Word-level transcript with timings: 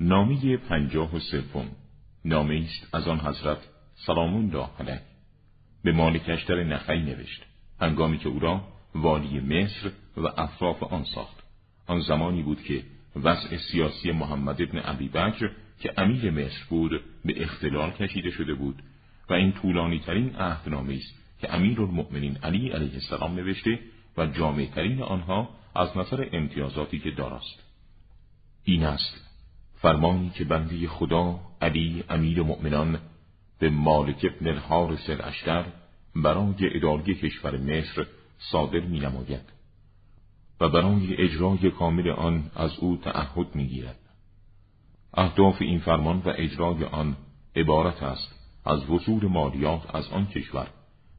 نامی 0.00 0.56
پنجاه 0.56 1.16
و 1.16 1.18
سوم. 1.18 1.66
نامه 2.24 2.64
است 2.64 2.94
از 2.94 3.08
آن 3.08 3.20
حضرت 3.20 3.58
سلام 3.94 4.34
الله 4.34 4.68
علیه. 4.80 5.00
به 5.84 5.92
مالکشتر 5.92 6.64
نخعی 6.64 7.02
نوشت. 7.02 7.42
هنگامی 7.80 8.18
که 8.18 8.28
او 8.28 8.38
را 8.38 8.64
والی 8.94 9.40
مصر 9.40 9.90
و 10.16 10.26
اطراف 10.26 10.82
آن 10.82 11.04
ساخت. 11.04 11.42
آن 11.86 12.00
زمانی 12.00 12.42
بود 12.42 12.62
که 12.62 12.82
وضع 13.16 13.56
سیاسی 13.56 14.12
محمد 14.12 14.62
ابن 14.62 14.78
عبی 14.78 15.08
بکر 15.08 15.50
که 15.80 15.92
امیر 15.96 16.30
مصر 16.30 16.64
بود 16.68 16.90
به 17.24 17.42
اختلال 17.42 17.90
کشیده 17.90 18.30
شده 18.30 18.54
بود 18.54 18.82
و 19.30 19.34
این 19.34 19.52
طولانی 19.52 19.98
ترین 19.98 20.36
عهدنامه 20.36 20.94
است 20.94 21.14
که 21.40 21.54
امیر 21.54 21.80
المؤمنین 21.80 22.36
علی 22.36 22.68
علیه 22.68 22.94
السلام 22.94 23.34
نوشته 23.34 23.78
و 24.16 24.26
جامع 24.26 24.66
ترین 24.66 25.02
آنها 25.02 25.48
از 25.74 25.96
نظر 25.96 26.28
امتیازاتی 26.32 26.98
که 26.98 27.10
داراست. 27.10 27.62
این 28.64 28.84
است 28.84 29.25
فرمانی 29.86 30.30
که 30.30 30.44
بنده 30.44 30.88
خدا 30.88 31.40
علی 31.62 32.04
امیر 32.08 32.42
مؤمنان 32.42 32.98
به 33.58 33.70
مالک 33.70 34.26
ابن 34.34 34.48
الحارس 34.48 35.10
الاشتر 35.10 35.64
برای 36.16 36.76
اداره 36.76 37.14
کشور 37.14 37.56
مصر 37.56 38.06
صادر 38.38 38.80
می 38.80 39.00
نماید 39.00 39.52
و 40.60 40.68
برای 40.68 41.16
اجرای 41.16 41.70
کامل 41.70 42.10
آن 42.10 42.50
از 42.56 42.78
او 42.78 42.96
تعهد 42.96 43.54
می 43.54 43.66
گیرد. 43.66 43.98
اهداف 45.14 45.62
این 45.62 45.78
فرمان 45.78 46.18
و 46.18 46.32
اجرای 46.36 46.84
آن 46.84 47.16
عبارت 47.56 48.02
است 48.02 48.34
از 48.64 48.90
وصول 48.90 49.26
مالیات 49.26 49.94
از 49.94 50.08
آن 50.08 50.26
کشور 50.26 50.66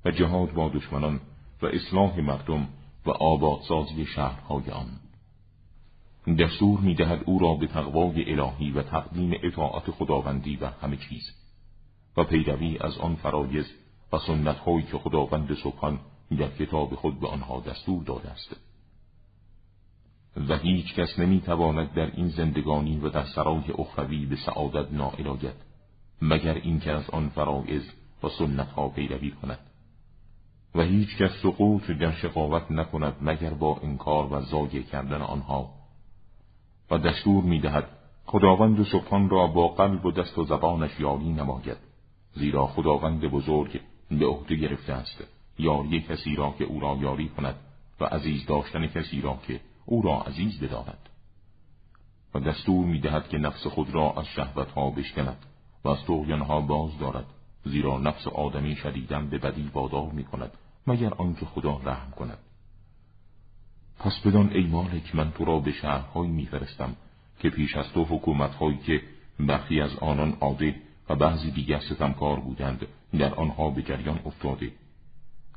و 0.05 0.11
جهاد 0.11 0.53
با 0.53 0.69
دشمنان 0.69 1.19
و 1.61 1.65
اصلاح 1.65 2.19
مردم 2.19 2.67
و 3.05 3.11
آبادسازی 3.11 4.05
شهرهای 4.05 4.69
آن. 4.71 5.06
دستور 6.35 6.79
می 6.79 6.95
دهد 6.95 7.23
او 7.25 7.39
را 7.39 7.53
به 7.53 7.67
تقوای 7.67 8.31
الهی 8.31 8.71
و 8.71 8.83
تقدیم 8.83 9.31
اطاعت 9.43 9.91
خداوندی 9.91 10.55
و 10.55 10.65
همه 10.65 10.97
چیز 10.97 11.31
و 12.17 12.23
پیروی 12.23 12.77
از 12.77 12.97
آن 12.97 13.15
فرایز 13.15 13.65
و 14.13 14.17
سنتهایی 14.17 14.85
که 14.85 14.97
خداوند 14.97 15.53
سبحان 15.63 15.99
در 16.39 16.47
کتاب 16.47 16.95
خود 16.95 17.19
به 17.19 17.27
آنها 17.27 17.59
دستور 17.59 18.03
داده 18.03 18.29
است. 18.29 18.55
و 20.49 20.57
هیچ 20.57 20.93
کس 20.93 21.19
نمی 21.19 21.41
تواند 21.41 21.93
در 21.93 22.11
این 22.15 22.27
زندگانی 22.27 22.99
و 22.99 23.09
در 23.09 23.25
سرای 23.25 23.71
اخروی 23.77 24.25
به 24.25 24.35
سعادت 24.35 24.93
نائل 24.93 25.27
آید 25.27 25.55
مگر 26.21 26.53
اینکه 26.53 26.91
از 26.91 27.09
آن 27.09 27.29
فرایز 27.29 27.91
و 28.23 28.29
سنتها 28.29 28.89
پیروی 28.89 29.31
کند. 29.31 29.59
و 30.75 30.81
هیچ 30.81 31.17
کس 31.17 31.31
سقوط 31.43 31.91
در 31.91 32.11
شقاوت 32.11 32.71
نکند 32.71 33.15
مگر 33.21 33.53
با 33.53 33.79
انکار 33.83 34.33
و 34.33 34.41
زایه 34.41 34.83
کردن 34.83 35.21
آنها 35.21 35.76
و 36.91 36.97
دستور 36.97 37.43
می 37.43 37.59
دهد 37.59 37.87
خداوند 38.25 38.83
سبحان 38.83 39.29
را 39.29 39.47
با 39.47 39.67
قلب 39.67 40.05
و 40.05 40.11
دست 40.11 40.37
و 40.37 40.43
زبانش 40.43 40.99
یاری 40.99 41.33
نماید 41.33 41.77
زیرا 42.33 42.67
خداوند 42.67 43.21
بزرگ 43.21 43.81
به 44.11 44.25
عهده 44.25 44.55
گرفته 44.55 44.93
است 44.93 45.23
یاری 45.59 46.01
کسی 46.01 46.35
را 46.35 46.55
که 46.57 46.63
او 46.63 46.79
را 46.79 46.97
یاری 47.01 47.29
کند 47.29 47.55
و 47.99 48.05
عزیز 48.05 48.45
داشتن 48.45 48.87
کسی 48.87 49.21
را 49.21 49.39
که 49.47 49.59
او 49.85 50.01
را 50.01 50.21
عزیز 50.21 50.59
بدارد. 50.59 51.09
و 52.33 52.39
دستور 52.39 52.85
می 52.85 52.99
دهد 52.99 53.29
که 53.29 53.37
نفس 53.37 53.67
خود 53.67 53.95
را 53.95 54.13
از 54.17 54.25
شهوت 54.27 54.71
ها 54.71 54.89
بشکند 54.89 55.37
و 55.83 55.89
از 55.89 55.97
ها 56.47 56.61
باز 56.61 56.99
دارد 56.99 57.25
زیرا 57.65 57.97
نفس 57.97 58.27
آدمی 58.27 58.75
شدیدن 58.75 59.29
به 59.29 59.37
بدی 59.37 59.71
وادار 59.73 60.11
می 60.11 60.23
کند 60.23 60.51
مگر 60.87 61.13
آنکه 61.13 61.45
خدا 61.45 61.81
رحم 61.83 62.11
کند. 62.11 62.37
پس 63.99 64.19
بدان 64.25 64.49
ای 64.53 64.67
مالک 64.67 65.15
من 65.15 65.31
تو 65.31 65.45
را 65.45 65.59
به 65.59 65.71
شهرهایی 65.71 66.31
میفرستم 66.31 66.95
که 67.39 67.49
پیش 67.49 67.75
از 67.75 67.91
تو 67.93 68.03
حکومتهایی 68.03 68.77
که 68.77 69.01
برخی 69.39 69.81
از 69.81 69.95
آنان 69.95 70.37
عاده 70.41 70.75
و 71.09 71.15
بعضی 71.15 71.51
دیگر 71.51 71.79
ستمکار 71.79 72.39
بودند 72.39 72.87
در 73.19 73.35
آنها 73.35 73.69
به 73.69 73.81
جریان 73.81 74.19
افتاده 74.25 74.71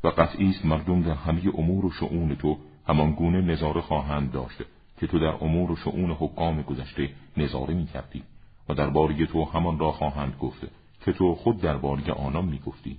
و 0.05 0.08
قطعی 0.08 0.50
است 0.50 0.64
مردم 0.64 1.02
در 1.02 1.14
همه 1.14 1.42
امور 1.58 1.84
و 1.84 1.90
شعون 1.90 2.34
تو 2.34 2.58
همان 2.86 3.12
گونه 3.12 3.40
نظاره 3.40 3.80
خواهند 3.80 4.33
داشت 4.33 4.58
که 5.00 5.06
تو 5.06 5.18
در 5.18 5.45
امور 5.45 5.70
و 5.70 5.77
شعون 5.77 6.11
حکام 6.11 6.62
گذشته 6.62 7.11
نظاره 7.36 7.74
می 7.74 7.86
کردی 7.86 8.23
و 8.68 8.74
در 8.74 8.90
باری 8.90 9.27
تو 9.27 9.45
همان 9.45 9.79
را 9.79 9.92
خواهند 9.92 10.36
گفت 10.40 10.61
که 11.05 11.12
تو 11.12 11.34
خود 11.34 11.61
در 11.61 11.77
باری 11.77 12.11
آنان 12.11 12.45
می 12.45 12.58
گفتی. 12.58 12.98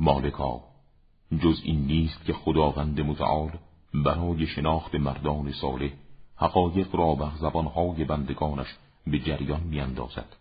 مالکا 0.00 0.60
جز 1.42 1.60
این 1.64 1.86
نیست 1.86 2.24
که 2.24 2.32
خداوند 2.32 3.00
متعال 3.00 3.50
برای 4.04 4.46
شناخت 4.46 4.94
مردان 4.94 5.52
صالح 5.52 5.90
حقایق 6.36 6.94
را 6.94 7.14
بر 7.14 7.30
زبانهای 7.40 8.04
بندگانش 8.04 8.76
به 9.06 9.18
جریان 9.18 9.60
میاندازد. 9.62 10.36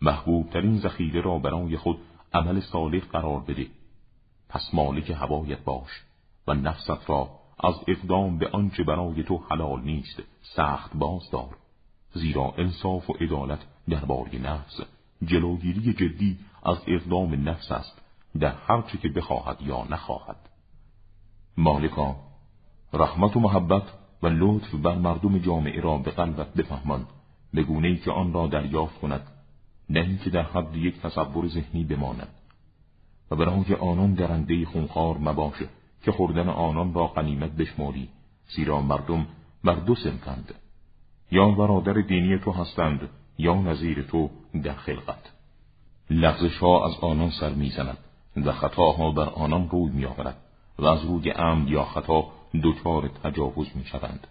محبوب 0.00 0.50
ترین 0.50 0.78
ذخیره 0.78 1.20
را 1.20 1.38
برای 1.38 1.76
خود 1.76 1.98
عمل 2.32 2.60
صالح 2.60 3.00
قرار 3.00 3.40
بده. 3.40 3.66
پس 4.48 4.70
مالک 4.72 5.10
هوایت 5.10 5.58
باش 5.64 5.90
و 6.46 6.54
نفست 6.54 7.10
را 7.10 7.30
از 7.64 7.74
اقدام 7.88 8.38
به 8.38 8.48
آنچه 8.48 8.84
برای 8.84 9.22
تو 9.22 9.42
حلال 9.50 9.80
نیست 9.80 10.22
سخت 10.42 10.96
باز 10.96 11.30
دار. 11.30 11.56
زیرا 12.12 12.54
انصاف 12.58 13.10
و 13.10 13.12
عدالت 13.12 13.60
درباره 13.88 14.38
نفس. 14.38 14.80
جلوگیری 15.24 15.92
جدی 15.92 16.38
از 16.62 16.78
اقدام 16.86 17.48
نفس 17.48 17.72
است 17.72 18.02
در 18.40 18.54
هر 18.54 18.82
چه 18.82 18.98
که 18.98 19.08
بخواهد 19.08 19.62
یا 19.62 19.84
نخواهد. 19.90 20.36
مالکا 21.56 22.29
رحمت 22.92 23.36
و 23.36 23.40
محبت 23.40 23.82
و 24.22 24.26
لطف 24.26 24.74
بر 24.74 24.94
مردم 24.94 25.38
جامعه 25.38 25.80
را 25.80 25.98
به 25.98 26.10
قلبت 26.10 26.54
بفهمان. 26.54 27.06
به 27.54 27.66
ای 27.68 27.96
که 27.96 28.10
آن 28.10 28.32
را 28.32 28.46
دریافت 28.46 29.00
کند 29.00 29.22
نه 29.90 30.00
اینکه 30.00 30.30
در 30.30 30.42
حد 30.42 30.76
یک 30.76 31.00
تصور 31.00 31.48
ذهنی 31.48 31.84
بماند. 31.84 32.28
و 33.30 33.36
برای 33.36 33.74
آنان 33.74 34.14
درنده 34.14 34.64
خونخوار 34.64 35.18
مباشه 35.18 35.68
که 36.02 36.12
خوردن 36.12 36.48
آنان 36.48 36.94
را 36.94 37.06
قنیمت 37.06 37.50
بشماری 37.50 38.08
زیرا 38.48 38.80
مردم 38.80 39.26
بر 39.64 39.74
دو 39.74 39.94
سمتند 39.94 40.54
یا 41.30 41.50
برادر 41.50 41.92
دینی 41.92 42.38
تو 42.38 42.52
هستند 42.52 43.08
یا 43.38 43.54
نظیر 43.54 44.02
تو 44.02 44.30
در 44.62 44.74
خلقت. 44.74 45.30
لغزش 46.10 46.58
ها 46.58 46.86
از 46.86 46.94
آنان 47.00 47.30
سر 47.30 47.50
می‌زند 47.54 47.98
و 48.36 48.52
خطاها 48.52 49.10
بر 49.10 49.28
آنان 49.28 49.68
روی 49.68 49.90
میآورد 49.90 50.36
و 50.78 50.86
از 50.86 51.04
روی 51.04 51.30
عمد 51.30 51.68
یا 51.68 51.84
خطا 51.84 52.24
دچار 52.54 53.08
تجاوز 53.08 53.66
می‌شوند. 53.74 54.26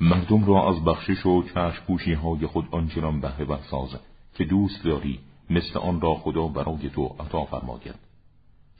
مردم 0.00 0.44
را 0.44 0.68
از 0.68 0.84
بخشش 0.84 1.26
و 1.26 1.42
چشم 1.42 2.14
های 2.14 2.46
خود 2.46 2.68
آنچنان 2.70 3.20
بهره 3.20 3.62
سازد 3.70 4.00
که 4.34 4.44
دوست 4.44 4.84
داری 4.84 5.20
مثل 5.50 5.78
آن 5.78 6.00
را 6.00 6.14
خدا 6.14 6.46
برای 6.46 6.90
تو 6.90 7.06
عطا 7.20 7.44
فرماید. 7.44 7.94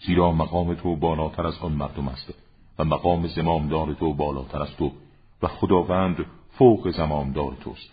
زیرا 0.06 0.32
مقام 0.32 0.74
تو 0.74 0.96
بالاتر 0.96 1.46
از 1.46 1.58
آن 1.58 1.72
مردم 1.72 2.08
است 2.08 2.34
و 2.78 2.84
مقام 2.84 3.26
زمامدار 3.26 3.94
تو 3.94 4.14
بالاتر 4.14 4.62
از 4.62 4.76
تو 4.76 4.92
و 5.42 5.48
خداوند 5.48 6.26
فوق 6.50 6.90
زمامدار 6.90 7.56
توست. 7.60 7.92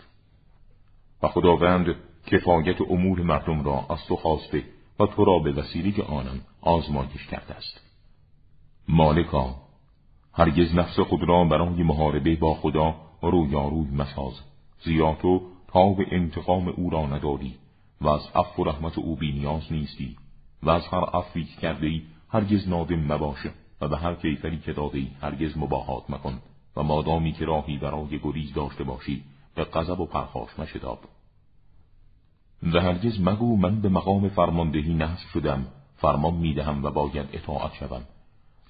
و 1.22 1.28
خداوند 1.28 1.94
کفایت 2.26 2.80
امور 2.80 3.22
مردم 3.22 3.64
را 3.64 3.86
از 3.90 3.98
تو 4.08 4.16
خواسته 4.16 4.64
و 5.00 5.06
تو 5.06 5.24
را 5.24 5.38
به 5.38 5.52
وسیله 5.52 6.04
آنان 6.04 6.40
آزمایش 6.60 7.26
کرده 7.26 7.54
است. 7.54 7.80
مالکا 8.88 9.69
هرگز 10.32 10.74
نفس 10.74 11.00
خود 11.00 11.28
را 11.28 11.44
برای 11.44 11.82
محاربه 11.82 12.36
با 12.36 12.54
خدا 12.54 12.94
رویاروی 13.22 13.90
مساز. 13.90 14.40
زیرا 14.84 15.14
تو 15.22 15.42
تا 15.68 15.88
به 15.88 16.06
انتقام 16.10 16.68
او 16.68 16.90
را 16.90 17.06
نداری 17.06 17.54
و 18.00 18.08
از 18.08 18.28
عفو 18.34 18.62
و 18.62 18.68
رحمت 18.68 18.98
او 18.98 19.18
نیاز 19.20 19.72
نیستی 19.72 20.16
و 20.62 20.70
از 20.70 20.86
هر 20.86 21.04
عفوی 21.04 21.44
که 21.44 21.60
کرده 21.60 21.86
ای 21.86 22.02
هرگز 22.28 22.68
نادم 22.68 23.12
مباشه 23.12 23.50
و 23.80 23.88
به 23.88 23.96
هر 23.96 24.14
کیفری 24.14 24.58
که 24.58 24.72
داده 24.72 24.98
ای 24.98 25.10
هرگز 25.22 25.58
مباهات 25.58 26.10
مکن 26.10 26.38
و 26.76 26.82
مادامی 26.82 27.32
که 27.32 27.44
راهی 27.44 27.78
برای 27.78 28.18
گریز 28.18 28.52
داشته 28.52 28.84
باشی 28.84 29.24
به 29.54 29.64
غضب 29.64 30.00
و 30.00 30.06
پرخاش 30.06 30.58
مشتاب 30.58 30.98
و 32.62 32.80
هرگز 32.80 33.20
مگو 33.20 33.56
من 33.56 33.80
به 33.80 33.88
مقام 33.88 34.28
فرماندهی 34.28 34.94
نصب 34.94 35.28
شدم 35.32 35.66
فرمان 35.96 36.34
می‌دهم 36.34 36.84
و 36.84 36.90
باید 36.90 37.28
اطاعت 37.32 37.74
شوم. 37.74 38.02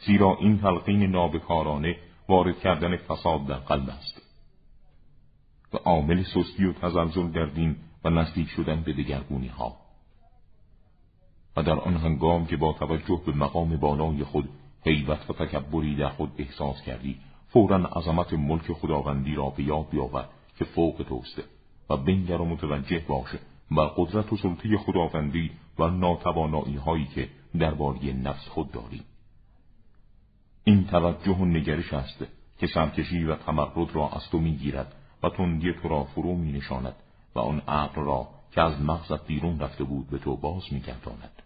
زیرا 0.07 0.37
این 0.41 0.59
تلقین 0.59 1.03
نابکارانه 1.03 1.97
وارد 2.29 2.59
کردن 2.59 2.97
فساد 2.97 3.47
در 3.47 3.57
قلب 3.59 3.89
است. 3.89 4.23
و 5.73 5.77
عامل 5.77 6.23
سستی 6.23 6.65
و 6.65 6.73
تزلزل 6.73 7.31
در 7.31 7.47
دین 7.47 7.77
و 8.05 8.11
نزدیک 8.11 8.49
شدن 8.49 8.83
به 8.83 8.93
دگرگونی 8.93 9.49
ها 9.49 9.77
و 11.57 11.63
در 11.63 11.81
آن 11.81 11.97
هنگام 11.97 12.47
که 12.47 12.57
با 12.57 12.73
توجه 12.73 13.21
به 13.27 13.33
مقام 13.33 13.77
بالای 13.77 14.25
خود 14.25 14.49
حیبت 14.87 15.31
و 15.31 15.33
تکبری 15.33 15.97
در 15.97 16.09
خود 16.09 16.33
احساس 16.39 16.83
کردی 16.83 17.17
فورا 17.49 17.77
عظمت 17.77 18.33
ملک 18.33 18.73
خداوندی 18.73 19.35
را 19.35 19.51
به 19.51 19.63
یاد 19.63 19.91
بیاور 19.91 20.29
که 20.59 20.65
فوق 20.65 21.05
توسته 21.09 21.45
و 21.91 21.97
بنگر 21.97 22.41
و 22.41 22.45
متوجه 22.45 23.05
باشه 23.09 23.39
بر 23.71 23.87
قدرت 23.97 24.33
و 24.33 24.37
سلطه 24.37 24.77
خداوندی 24.77 25.51
و 25.79 25.91
ناتوانایی 25.91 26.77
هایی 26.77 27.07
که 27.07 27.29
درباره 27.59 28.13
نفس 28.13 28.49
خود 28.49 28.73
داری 28.73 29.03
این 30.65 30.87
توجه 30.87 31.37
و 31.37 31.45
نگرش 31.45 31.93
است 31.93 32.25
که 32.59 32.67
سرکشی 32.67 33.25
و 33.25 33.37
تمرد 33.37 33.95
را 33.95 34.09
از 34.09 34.31
تو 34.31 34.39
می‌گیرد 34.39 34.95
و 35.23 35.29
تندی 35.29 35.73
تو 35.83 35.89
را 35.89 36.05
فرو 36.05 36.35
می 36.35 36.53
نشاند 36.53 36.95
و 37.35 37.39
آن 37.39 37.61
عقل 37.61 38.03
را 38.03 38.29
که 38.53 38.61
از 38.61 38.81
مغزت 38.81 39.27
بیرون 39.27 39.59
رفته 39.59 39.85
بود 39.85 40.11
به 40.11 40.19
تو 40.19 40.37
باز 40.37 40.63
می 40.73 40.81
گرداند. 40.81 41.43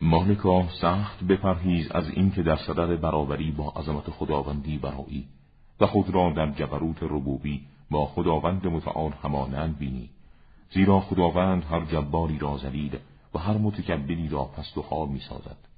مالکا 0.00 0.68
سخت 0.80 1.24
بپرهیز 1.24 1.92
از 1.92 2.08
اینکه 2.08 2.42
در 2.42 2.56
صدر 2.56 2.96
برابری 2.96 3.50
با 3.50 3.72
عظمت 3.76 4.10
خداوندی 4.10 4.78
برایی 4.78 5.28
و 5.80 5.86
خود 5.86 6.10
را 6.10 6.30
در 6.30 6.50
جبروت 6.50 7.02
ربوبی 7.02 7.66
با 7.90 8.06
خداوند 8.06 8.66
متعال 8.66 9.12
همانند 9.22 9.78
بینی 9.78 10.10
زیرا 10.70 11.00
خداوند 11.00 11.64
هر 11.64 11.84
جباری 11.84 12.38
را 12.38 12.58
زلیل 12.58 12.98
و 13.34 13.38
هر 13.38 13.58
متکبری 13.58 14.28
را 14.28 14.44
پست 14.44 14.78
و 14.78 14.82
خار 14.82 15.06
می 15.06 15.20
سازد. 15.20 15.71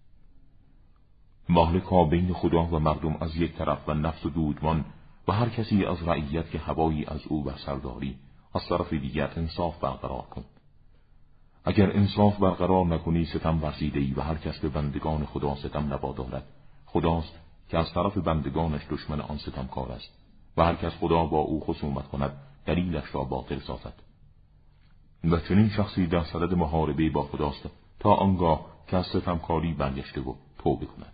مالکا 1.49 2.05
بین 2.05 2.32
خدا 2.32 2.62
و 2.62 2.79
مردم 2.79 3.17
از 3.20 3.37
یک 3.37 3.52
طرف 3.52 3.88
و 3.88 3.94
نفس 3.94 4.26
و 4.26 4.31
دودمان 4.31 4.85
و 5.29 5.32
هر 5.32 5.49
کسی 5.49 5.85
از 5.85 6.08
رعیت 6.08 6.50
که 6.50 6.58
هوایی 6.58 7.05
از 7.05 7.20
او 7.26 7.43
بر 7.43 7.56
سرداری 7.67 8.17
از 8.55 8.69
طرف 8.69 8.93
دیگر 8.93 9.31
انصاف 9.37 9.79
برقرار 9.79 10.23
کن. 10.23 10.44
اگر 11.64 11.96
انصاف 11.96 12.38
برقرار 12.38 12.87
نکنی 12.87 13.25
ستم 13.25 13.62
ورزیده 13.62 14.00
ای 14.00 14.14
و 14.17 14.20
هر 14.20 14.35
کس 14.35 14.58
به 14.58 14.69
بندگان 14.69 15.25
خدا 15.25 15.55
ستم 15.55 15.93
نبادارد 15.93 16.44
خداست 16.87 17.38
که 17.69 17.79
از 17.79 17.93
طرف 17.93 18.19
بندگانش 18.19 18.82
دشمن 18.91 19.20
آن 19.20 19.38
ستم 19.38 19.67
کار 19.67 19.93
است 19.93 20.11
و 20.56 20.64
هر 20.64 20.75
کس 20.75 20.93
خدا 21.00 21.25
با 21.25 21.38
او 21.38 21.61
خصومت 21.61 22.08
کند 22.08 22.32
دلیلش 22.67 23.14
را 23.14 23.25
باطل 23.25 23.58
سازد. 23.58 23.94
و 25.25 25.38
چنین 25.38 25.69
شخصی 25.69 26.06
در 26.06 26.25
صدد 26.25 26.55
محاربه 26.55 27.11
با 27.11 27.23
خداست 27.23 27.70
تا 28.00 28.14
آنگاه 28.14 28.67
که 28.87 28.96
از 28.96 29.06
ستمکاری 29.06 29.73
برگشته 29.73 30.20
و 30.20 30.35
توبه 30.58 30.87
کند. 30.87 31.14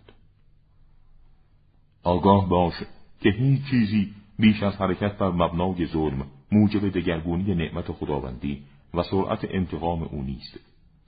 آگاه 2.03 2.49
باش 2.49 2.73
که 3.21 3.29
هیچ 3.29 3.61
چیزی 3.69 4.13
بیش 4.39 4.63
از 4.63 4.75
حرکت 4.75 5.17
بر 5.17 5.31
مبنای 5.31 5.85
ظلم 5.85 6.25
موجب 6.51 6.89
دگرگونی 6.89 7.55
نعمت 7.55 7.91
خداوندی 7.91 8.63
و 8.93 9.03
سرعت 9.03 9.45
انتقام 9.49 10.03
او 10.03 10.23
نیست. 10.23 10.59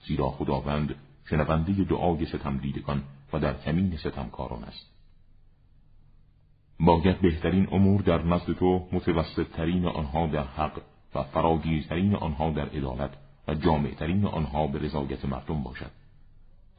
زیرا 0.07 0.30
خداوند 0.30 0.95
شنونده 1.30 1.84
دعای 1.84 2.25
ستم 2.25 2.57
دیدگان 2.57 3.04
و 3.34 3.40
در 3.40 3.54
کمین 3.54 3.98
ستمکاران 3.98 4.63
است. 4.63 4.90
باید 6.80 7.22
بهترین 7.22 7.68
امور 7.72 8.01
در 8.01 8.22
نزد 8.22 8.54
تو 8.54 8.88
متوسط 8.92 9.48
ترین 9.48 9.86
آنها 9.86 10.28
در 10.28 10.44
حق 10.44 10.81
و 11.16 11.24
فراگیرترین 11.24 12.16
آنها 12.16 12.50
در 12.50 12.69
عدالت 12.69 13.12
و 13.48 13.56
جامعترین 13.56 14.25
آنها 14.25 14.68
به 14.68 14.80
رضایت 14.80 15.25
مردم 15.25 15.63
باشد. 15.63 15.92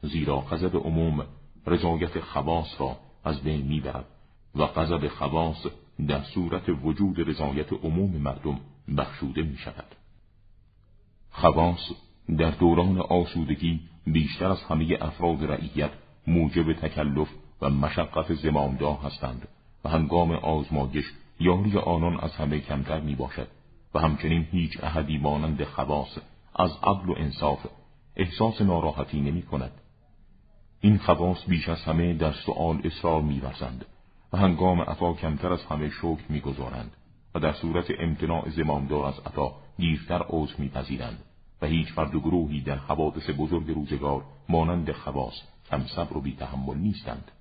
زیرا 0.01 0.37
غضب 0.37 0.75
عموم 0.75 1.25
رضایت 1.67 2.19
خواص 2.19 2.75
را 2.79 2.97
از 3.25 3.41
بین 3.41 3.65
می‌برد 3.65 4.05
و 4.55 4.65
غضب 4.65 5.07
خواص 5.07 5.65
در 6.07 6.21
صورت 6.23 6.63
وجود 6.83 7.29
رضایت 7.29 7.73
عموم 7.73 8.11
مردم 8.11 8.59
بخشوده 8.97 9.43
می 9.43 9.57
شود. 9.57 9.95
خواص 11.31 11.91
در 12.37 12.51
دوران 12.51 12.97
آسودگی 12.97 13.79
بیشتر 14.07 14.45
از 14.45 14.63
همه 14.63 14.97
افراد 15.01 15.43
رعیت 15.43 15.91
موجب 16.27 16.73
تکلف 16.73 17.27
و 17.61 17.69
مشقت 17.69 18.33
زمامداه 18.33 19.03
هستند 19.03 19.47
و 19.83 19.89
هنگام 19.89 20.31
آزمایش 20.31 21.05
یاری 21.39 21.77
آنان 21.77 22.19
از 22.19 22.35
همه 22.35 22.59
کمتر 22.59 22.99
می 22.99 23.15
باشد 23.15 23.47
و 23.93 23.99
همچنین 23.99 24.47
هیچ 24.51 24.83
احدی 24.83 25.17
مانند 25.17 25.63
خواص 25.63 26.17
از 26.55 26.71
عدل 26.83 27.09
و 27.09 27.13
انصاف 27.17 27.65
احساس 28.15 28.61
ناراحتی 28.61 29.21
نمی 29.21 29.41
کند. 29.41 29.71
این 30.81 30.97
خواص 30.97 31.37
بیش 31.47 31.69
از 31.69 31.83
همه 31.83 32.13
در 32.13 32.33
سؤال 32.33 32.81
اصرار 32.83 33.21
میورزند 33.21 33.85
و 34.33 34.37
هنگام 34.37 34.81
عطا 34.81 35.13
کمتر 35.13 35.53
از 35.53 35.65
همه 35.65 35.89
شکر 35.89 36.21
می‌گذارند 36.29 36.91
و 37.35 37.39
در 37.39 37.53
صورت 37.53 37.85
امتناع 37.99 38.49
زمامدار 38.49 39.05
از 39.05 39.19
عطا 39.19 39.55
دیرتر 39.77 40.25
عذر 40.29 40.53
میپذیرند 40.57 41.19
و 41.61 41.65
هیچ 41.65 41.93
فرد 41.93 42.15
و 42.15 42.19
گروهی 42.19 42.61
در 42.61 42.77
حوادث 42.77 43.29
بزرگ 43.37 43.67
روزگار 43.67 44.23
مانند 44.49 44.91
خواص 44.91 45.33
کم 45.71 45.85
صبر 45.85 46.17
و 46.17 46.21
بی 46.21 46.35
تحمل 46.35 46.77
نیستند. 46.77 47.31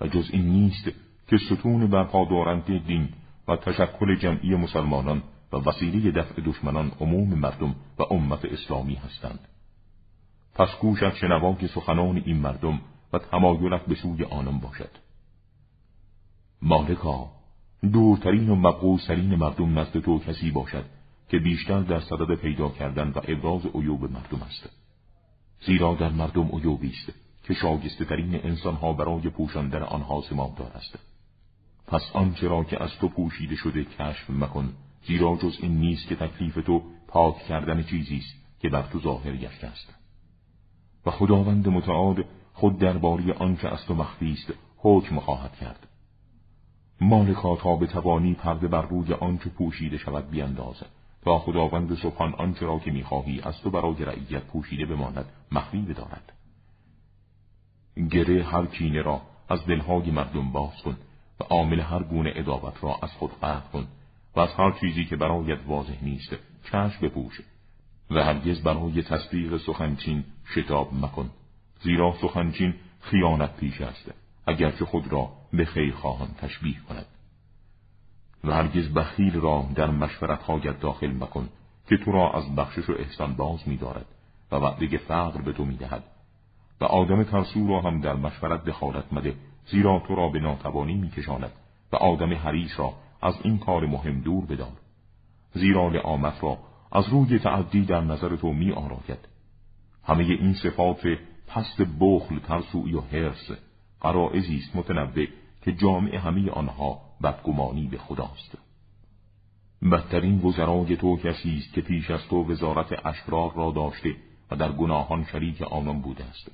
و 0.00 0.08
جز 0.08 0.30
این 0.32 0.44
نیست 0.44 0.90
که 1.28 1.38
ستون 1.38 1.86
برپادارنده 1.86 2.78
دین 2.78 3.08
و 3.48 3.56
تشکل 3.56 4.16
جمعی 4.16 4.54
مسلمانان 4.54 5.22
و 5.52 5.56
وسیله 5.56 6.10
دفع 6.10 6.42
دشمنان 6.42 6.92
عموم 7.00 7.28
مردم 7.28 7.74
و 7.98 8.02
امت 8.10 8.44
اسلامی 8.44 8.94
هستند. 8.94 9.40
پس 10.58 10.68
گوشت 10.80 11.14
شنوای 11.14 11.68
سخنان 11.74 12.22
این 12.26 12.36
مردم 12.36 12.80
و 13.12 13.18
تمایلت 13.18 13.86
به 13.86 13.94
سوی 13.94 14.24
آنان 14.24 14.58
باشد. 14.58 14.90
مالکا 16.62 17.30
دورترین 17.92 18.48
و 18.48 18.54
مقبولترین 18.54 19.34
مردم 19.34 19.78
نزد 19.78 20.00
تو 20.00 20.18
کسی 20.18 20.50
باشد 20.50 20.84
که 21.28 21.38
بیشتر 21.38 21.80
در 21.80 22.00
صدد 22.00 22.34
پیدا 22.34 22.68
کردن 22.68 23.08
و 23.08 23.20
ابراز 23.28 23.66
عیوب 23.66 24.02
مردم 24.02 24.42
است. 24.42 24.70
زیرا 25.66 25.94
در 25.94 26.08
مردم 26.08 26.48
عیوبی 26.48 26.90
است 26.90 27.12
که 27.44 27.54
شاگسته 27.54 28.04
ترین 28.04 28.34
انسانها 28.44 28.92
برای 28.92 29.30
پوشاندن 29.30 29.82
آنها 29.82 30.22
سمامدار 30.30 30.72
است. 30.74 30.98
پس 31.86 32.10
آنچه 32.12 32.48
را 32.48 32.64
که 32.64 32.82
از 32.82 32.90
تو 33.00 33.08
پوشیده 33.08 33.56
شده 33.56 33.84
کشف 33.84 34.30
مکن 34.30 34.72
زیرا 35.06 35.36
جز 35.42 35.58
این 35.62 35.80
نیست 35.80 36.08
که 36.08 36.16
تکلیف 36.16 36.54
تو 36.54 36.82
پاک 37.08 37.38
کردن 37.38 37.82
چیزی 37.82 38.16
است 38.16 38.60
که 38.60 38.68
بر 38.68 38.82
تو 38.82 39.00
ظاهر 39.00 39.36
گشته 39.36 39.66
است. 39.66 39.97
و 41.06 41.10
خداوند 41.10 41.68
متعال 41.68 42.24
خود 42.54 42.78
درباره 42.78 43.32
آنچه 43.32 43.68
از 43.68 43.84
تو 43.86 43.94
مخفی 43.94 44.32
است 44.32 44.52
حکم 44.76 45.20
خواهد 45.20 45.56
کرد. 45.56 45.86
مالکا 47.00 47.56
تا 47.56 47.76
به 47.76 47.86
توانی 47.86 48.34
پرده 48.34 48.68
بر 48.68 48.82
روی 48.82 49.12
آنچه 49.12 49.50
پوشیده 49.50 49.98
شود 49.98 50.30
بیاندازد 50.30 50.86
تا 51.24 51.38
خداوند 51.38 51.94
سبحان 51.94 52.34
آنچه 52.34 52.66
را 52.66 52.78
که 52.78 52.90
می‌خواهی 52.90 53.40
از 53.40 53.60
تو 53.60 53.70
برای 53.70 54.04
رعیت 54.04 54.42
پوشیده 54.42 54.86
بماند 54.86 55.24
مخفی 55.52 55.82
بدارد. 55.82 56.32
گره 58.10 58.44
هر 58.44 58.66
کینه 58.66 59.02
را 59.02 59.20
از 59.48 59.66
دلهای 59.66 60.10
مردم 60.10 60.52
باز 60.52 60.82
کن 60.84 60.96
و 61.40 61.44
عامل 61.44 61.80
هر 61.80 62.02
گونه 62.02 62.32
ادابت 62.36 62.84
را 62.84 62.98
از 63.02 63.12
خود 63.12 63.30
قطع 63.40 63.68
کن 63.72 63.86
و 64.36 64.40
از 64.40 64.48
هر 64.48 64.72
چیزی 64.80 65.04
که 65.04 65.16
برایت 65.16 65.58
واضح 65.66 66.04
نیست 66.04 66.36
چشم 66.64 67.00
بپوش. 67.02 67.40
و 68.10 68.24
هرگز 68.24 68.62
برای 68.62 69.02
تصدیق 69.02 69.56
سخنچین 69.56 70.24
شتاب 70.54 70.94
مکن 70.94 71.30
زیرا 71.80 72.14
سخنچین 72.22 72.74
خیانت 73.00 73.56
پیش 73.56 73.80
است 73.80 74.12
اگرچه 74.46 74.84
خود 74.84 75.12
را 75.12 75.28
به 75.52 75.64
خیر 75.64 75.94
خواهان 75.94 76.28
تشبیه 76.38 76.76
کند. 76.88 77.06
و 78.44 78.52
هرگز 78.52 78.88
بخیل 78.88 79.40
را 79.40 79.66
در 79.74 79.90
مشورت 79.90 80.80
داخل 80.80 81.10
مکن 81.10 81.48
که 81.88 81.96
تو 81.96 82.12
را 82.12 82.32
از 82.32 82.54
بخشش 82.56 82.90
و 82.90 82.92
احسان 82.98 83.34
باز 83.34 83.68
می‌دارد 83.68 84.06
و 84.52 84.56
وعده 84.56 84.98
فقر 84.98 85.40
به 85.40 85.52
تو 85.52 85.64
می‌دهد. 85.64 86.04
و 86.80 86.84
آدم 86.84 87.22
ترسو 87.22 87.68
را 87.68 87.80
هم 87.80 88.00
در 88.00 88.14
مشورت 88.14 88.64
دخالت 88.64 89.12
مده 89.12 89.34
زیرا 89.66 90.02
تو 90.08 90.14
را 90.14 90.28
به 90.28 90.40
ناتوانی 90.40 90.94
میکشاند 90.94 91.52
و 91.92 91.96
آدم 91.96 92.34
حریص 92.34 92.80
را 92.80 92.92
از 93.22 93.34
این 93.44 93.58
کار 93.58 93.86
مهم 93.86 94.20
دور 94.20 94.46
بدار. 94.46 94.72
زیرا 95.52 95.88
لعامت 95.88 96.42
را 96.42 96.58
از 96.92 97.08
روی 97.08 97.38
تعدی 97.38 97.84
در 97.84 98.00
نظر 98.00 98.36
تو 98.36 98.52
می 98.52 98.72
آراید. 98.72 99.28
همه 100.04 100.24
این 100.24 100.54
صفات 100.54 101.00
پست 101.46 101.82
بخل 102.00 102.38
ترسوی 102.38 102.94
و 102.94 103.00
حرس 103.00 103.50
قرائزی 104.00 104.56
است 104.56 104.76
متنوع 104.76 105.26
که 105.62 105.72
جامع 105.72 106.16
همه 106.16 106.50
آنها 106.50 107.00
بدگمانی 107.22 107.86
به 107.86 107.98
خداست. 107.98 108.58
بدترین 109.92 110.40
وزرای 110.44 110.96
تو 110.96 111.16
کسی 111.16 111.58
است 111.58 111.74
که 111.74 111.80
پیش 111.80 112.10
از 112.10 112.20
تو 112.30 112.50
وزارت 112.50 113.06
اشرار 113.06 113.54
را 113.54 113.70
داشته 113.70 114.16
و 114.50 114.56
در 114.56 114.72
گناهان 114.72 115.24
شریک 115.24 115.62
آنان 115.62 116.00
بوده 116.00 116.24
است. 116.24 116.50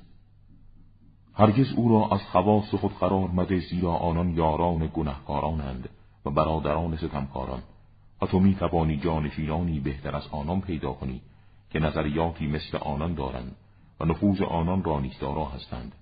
هرگز 1.33 1.73
او 1.73 1.89
را 1.89 2.15
از 2.15 2.21
خواص 2.21 2.75
خود 2.75 2.97
قرار 2.99 3.27
مده 3.27 3.59
زیرا 3.59 3.91
آنان 3.91 4.29
یاران 4.29 4.89
گنهکارانند 4.93 5.89
و 6.25 6.29
برادران 6.29 6.97
ستمکاران. 6.97 7.61
تو 8.25 8.39
می 8.39 8.55
توانی 8.55 8.97
جانشینانی 8.97 9.79
بهتر 9.79 10.15
از 10.15 10.27
آنان 10.31 10.61
پیدا 10.61 10.93
کنی 10.93 11.21
که 11.69 11.79
نظریاتی 11.79 12.47
مثل 12.47 12.77
آنان 12.77 13.13
دارند 13.13 13.55
و 13.99 14.05
نفوذ 14.05 14.41
آنان 14.41 14.83
را 14.83 14.99
نیستارا 14.99 15.45
هستند 15.45 15.95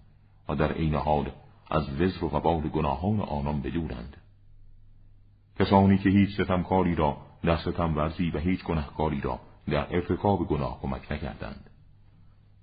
و 0.50 0.56
در 0.56 0.72
عین 0.72 0.96
حال 0.96 1.32
از 1.72 2.02
وزر 2.02 2.26
و 2.26 2.28
وبال 2.28 2.62
گناهان 2.62 3.20
آنان 3.20 3.62
بدورند. 3.62 4.18
کسانی 5.60 5.98
که 5.98 6.10
هیچ 6.10 6.42
ستمکاری 6.42 6.96
را 6.96 7.18
در 7.44 7.58
ستم 7.58 7.98
ورزی 7.98 8.30
و 8.30 8.38
هیچ 8.38 8.64
گناهکاری 8.64 9.22
را 9.22 9.40
در 9.68 9.96
ارتکاب 9.96 10.48
گناه 10.48 10.80
کمک 10.82 11.12
نکردند. 11.12 11.70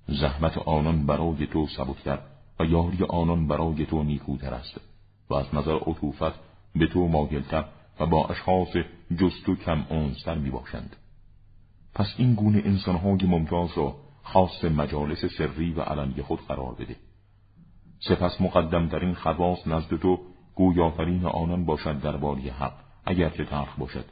زحمت 0.09 0.59
آنان 0.59 1.07
برای 1.07 1.47
تو 1.47 1.67
سبکتر 1.67 2.19
و 2.61 2.65
یاری 2.65 3.05
آنان 3.09 3.47
برای 3.47 3.87
تو 3.87 4.03
نیکوتر 4.03 4.55
است 4.55 4.81
و 5.31 5.35
از 5.35 5.55
نظر 5.55 5.75
عطوفت 5.75 6.41
به 6.75 6.87
تو 6.87 7.09
ماگلتر 7.09 7.65
و 8.01 8.07
با 8.07 8.27
اشخاص 8.27 8.77
جست 9.17 9.49
و 9.49 9.57
کم 9.57 9.87
اونستر 9.91 10.35
می 10.35 10.51
باشند. 10.51 10.97
پس 11.95 12.15
این 12.19 12.35
گونه 12.35 12.63
انسانهای 12.65 13.27
ممتاز 13.27 13.71
را 13.77 13.97
خاص 14.23 14.65
مجالس 14.65 15.25
سری 15.25 15.73
و 15.73 15.81
علنی 15.81 16.23
خود 16.23 16.47
قرار 16.47 16.75
بده. 16.75 16.97
سپس 18.01 18.41
مقدمترین 18.41 19.15
خواص 19.15 19.67
نزد 19.67 19.97
تو 19.97 20.19
گویاترین 20.55 21.27
آنان 21.27 21.65
باشد 21.65 22.01
درباره 22.01 22.41
حق 22.41 22.75
اگرچه 23.05 23.45
تلخ 23.45 23.77
باشد 23.79 24.05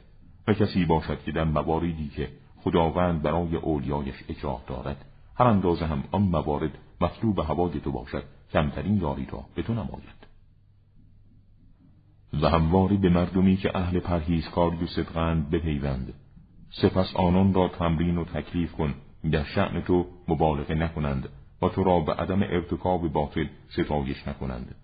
و 0.47 0.53
کسی 0.53 0.85
باشد 0.85 1.23
که 1.23 1.31
در 1.31 1.43
مواردی 1.43 2.11
که 2.15 2.29
خداوند 2.63 3.21
برای 3.21 3.55
اولیایش 3.55 4.15
اکراه 4.29 4.63
دارد 4.67 5.05
هر 5.35 5.45
اندازه 5.45 5.85
هم 5.85 6.03
آن 6.11 6.21
موارد 6.21 6.71
مطلوب 7.01 7.39
هوای 7.39 7.79
تو 7.79 7.91
باشد 7.91 8.23
کمترین 8.53 8.97
یاری 8.97 9.27
را 9.31 9.45
به 9.55 9.63
تو 9.63 9.73
نماید 9.73 10.18
و 12.33 12.49
همواری 12.49 12.97
به 12.97 13.09
مردمی 13.09 13.57
که 13.57 13.77
اهل 13.77 13.99
پرهیزکاری 13.99 14.77
و 14.83 14.87
صدقند 14.87 15.49
بپیوند 15.49 16.13
سپس 16.71 17.15
آنان 17.15 17.53
را 17.53 17.67
تمرین 17.67 18.17
و 18.17 18.23
تکلیف 18.23 18.71
کن 18.71 18.93
در 19.31 19.43
شعن 19.43 19.81
تو 19.81 20.05
مبالغه 20.27 20.75
نکنند 20.75 21.29
و 21.61 21.69
تو 21.69 21.83
را 21.83 21.99
به 21.99 22.13
عدم 22.13 22.43
ارتکاب 22.43 23.07
باطل 23.07 23.45
ستایش 23.69 24.27
نکنند 24.27 24.75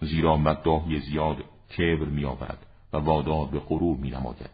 زیرا 0.00 0.36
مداهی 0.36 1.00
زیاد 1.00 1.36
کبر 1.78 2.04
میآورد 2.04 2.66
و 2.92 2.96
وادار 2.96 3.46
به 3.46 3.58
غرور 3.58 3.96
می 3.96 4.10
نماید. 4.10 4.50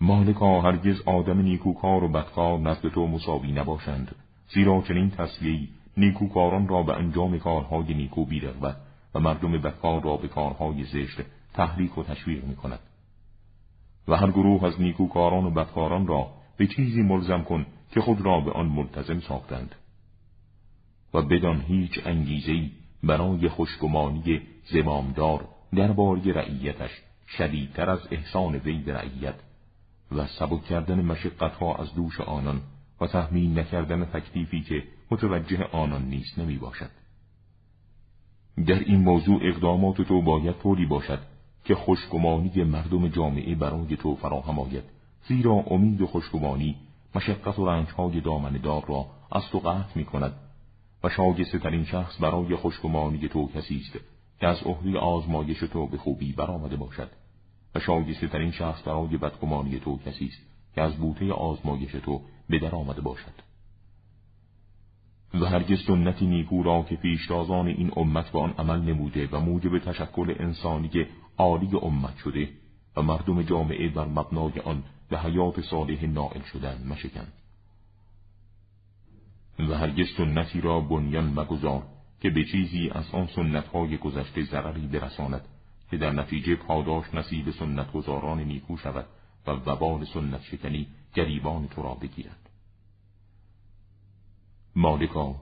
مالکا 0.00 0.60
هرگز 0.60 1.02
آدم 1.06 1.40
نیکوکار 1.40 2.04
و 2.04 2.08
بدکار 2.08 2.58
نزد 2.58 2.88
تو 2.88 3.06
مساوی 3.06 3.52
نباشند 3.52 4.14
زیرا 4.48 4.82
چنین 4.88 5.10
تصویهی 5.10 5.68
نیکوکاران 5.96 6.68
را 6.68 6.82
به 6.82 6.92
انجام 6.92 7.38
کارهای 7.38 7.94
نیکو 7.94 8.24
بیرغبت 8.24 8.76
و 9.14 9.20
مردم 9.20 9.52
بدکار 9.52 10.02
را 10.02 10.16
به 10.16 10.28
کارهای 10.28 10.84
زشت 10.84 11.20
تحریک 11.54 11.98
و 11.98 12.02
تشویق 12.02 12.44
می 12.44 12.56
کند. 12.56 12.80
و 14.08 14.16
هر 14.16 14.30
گروه 14.30 14.64
از 14.64 14.80
نیکوکاران 14.80 15.44
و 15.44 15.50
بدکاران 15.50 16.06
را 16.06 16.30
به 16.56 16.66
چیزی 16.66 17.02
ملزم 17.02 17.42
کن 17.42 17.66
که 17.90 18.00
خود 18.00 18.20
را 18.20 18.40
به 18.40 18.52
آن 18.52 18.66
ملتزم 18.66 19.20
ساختند 19.20 19.74
و 21.14 21.22
بدان 21.22 21.60
هیچ 21.60 22.00
انگیزهای 22.06 22.70
برای 23.02 23.48
خوشگمانی 23.48 24.40
زمامدار 24.64 25.48
درباره 25.74 26.32
رعیتش 26.32 26.90
شدیدتر 27.28 27.90
از 27.90 28.00
احسان 28.10 28.54
وی 28.54 28.78
به 28.78 28.94
رعیت 28.94 29.34
و 30.12 30.26
سبک 30.26 30.64
کردن 30.64 31.00
مشقتها 31.00 31.74
از 31.74 31.94
دوش 31.94 32.20
آنان 32.20 32.60
و 33.00 33.06
تحمیل 33.06 33.58
نکردن 33.58 34.04
تکلیفی 34.04 34.62
که 34.62 34.82
متوجه 35.10 35.64
آنان 35.64 36.04
نیست 36.04 36.38
نمی 36.38 36.56
باشد. 36.56 36.90
در 38.56 38.78
این 38.78 39.00
موضوع 39.00 39.40
اقدامات 39.42 40.02
تو 40.02 40.22
باید 40.22 40.58
طوری 40.58 40.86
باشد 40.86 41.18
که 41.64 41.74
خوشگمانی 41.74 42.64
مردم 42.64 43.08
جامعه 43.08 43.54
برای 43.54 43.96
تو 43.96 44.16
فراهم 44.16 44.58
آید. 44.58 44.84
زیرا 45.28 45.52
امید 45.52 46.00
و 46.00 46.06
خوشگمانی 46.06 46.76
مشقت 47.14 47.58
و 47.58 47.66
رنجهای 47.66 48.20
دامندار 48.20 48.84
را 48.88 49.06
از 49.32 49.42
تو 49.52 49.58
قطع 49.58 49.98
می 49.98 50.04
کند 50.04 50.32
و 51.04 51.08
شاگسته 51.08 51.58
ترین 51.58 51.84
شخص 51.84 52.20
برای 52.20 52.56
خوشگمانی 52.56 53.28
تو 53.28 53.48
کسی 53.48 53.76
است 53.76 53.98
که 54.40 54.46
از 54.46 54.62
عهده 54.62 54.98
آزمایش 54.98 55.60
تو 55.60 55.86
به 55.86 55.98
خوبی 55.98 56.32
برآمده 56.32 56.76
باشد. 56.76 57.10
و 57.74 57.80
شاگسته 57.80 58.28
ترین 58.28 58.50
شخص 58.50 58.88
برای 58.88 59.16
بدگمانی 59.16 59.78
تو 59.78 59.98
کسی 59.98 60.26
است 60.26 60.42
که 60.74 60.82
از 60.82 60.96
بوته 60.96 61.32
آزمایش 61.32 61.92
تو 61.92 62.20
به 62.48 62.58
در 62.58 62.74
آمده 62.74 63.00
باشد. 63.00 63.43
و 65.40 65.44
هرگز 65.44 65.78
سنتی 65.86 66.26
نیکو 66.26 66.62
را 66.62 66.82
که 66.82 66.96
پیشتازان 66.96 67.66
این 67.66 67.90
امت 67.96 68.30
به 68.30 68.38
آن 68.40 68.54
عمل 68.58 68.80
نموده 68.80 69.28
و 69.32 69.40
موجب 69.40 69.78
تشکل 69.78 70.34
انسانی 70.38 71.06
عالی 71.38 71.70
امت 71.82 72.16
شده 72.16 72.48
و 72.96 73.02
مردم 73.02 73.42
جامعه 73.42 73.88
بر 73.88 74.04
مبنای 74.04 74.60
آن 74.64 74.82
به 75.10 75.18
حیات 75.18 75.60
صالح 75.60 76.04
نائل 76.04 76.42
شدن 76.52 76.86
مشکن 76.88 77.26
و 79.58 79.74
هرگز 79.74 80.06
سنتی 80.16 80.60
را 80.60 80.80
بنیان 80.80 81.24
مگذار 81.24 81.82
که 82.20 82.30
به 82.30 82.44
چیزی 82.44 82.90
از 82.90 83.04
آن 83.12 83.26
سنتهای 83.26 83.96
گذشته 83.96 84.42
ضرری 84.42 84.86
برساند 84.86 85.44
که 85.90 85.96
در 85.96 86.10
نتیجه 86.10 86.56
پاداش 86.56 87.14
نصیب 87.14 87.50
سنت 87.50 87.92
گذاران 87.92 88.40
نیکو 88.40 88.76
شود 88.76 89.06
و 89.46 89.50
وبال 89.50 90.04
سنت 90.04 90.42
شکنی 90.42 90.86
گریبان 91.14 91.68
تو 91.68 91.82
را 91.82 91.94
بگیرد. 91.94 92.43
مالکا 94.76 95.34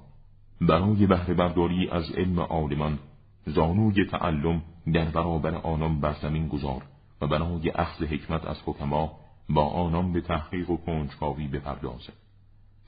برای 0.60 1.06
بهره 1.06 1.34
برداری 1.34 1.88
از 1.88 2.12
علم 2.12 2.40
عالمان 2.40 2.98
زانوی 3.46 4.06
تعلم 4.06 4.62
در 4.92 5.04
برابر 5.04 5.54
آنان 5.54 6.00
بر 6.00 6.12
زمین 6.22 6.48
گذار 6.48 6.82
و 7.20 7.26
برای 7.26 7.70
اخذ 7.70 8.02
حکمت 8.02 8.44
از 8.44 8.56
حکما 8.66 9.12
با 9.48 9.64
آنان 9.64 10.12
به 10.12 10.20
تحقیق 10.20 10.70
و 10.70 10.76
کنجکاوی 10.76 11.48
بپردازد 11.48 12.12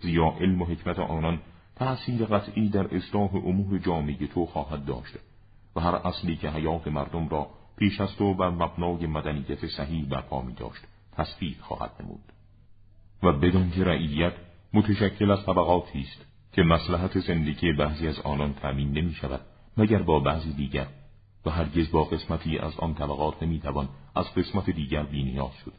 زیرا 0.01 0.35
علم 0.41 0.63
و 0.63 0.65
حکمت 0.65 0.99
آنان 0.99 1.41
تأثیر 1.77 2.25
قطعی 2.25 2.69
در 2.69 2.97
اصلاح 2.97 3.35
امور 3.35 3.79
جامعه 3.79 4.27
تو 4.27 4.47
خواهد 4.47 4.85
داشت 4.85 5.15
و 5.77 5.81
هر 5.81 5.95
اصلی 5.95 6.37
که 6.37 6.51
حیات 6.51 6.89
مردم 6.89 7.29
را 7.29 7.47
پیش 7.77 8.01
از 8.01 8.17
تو 8.17 8.35
بر 8.35 8.51
مبنای 8.51 9.07
مدنیت 9.07 9.67
صحیح 9.67 10.09
برپا 10.09 10.43
می 10.43 10.53
داشت 10.53 10.85
تصفیق 11.13 11.61
خواهد 11.61 11.91
نمود. 12.01 12.33
و 13.23 13.33
بدون 13.33 13.71
که 13.71 13.85
رعیت 13.85 14.33
متشکل 14.73 15.31
از 15.31 15.47
طبقاتی 15.47 16.01
است 16.01 16.34
که 16.55 16.63
مسلحت 16.63 17.19
زندگی 17.19 17.73
بعضی 17.73 18.09
از 18.09 18.21
آنان 18.21 18.55
تأمین 18.55 18.91
نمی 18.91 19.15
شود 19.15 19.41
مگر 19.77 20.03
با 20.03 20.21
بعضی 20.21 20.53
دیگر 20.53 20.87
و 21.47 21.51
هرگز 21.51 21.91
با 21.91 22.05
قسمتی 22.05 22.59
از 22.59 22.73
آن 22.79 22.95
طبقات 22.95 23.43
نمی‌توان 23.43 23.89
از 24.15 24.35
قسمت 24.35 24.71
دیگر 24.71 25.03
بینیاز 25.03 25.53
شد. 25.65 25.73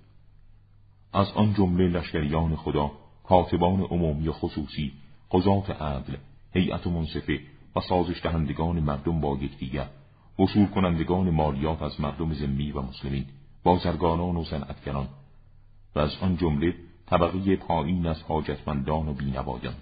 از 1.14 1.32
آن 1.32 1.54
جمله 1.54 1.88
لشکریان 1.88 2.56
خدا 2.56 2.92
کاتبان 3.24 3.82
عمومی 3.82 4.28
و 4.28 4.32
خصوصی 4.32 4.94
قضات 5.32 5.70
عدل 5.70 6.16
هیئت 6.54 6.88
منصفه 6.88 7.40
و 7.76 7.80
سازش 7.80 8.24
دهندگان 8.24 8.80
مردم 8.80 9.22
با 9.22 9.38
یکدیگر 9.42 9.88
وصول 10.40 10.66
کنندگان 10.66 11.30
مالیات 11.30 11.82
از 11.82 12.02
مردم 12.02 12.34
زمی 12.34 12.72
و 12.72 12.82
مسلمین 12.82 13.26
بازرگانان 13.64 14.36
و 14.36 14.44
صنعتگران 14.44 15.08
و 15.96 16.00
از 16.00 16.18
آن 16.22 16.38
جمله 16.38 16.76
طبقه 17.06 17.56
پایین 17.56 18.08
از 18.08 18.22
حاجتمندان 18.22 19.08
و 19.08 19.14
بینوایان. 19.14 19.76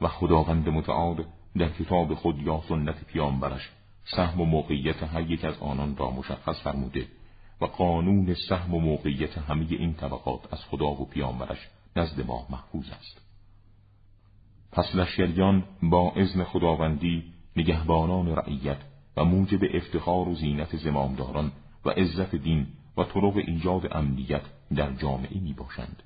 و 0.00 0.08
خداوند 0.08 0.68
متعال 0.68 1.24
در 1.56 1.68
کتاب 1.68 2.14
خود 2.14 2.38
یا 2.38 2.62
سنت 2.68 3.04
پیامبرش 3.04 3.70
سهم 4.04 4.40
و 4.40 4.44
موقعیت 4.44 5.02
هر 5.02 5.30
یک 5.30 5.44
از 5.44 5.58
آنان 5.58 5.96
را 5.96 6.10
مشخص 6.10 6.62
فرموده 6.62 7.06
و 7.60 7.64
قانون 7.64 8.34
سهم 8.48 8.74
و 8.74 8.80
موقعیت 8.80 9.38
همه 9.38 9.66
این 9.70 9.94
طبقات 9.94 10.52
از 10.52 10.64
خدا 10.64 10.90
و 10.90 11.04
پیامبرش 11.04 11.68
نزد 11.96 12.26
ما 12.26 12.46
محفوظ 12.50 12.90
است. 12.90 13.20
پس 14.72 14.94
لشکریان 14.94 15.64
با 15.82 16.12
اذن 16.16 16.44
خداوندی 16.44 17.24
نگهبانان 17.56 18.36
رعیت 18.36 18.78
و 19.16 19.24
موجب 19.24 19.60
افتخار 19.74 20.28
و 20.28 20.34
زینت 20.34 20.76
زمامداران 20.76 21.52
و 21.84 21.90
عزت 21.90 22.36
دین 22.36 22.66
و 22.96 23.04
طرق 23.04 23.36
ایجاد 23.36 23.96
امنیت 23.96 24.42
در 24.76 24.92
جامعه 24.92 25.40
می 25.40 25.52
باشند 25.52 26.02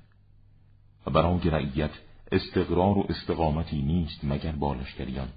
و 1.05 1.11
برای 1.11 1.49
رعیت 1.49 1.91
استقرار 2.31 2.97
و 2.97 3.05
استقامتی 3.09 3.81
نیست 3.81 4.23
مگر 4.23 4.51
با 4.51 4.73
لشکریان. 4.73 5.27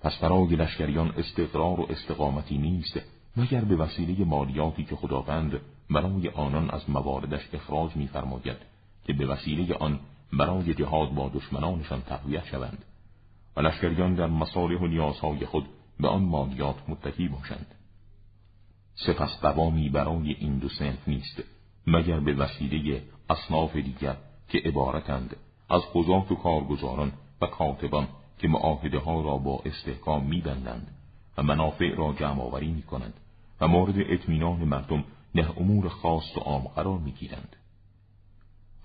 پس 0.00 0.16
برای 0.18 0.56
لشکریان 0.56 1.10
استقرار 1.16 1.80
و 1.80 1.86
استقامتی 1.90 2.58
نیست 2.58 3.00
مگر 3.36 3.64
به 3.64 3.76
وسیله 3.76 4.24
مالیاتی 4.24 4.84
که 4.84 4.96
خداوند 4.96 5.60
برای 5.90 6.28
آنان 6.28 6.70
از 6.70 6.90
مواردش 6.90 7.48
اخراج 7.52 7.96
می‌فرماید 7.96 8.56
که 9.04 9.12
به 9.12 9.26
وسیله 9.26 9.74
آن 9.74 10.00
برای 10.32 10.74
جهاد 10.74 11.14
با 11.14 11.30
دشمنانشان 11.34 12.02
تقویت 12.02 12.44
شوند 12.44 12.84
و 13.56 13.60
لشکریان 13.60 14.14
در 14.14 14.26
مصالح 14.26 14.80
و 14.80 14.86
نیازهای 14.86 15.46
خود 15.46 15.68
به 16.00 16.08
آن 16.08 16.22
مالیات 16.22 16.76
متکی 16.88 17.28
باشند. 17.28 17.66
سپس 18.94 19.40
قوامی 19.40 19.88
برای 19.88 20.32
این 20.32 20.58
دو 20.58 20.68
سنف 20.68 21.08
نیست 21.08 21.42
مگر 21.86 22.20
به 22.20 22.34
وسیله 22.34 23.02
اصناف 23.30 23.76
دیگر 23.76 24.16
که 24.52 24.58
عبارتند 24.58 25.36
از 25.70 25.82
قضات 25.94 26.32
و 26.32 26.34
کارگزاران 26.34 27.12
و 27.40 27.46
کاتبان 27.46 28.08
که 28.38 28.48
معاهده 28.48 28.98
ها 28.98 29.20
را 29.20 29.36
با 29.36 29.62
استحکام 29.64 30.24
میبندند 30.24 30.90
و 31.38 31.42
منافع 31.42 31.94
را 31.94 32.12
جمع 32.12 32.42
آوری 32.42 32.70
می 32.70 32.82
کنند 32.82 33.14
و 33.60 33.68
مورد 33.68 33.94
اطمینان 33.98 34.64
مردم 34.64 35.04
نه 35.34 35.48
امور 35.56 35.88
خاص 35.88 36.36
و 36.36 36.40
عام 36.40 36.62
قرار 36.62 36.98
می 36.98 37.12
گیرند. 37.12 37.56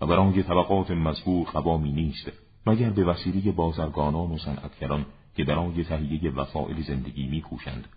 و 0.01 0.05
برای 0.05 0.43
طبقات 0.43 0.91
مذکور 0.91 1.47
قوامی 1.47 1.91
نیست 1.91 2.31
مگر 2.65 2.89
به 2.89 3.03
وسیله 3.03 3.51
بازرگانان 3.51 4.31
و 4.31 4.37
صنعتگران 4.37 5.05
که 5.35 5.43
برای 5.43 5.83
تهیه 5.83 6.31
وسایل 6.31 6.83
زندگی 6.83 7.27
میکوشند 7.27 7.87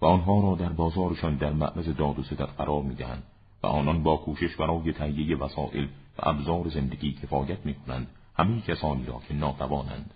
و 0.00 0.06
آنها 0.06 0.40
را 0.40 0.54
در 0.54 0.72
بازارشان 0.72 1.36
در 1.36 1.52
معرض 1.52 1.88
داد 1.88 2.18
و 2.18 2.22
ستد 2.22 2.48
قرار 2.58 2.82
می‌دهند 2.82 3.22
و 3.62 3.66
آنان 3.66 4.02
با 4.02 4.16
کوشش 4.16 4.56
برای 4.56 4.92
تهیه 4.92 5.36
وسایل 5.36 5.88
و 6.18 6.28
ابزار 6.28 6.68
زندگی 6.68 7.12
کفایت 7.12 7.66
می‌کنند. 7.66 8.06
همه 8.36 8.60
کسانی 8.60 9.06
را 9.06 9.20
که 9.28 9.34
ناتوانند. 9.34 10.14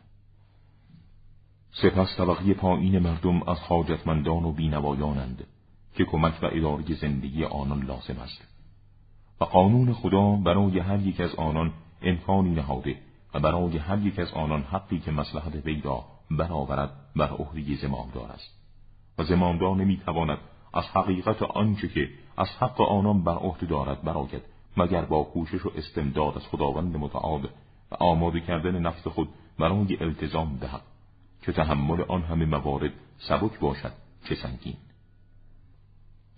سپس 1.72 2.16
طبقه 2.16 2.54
پایین 2.54 2.98
مردم 2.98 3.42
از 3.42 3.58
حاجتمندان 3.58 4.44
و 4.44 4.52
بینوایانند 4.52 5.46
که 5.94 6.04
کمک 6.04 6.42
و 6.42 6.46
اداره 6.52 6.94
زندگی 6.94 7.44
آنان 7.44 7.82
لازم 7.82 8.18
است. 8.18 8.42
و 9.40 9.44
قانون 9.44 9.92
خدا 9.92 10.36
برای 10.36 10.78
هر 10.78 11.00
یک 11.00 11.20
از 11.20 11.34
آنان 11.34 11.72
امکانی 12.02 12.50
نهاده 12.50 12.96
و 13.34 13.40
برای 13.40 13.78
هر 13.78 13.98
یک 13.98 14.18
از 14.18 14.32
آنان 14.32 14.62
حقی 14.62 14.98
که 14.98 15.10
مسلحت 15.10 15.66
وی 15.66 15.82
برآورد 16.30 16.90
بر 17.16 17.28
عهده 17.28 17.76
زمامدار 17.76 18.30
است. 18.30 18.50
و 19.18 19.24
زمامدار 19.24 19.76
نمی‌تواند 19.76 20.38
از 20.74 20.84
حقیقت 20.84 21.42
آنچه 21.42 21.88
که 21.88 22.08
از 22.36 22.48
حق 22.48 22.80
آنان 22.80 23.24
بر 23.24 23.34
عهده 23.34 23.66
دارد 23.66 24.02
براید 24.02 24.42
مگر 24.76 25.04
با 25.04 25.22
کوشش 25.22 25.66
و 25.66 25.70
استمداد 25.76 26.36
از 26.36 26.46
خداوند 26.46 26.96
متعال 26.96 27.48
و 27.90 27.94
آماده 27.94 28.40
کردن 28.40 28.78
نفس 28.78 29.06
خود 29.06 29.28
برای 29.58 29.96
التزام 30.00 30.58
حق 30.62 30.80
که 31.42 31.52
تحمل 31.52 32.02
آن 32.08 32.22
همه 32.22 32.44
موارد 32.44 32.92
سبک 33.18 33.58
باشد 33.58 33.92
چه 34.28 34.34
سنگین. 34.34 34.76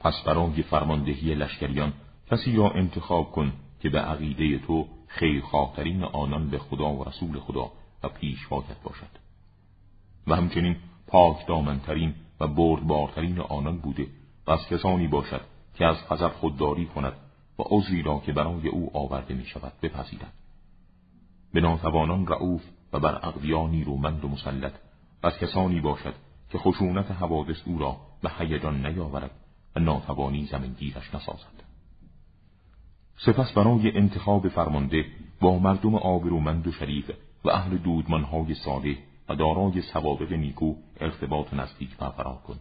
پس 0.00 0.22
برای 0.26 0.62
فرماندهی 0.62 1.34
لشکریان 1.34 1.92
کسی 2.30 2.56
را 2.56 2.70
انتخاب 2.70 3.32
کن 3.32 3.52
که 3.80 3.88
به 3.88 4.00
عقیده 4.00 4.58
تو 4.58 4.88
خیرخواهترین 5.06 6.04
آنان 6.04 6.50
به 6.50 6.58
خدا 6.58 6.92
و 6.92 7.04
رسول 7.04 7.38
خدا 7.38 7.72
و 8.02 8.08
پیشوایت 8.08 8.82
باشد. 8.84 9.24
و 10.26 10.36
همچنین 10.36 10.76
پاک 11.06 11.46
دامنترین 11.46 12.14
و 12.40 12.48
بردبارترین 12.48 13.40
آنان 13.40 13.78
بوده 13.78 14.06
و 14.46 14.50
از 14.50 14.68
کسانی 14.68 15.08
باشد 15.08 15.40
که 15.74 15.84
از 15.86 15.96
غضب 16.08 16.28
خودداری 16.28 16.86
کند 16.86 17.12
و 17.58 17.62
عذری 17.66 18.02
را 18.02 18.18
که 18.18 18.32
برای 18.32 18.68
او 18.68 18.96
آورده 18.96 19.34
می 19.34 19.44
شود 19.44 19.72
بپذیرد. 19.82 20.32
به 21.52 21.60
ناتوانان 21.60 22.26
رعوف 22.26 22.62
و 22.92 23.00
بر 23.00 23.28
اقویا 23.28 23.66
نیرومند 23.66 24.24
و 24.24 24.28
مسلط 24.28 24.72
از 25.22 25.38
کسانی 25.38 25.80
باشد 25.80 26.14
که 26.50 26.58
خشونت 26.58 27.10
حوادث 27.10 27.56
او 27.64 27.78
را 27.78 27.96
به 28.22 28.30
هیجان 28.38 28.86
نیاورد 28.86 29.30
و 29.76 29.80
ناتوانی 29.80 30.46
زمینگیرش 30.46 31.14
نسازد. 31.14 31.64
سپس 33.16 33.52
برای 33.52 33.96
انتخاب 33.96 34.48
فرمانده 34.48 35.04
با 35.40 35.58
مردم 35.58 35.94
آبرومند 35.94 36.66
و 36.66 36.72
شریف 36.72 37.10
و 37.44 37.50
اهل 37.50 37.76
دودمانهای 37.76 38.54
صالح 38.54 38.96
و 39.28 39.34
دارای 39.34 39.82
سوابق 39.82 40.32
نیکو 40.32 40.74
ارتباط 41.00 41.54
نزدیک 41.54 41.96
برقرار 41.96 42.36
کن. 42.36 42.56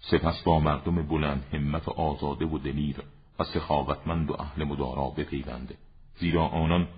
سپس 0.00 0.42
با 0.42 0.60
مردم 0.60 1.02
بلند 1.02 1.44
همت 1.52 1.88
و 1.88 1.90
آزاده 1.90 2.46
و 2.46 2.58
دلیر 2.58 2.96
و 3.40 3.44
سخاوتمند 3.44 4.30
و 4.30 4.36
اهل 4.40 4.64
مدارا 4.64 5.08
بپیوند 5.08 5.74
زیرا 6.16 6.46
آنان 6.46 6.88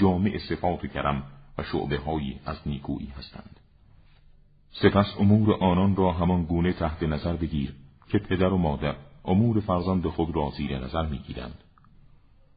جامع 0.00 0.38
صفات 0.48 0.86
کرم 0.86 1.22
و 1.58 1.62
شعبه 1.62 1.98
هایی 1.98 2.40
از 2.46 2.56
نیکویی 2.66 3.12
هستند. 3.18 3.60
سپس 4.70 5.14
امور 5.18 5.54
آنان 5.54 5.96
را 5.96 6.12
همان 6.12 6.44
گونه 6.44 6.72
تحت 6.72 7.02
نظر 7.02 7.36
بگیر 7.36 7.74
که 8.08 8.18
پدر 8.18 8.52
و 8.52 8.58
مادر 8.58 8.94
امور 9.24 9.60
فرزند 9.60 10.06
خود 10.06 10.36
را 10.36 10.50
زیر 10.56 10.78
نظر 10.78 11.06
می‌گیرند. 11.06 11.64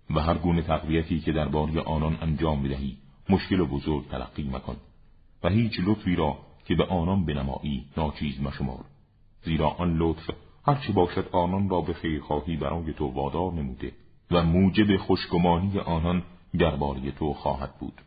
و 0.09 0.19
هر 0.19 0.37
گونه 0.37 0.61
تقویتی 0.61 1.19
که 1.19 1.31
درباره 1.31 1.81
آنان 1.81 2.17
انجام 2.21 2.63
بدهی 2.63 2.97
مشکل 3.29 3.59
و 3.59 3.65
بزرگ 3.65 4.09
تلقی 4.09 4.43
مکن 4.43 4.75
و 5.43 5.49
هیچ 5.49 5.79
لطفی 5.83 6.15
را 6.15 6.37
که 6.65 6.75
به 6.75 6.85
آنان 6.85 7.25
بنمایی 7.25 7.85
ناچیز 7.97 8.41
مشمار 8.41 8.85
زیرا 9.43 9.69
آن 9.69 9.97
لطف 9.97 10.29
هرچه 10.65 10.93
باشد 10.93 11.29
آنان 11.31 11.69
را 11.69 11.81
به 11.81 11.93
خیرخواهی 11.93 12.57
برای 12.57 12.93
تو 12.93 13.07
وادار 13.07 13.53
نموده 13.53 13.91
و 14.31 14.43
موجب 14.43 14.97
خوشگمانی 14.97 15.79
آنان 15.79 16.23
درباره 16.59 17.11
تو 17.11 17.33
خواهد 17.33 17.79
بود. 17.79 18.01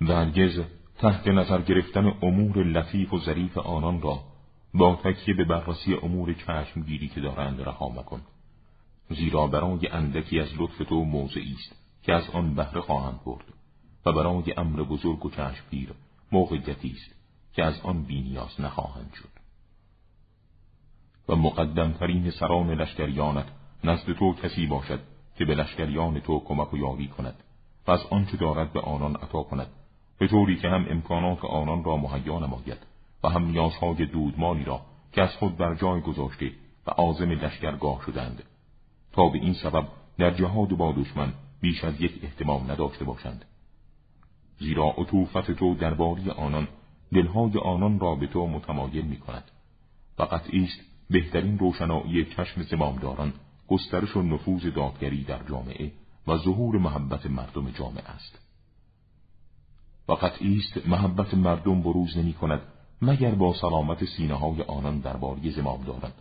و 0.00 0.14
هرگز 0.14 0.60
تحت 0.98 1.28
نظر 1.28 1.62
گرفتن 1.62 2.12
امور 2.22 2.64
لطیف 2.64 3.12
و 3.12 3.18
ظریف 3.18 3.58
آنان 3.58 4.02
را 4.02 4.20
با 4.74 4.96
تکیه 5.04 5.34
به 5.34 5.44
بررسی 5.44 5.94
امور 5.94 6.32
چشمگیری 6.32 7.08
که 7.08 7.20
دارند 7.20 7.60
رها 7.60 7.88
مکن. 7.88 8.20
زیرا 9.10 9.46
برای 9.46 9.88
اندکی 9.88 10.40
از 10.40 10.48
لطف 10.58 10.78
تو 10.88 11.04
موضعی 11.04 11.52
است 11.52 11.76
که 12.02 12.12
از 12.12 12.30
آن 12.30 12.54
بهره 12.54 12.80
خواهند 12.80 13.20
برد 13.24 13.44
و 14.06 14.12
برای 14.12 14.54
امر 14.56 14.82
بزرگ 14.82 15.26
و 15.26 15.30
چشمگیر 15.30 15.92
موقعیتی 16.32 16.90
است 16.90 17.14
که 17.52 17.64
از 17.64 17.80
آن 17.80 18.02
بینیاز 18.02 18.60
نخواهند 18.60 19.12
شد. 19.14 19.31
و 21.32 21.36
مقدمترین 21.36 22.30
سران 22.30 22.70
لشکریانت 22.70 23.46
نزد 23.84 24.12
تو 24.12 24.32
کسی 24.32 24.66
باشد 24.66 25.00
که 25.36 25.44
به 25.44 25.54
لشکریان 25.54 26.20
تو 26.20 26.40
کمک 26.44 26.72
و 26.72 26.76
یاری 26.76 27.08
کند 27.08 27.34
و 27.86 27.90
از 27.90 28.00
آنچه 28.10 28.36
دارد 28.36 28.72
به 28.72 28.80
آنان 28.80 29.16
عطا 29.16 29.42
کند 29.42 29.66
به 30.18 30.28
طوری 30.28 30.56
که 30.56 30.68
هم 30.68 30.86
امکانات 30.90 31.44
آنان 31.44 31.84
را 31.84 31.96
مهیا 31.96 32.38
نماید 32.38 32.78
و 33.24 33.28
هم 33.28 33.44
نیازهای 33.44 34.06
دودمانی 34.06 34.64
را 34.64 34.80
که 35.12 35.22
از 35.22 35.36
خود 35.36 35.56
بر 35.56 35.74
جای 35.74 36.00
گذاشته 36.00 36.52
و 36.86 36.90
عازم 36.90 37.30
لشکرگاه 37.30 38.02
شدند. 38.06 38.42
تا 39.12 39.28
به 39.28 39.38
این 39.38 39.54
سبب 39.54 39.88
در 40.18 40.30
جهاد 40.30 40.68
با 40.68 40.92
دشمن 40.92 41.32
بیش 41.60 41.84
از 41.84 42.00
یک 42.00 42.20
احتمام 42.22 42.70
نداشته 42.70 43.04
باشند. 43.04 43.44
زیرا 44.58 44.94
عطوفت 44.98 45.50
تو 45.50 45.74
درباری 45.74 46.30
آنان 46.30 46.68
دلهای 47.12 47.58
آنان 47.58 48.00
را 48.00 48.14
به 48.14 48.26
تو 48.26 48.46
متمایل 48.46 49.04
می 49.04 49.16
کند 49.16 49.50
و 50.18 50.22
قطعی 50.22 50.68
بهترین 51.10 51.58
روشنایی 51.58 52.24
چشم 52.24 52.62
زمامداران 52.62 53.32
گسترش 53.68 54.16
و 54.16 54.22
نفوذ 54.22 54.66
دادگری 54.66 55.24
در 55.24 55.40
جامعه 55.48 55.92
و 56.26 56.36
ظهور 56.36 56.78
محبت 56.78 57.26
مردم 57.26 57.70
جامعه 57.70 58.08
است. 58.08 58.38
و 60.08 60.12
قطعی 60.12 60.56
است 60.56 60.86
محبت 60.86 61.34
مردم 61.34 61.82
بروز 61.82 62.18
نمی 62.18 62.32
کند 62.32 62.60
مگر 63.02 63.34
با 63.34 63.54
سلامت 63.54 64.04
سینه 64.04 64.34
های 64.34 64.62
آنان 64.62 64.98
درباره 64.98 65.50
زمامداران. 65.50 66.12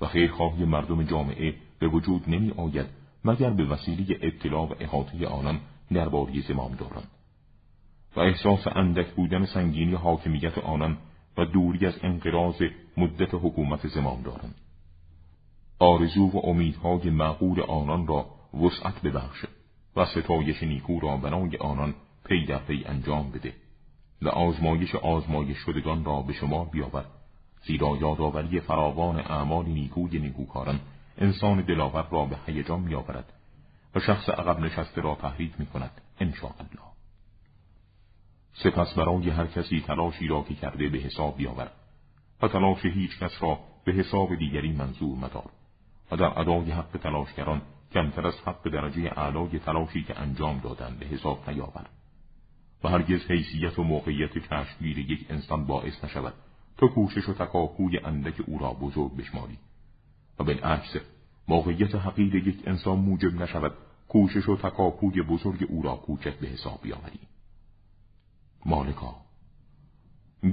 و 0.00 0.06
خیرخواهی 0.06 0.64
مردم 0.64 1.02
جامعه 1.02 1.54
به 1.78 1.88
وجود 1.88 2.30
نمی 2.30 2.50
آید 2.50 2.86
مگر 3.24 3.50
به 3.50 3.64
وسیله 3.64 4.18
اطلاع 4.22 4.68
و 4.68 4.74
احاطه 4.80 5.26
آنان 5.26 5.60
درباره 5.92 6.40
زمامداران. 6.40 7.04
و 8.16 8.20
احساس 8.20 8.66
اندک 8.66 9.06
بودن 9.14 9.44
سنگینی 9.44 9.94
حاکمیت 9.94 10.58
آنان 10.58 10.98
و 11.36 11.44
دوری 11.44 11.86
از 11.86 11.94
انقراض 12.02 12.62
مدت 12.96 13.34
حکومت 13.34 13.86
زمامداران 13.86 14.54
آرزو 15.78 16.30
و 16.30 16.46
امیدهای 16.46 17.10
معقول 17.10 17.60
آنان 17.60 18.06
را 18.06 18.26
وسعت 18.62 19.02
ببخش 19.02 19.44
و 19.96 20.04
ستایش 20.04 20.62
نیکو 20.62 21.00
را 21.00 21.16
بنای 21.16 21.56
آنان 21.56 21.94
پی 22.24 22.44
در 22.46 22.58
پی 22.58 22.84
انجام 22.86 23.30
بده 23.30 23.52
و 24.22 24.28
آزمایش 24.28 24.94
آزمایش 24.94 25.56
شدگان 25.56 26.04
را 26.04 26.22
به 26.22 26.32
شما 26.32 26.64
بیاور 26.64 27.04
زیرا 27.66 27.96
یادآوری 28.00 28.60
فراوان 28.60 29.20
اعمال 29.20 29.64
نیکوی 29.64 30.18
نیکوکاران 30.18 30.80
انسان 31.18 31.60
دلاور 31.60 32.06
را 32.10 32.24
به 32.24 32.36
هیجان 32.46 32.80
میآورد 32.80 33.32
و 33.94 34.00
شخص 34.00 34.28
عقب 34.28 34.60
نشسته 34.60 35.00
را 35.00 35.14
تحریک 35.14 35.52
می 35.58 35.66
کند 35.66 35.90
الله 36.20 36.85
سپس 38.62 38.94
برای 38.94 39.30
هر 39.30 39.46
کسی 39.46 39.80
تلاشی 39.86 40.26
را 40.26 40.42
که 40.42 40.54
کرده 40.54 40.88
به 40.88 40.98
حساب 40.98 41.36
بیاور 41.36 41.70
و 42.42 42.48
تلاش 42.48 42.84
هیچ 42.84 43.18
کس 43.18 43.42
را 43.42 43.58
به 43.84 43.92
حساب 43.92 44.34
دیگری 44.34 44.72
منظور 44.72 45.18
مدار 45.18 45.50
و 46.10 46.16
در 46.16 46.38
ادای 46.38 46.70
حق 46.70 46.98
تلاشگران 47.02 47.62
کمتر 47.92 48.26
از 48.26 48.34
حق 48.44 48.68
درجه 48.68 49.12
اعلای 49.16 49.58
تلاشی 49.58 50.02
که 50.02 50.20
انجام 50.20 50.58
دادن 50.58 50.96
به 51.00 51.06
حساب 51.06 51.50
نیاور 51.50 51.86
و 52.84 52.88
هرگز 52.88 53.30
حیثیت 53.30 53.78
و 53.78 53.82
موقعیت 53.82 54.38
کشفگیر 54.38 54.98
یک 54.98 55.26
انسان 55.30 55.66
باعث 55.66 56.04
نشود 56.04 56.34
تا 56.76 56.86
کوشش 56.86 57.28
و 57.28 57.34
تکاپوی 57.34 57.98
اندک 57.98 58.34
او 58.46 58.58
را 58.58 58.72
بزرگ 58.72 59.16
بشماری 59.16 59.58
و 60.38 60.44
بالعکس 60.44 60.96
موقعیت 61.48 61.94
حقیر 61.94 62.34
یک 62.34 62.62
انسان 62.66 62.98
موجب 62.98 63.42
نشود 63.42 63.72
کوشش 64.08 64.48
و 64.48 64.56
تکاپوی 64.56 65.22
بزرگ 65.22 65.66
او 65.68 65.82
را 65.82 65.96
کوچک 65.96 66.38
به 66.38 66.46
حساب 66.46 66.80
بیاوری 66.82 67.20
مالکا 68.66 69.14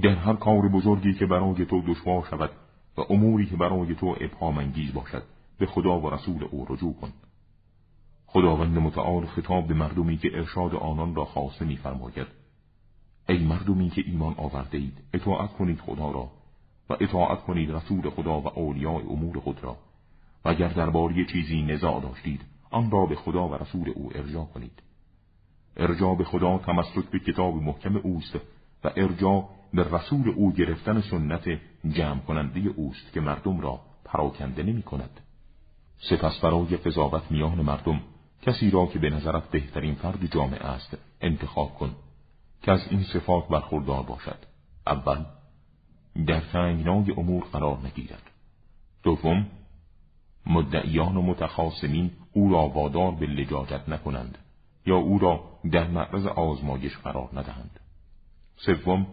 در 0.02 0.14
هر 0.14 0.34
کار 0.34 0.68
بزرگی 0.68 1.14
که 1.14 1.26
برای 1.26 1.66
تو 1.66 1.82
دشوار 1.82 2.26
شود 2.30 2.50
و 2.96 3.00
اموری 3.10 3.46
که 3.46 3.56
برای 3.56 3.94
تو 3.94 4.16
ابهامانگیز 4.20 4.92
باشد 4.92 5.22
به 5.58 5.66
خدا 5.66 6.00
و 6.00 6.10
رسول 6.10 6.44
او 6.44 6.66
رجوع 6.68 6.94
کن. 7.00 7.12
خداوند 8.26 8.78
متعال 8.78 9.26
خطاب 9.26 9.66
به 9.66 9.74
مردمی 9.74 10.16
که 10.16 10.30
ارشاد 10.34 10.74
آنان 10.74 11.14
را 11.14 11.24
خاصه 11.24 11.64
میفرماید. 11.64 12.26
ای 13.28 13.38
مردمی 13.38 13.90
که 13.90 14.02
ایمان 14.06 14.34
آورده 14.38 14.78
اید 14.78 14.98
اطاعت 15.14 15.52
کنید 15.52 15.80
خدا 15.80 16.10
را 16.10 16.30
و 16.90 16.96
اطاعت 17.00 17.40
کنید 17.40 17.70
رسول 17.70 18.10
خدا 18.10 18.40
و 18.40 18.58
اولیاء 18.58 19.00
امور 19.00 19.40
خود 19.40 19.64
را. 19.64 19.76
و 20.44 20.48
اگر 20.48 20.68
درباره 20.68 21.24
چیزی 21.32 21.62
نزاع 21.62 22.02
داشتید 22.02 22.40
آن 22.70 22.90
را 22.90 23.06
به 23.06 23.14
خدا 23.14 23.48
و 23.48 23.54
رسول 23.54 23.92
او 23.94 24.10
ارجاع 24.14 24.44
کنید. 24.44 24.83
ارجاع 25.76 26.16
به 26.16 26.24
خدا 26.24 26.58
تمسک 26.58 27.10
به 27.10 27.18
کتاب 27.18 27.54
محکم 27.54 27.96
اوست 27.96 28.36
و 28.84 28.90
ارجاع 28.96 29.48
به 29.74 29.84
رسول 29.84 30.28
او 30.28 30.52
گرفتن 30.52 31.00
سنت 31.00 31.44
جمع 31.88 32.18
کننده 32.18 32.60
اوست 32.60 33.12
که 33.12 33.20
مردم 33.20 33.60
را 33.60 33.80
پراکنده 34.04 34.62
نمی 34.62 34.82
کند. 34.82 35.20
سپس 35.98 36.40
برای 36.40 36.76
قضاوت 36.76 37.30
میان 37.30 37.60
مردم 37.60 38.00
کسی 38.42 38.70
را 38.70 38.86
که 38.86 38.98
به 38.98 39.10
نظرت 39.10 39.50
بهترین 39.50 39.94
فرد 39.94 40.32
جامعه 40.34 40.66
است 40.66 40.98
انتخاب 41.20 41.74
کن 41.74 41.90
که 42.62 42.72
از 42.72 42.80
این 42.90 43.02
صفات 43.02 43.48
برخوردار 43.48 44.02
باشد. 44.02 44.38
اول 44.86 45.24
در 46.26 46.40
تنگنای 46.40 47.12
امور 47.16 47.44
قرار 47.52 47.78
نگیرد. 47.86 48.30
دوم 49.02 49.46
مدعیان 50.46 51.16
و 51.16 51.22
متخاصمین 51.22 52.10
او 52.32 52.52
را 52.52 52.68
وادار 52.68 53.10
به 53.10 53.26
لجاجت 53.26 53.88
نکنند. 53.88 54.38
یا 54.86 54.96
او 54.96 55.18
را 55.18 55.44
در 55.72 55.86
معرض 55.86 56.26
آزمایش 56.26 56.96
قرار 56.96 57.28
ندهند. 57.32 57.80
سوم 58.56 59.06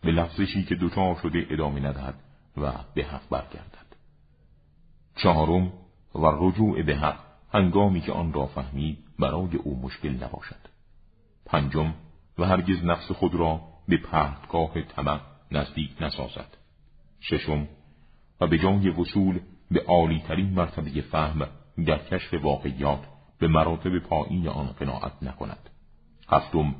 به 0.00 0.10
لفظشی 0.10 0.64
که 0.64 0.74
دوچار 0.74 1.16
شده 1.22 1.46
ادامه 1.50 1.80
ندهد 1.80 2.14
و 2.56 2.72
به 2.94 3.04
حق 3.04 3.28
برگردد. 3.30 3.96
چهارم 5.16 5.72
و 6.14 6.26
رجوع 6.26 6.82
به 6.82 6.96
حق 6.96 7.18
هنگامی 7.52 8.00
که 8.00 8.12
آن 8.12 8.32
را 8.32 8.46
فهمید 8.46 8.98
برای 9.18 9.56
او 9.56 9.80
مشکل 9.82 10.24
نباشد. 10.24 10.68
پنجم 11.46 11.94
و 12.38 12.44
هرگز 12.44 12.84
نفس 12.84 13.12
خود 13.12 13.34
را 13.34 13.60
به 13.88 13.96
پهتگاه 13.96 14.82
طمع 14.82 15.20
نزدیک 15.50 15.90
نسازد. 16.00 16.56
ششم 17.20 17.68
و 18.40 18.46
به 18.46 18.58
جای 18.58 18.88
وصول 18.88 19.40
به 19.70 19.80
عالی 19.80 20.20
ترین 20.20 20.50
مرتبه 20.50 21.00
فهم 21.00 21.48
در 21.86 21.98
کشف 21.98 22.34
واقعیات 22.34 23.04
به 23.38 23.48
مراتب 23.48 23.98
پایین 23.98 24.48
آن 24.48 24.66
قناعت 24.66 25.12
نکند. 25.22 25.70
هفتم 26.28 26.74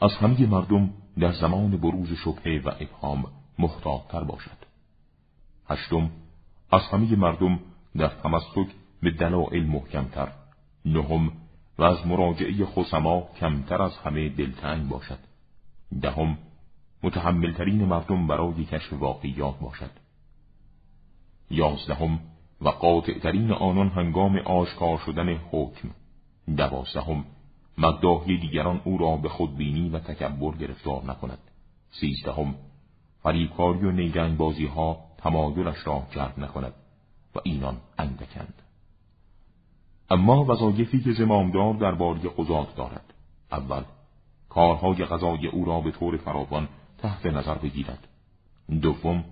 از 0.00 0.10
همه 0.12 0.46
مردم 0.46 0.90
در 1.18 1.32
زمان 1.32 1.70
بروز 1.70 2.12
شبهه 2.12 2.62
و 2.64 2.68
ابهام 2.80 3.24
محتاطتر 3.58 4.24
باشد. 4.24 4.66
هشتم 5.68 6.10
از 6.72 6.82
همه 6.82 7.16
مردم 7.16 7.60
در 7.96 8.08
تمسک 8.08 8.66
به 9.02 9.10
دلائل 9.10 9.66
محکمتر. 9.66 10.28
نهم 10.84 11.32
و 11.78 11.82
از 11.82 12.06
مراجعه 12.06 12.66
خسما 12.66 13.28
کمتر 13.40 13.82
از 13.82 13.96
همه 13.96 14.28
دلتنگ 14.28 14.88
باشد. 14.88 15.18
دهم 16.02 16.38
متحملترین 17.02 17.84
مردم 17.84 18.26
برای 18.26 18.64
کشف 18.64 18.92
واقعیات 18.92 19.58
باشد. 19.58 19.90
یازدهم 21.50 22.20
و 22.60 22.68
قاطعترین 22.68 23.52
آنان 23.52 23.88
هنگام 23.88 24.38
آشکار 24.38 24.98
شدن 24.98 25.28
حکم. 25.50 25.88
دوازدهم 26.56 27.24
مداحی 27.78 28.38
دیگران 28.38 28.80
او 28.84 28.98
را 28.98 29.16
به 29.16 29.28
خودبینی 29.28 29.88
و 29.88 29.98
تکبر 29.98 30.56
گرفتار 30.56 31.04
نکند. 31.04 31.38
سیزدهم 31.90 32.54
فریبکاری 33.22 33.84
و 33.84 33.90
نیرنگ 33.90 34.36
بازی 34.36 34.66
ها 34.66 34.98
تمایلش 35.18 35.86
را 35.86 36.02
جلب 36.10 36.38
نکند 36.38 36.74
و 37.34 37.38
اینان 37.44 37.76
اندکند. 37.98 38.62
اما 40.10 40.44
وظایفی 40.44 41.00
که 41.00 41.12
زمامدار 41.12 41.74
درباره 41.74 42.20
قضات 42.20 42.76
دارد. 42.76 43.14
اول 43.52 43.82
کارهای 44.48 45.04
غذای 45.04 45.46
او 45.46 45.64
را 45.64 45.80
به 45.80 45.90
طور 45.90 46.16
فراوان 46.16 46.68
تحت 46.98 47.26
نظر 47.26 47.54
بگیرد. 47.54 48.08
دوم 48.82 49.24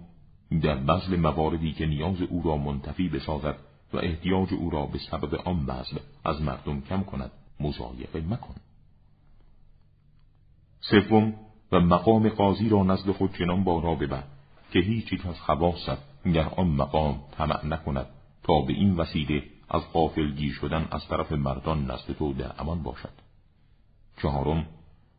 در 0.60 0.74
بذل 0.74 1.16
مواردی 1.16 1.72
که 1.72 1.86
نیاز 1.86 2.22
او 2.22 2.42
را 2.42 2.56
منتفی 2.56 3.08
بسازد 3.08 3.56
و 3.92 3.96
احتیاج 3.96 4.54
او 4.54 4.70
را 4.70 4.86
به 4.86 4.98
سبب 4.98 5.34
آن 5.34 5.66
بذل 5.66 5.98
از 6.24 6.42
مردم 6.42 6.80
کم 6.80 7.02
کند 7.02 7.30
مزایقه 7.60 8.20
مکن. 8.20 8.54
سوم 10.80 11.34
و 11.72 11.80
مقام 11.80 12.28
قاضی 12.28 12.68
را 12.68 12.82
نزد 12.82 13.10
خود 13.10 13.34
چنان 13.38 13.64
بارا 13.64 13.94
ببر 13.94 14.22
که 14.72 14.78
هیچ 14.78 15.12
یک 15.12 15.26
از 15.26 15.40
خواست 15.40 15.98
در 16.24 16.48
آن 16.48 16.66
مقام 16.66 17.20
طمع 17.38 17.66
نکند 17.66 18.06
تا 18.42 18.60
به 18.60 18.72
این 18.72 18.96
وسیله 18.96 19.42
از 19.70 19.82
گیر 20.36 20.52
شدن 20.52 20.88
از 20.90 21.08
طرف 21.08 21.32
مردان 21.32 21.90
نزد 21.90 22.12
تو 22.18 22.32
در 22.32 22.52
امان 22.58 22.82
باشد. 22.82 23.12
چهارم 24.22 24.66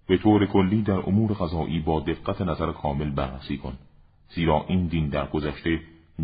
به 0.07 0.17
طور 0.17 0.45
کلی 0.45 0.81
در 0.81 1.09
امور 1.09 1.33
غذایی 1.33 1.79
با 1.79 1.99
دقت 1.99 2.41
نظر 2.41 2.71
کامل 2.71 3.09
بررسی 3.09 3.57
کن. 3.57 3.77
زیرا 4.29 4.65
این 4.67 4.87
دین 4.87 5.09
در 5.09 5.25
گذشته 5.25 5.79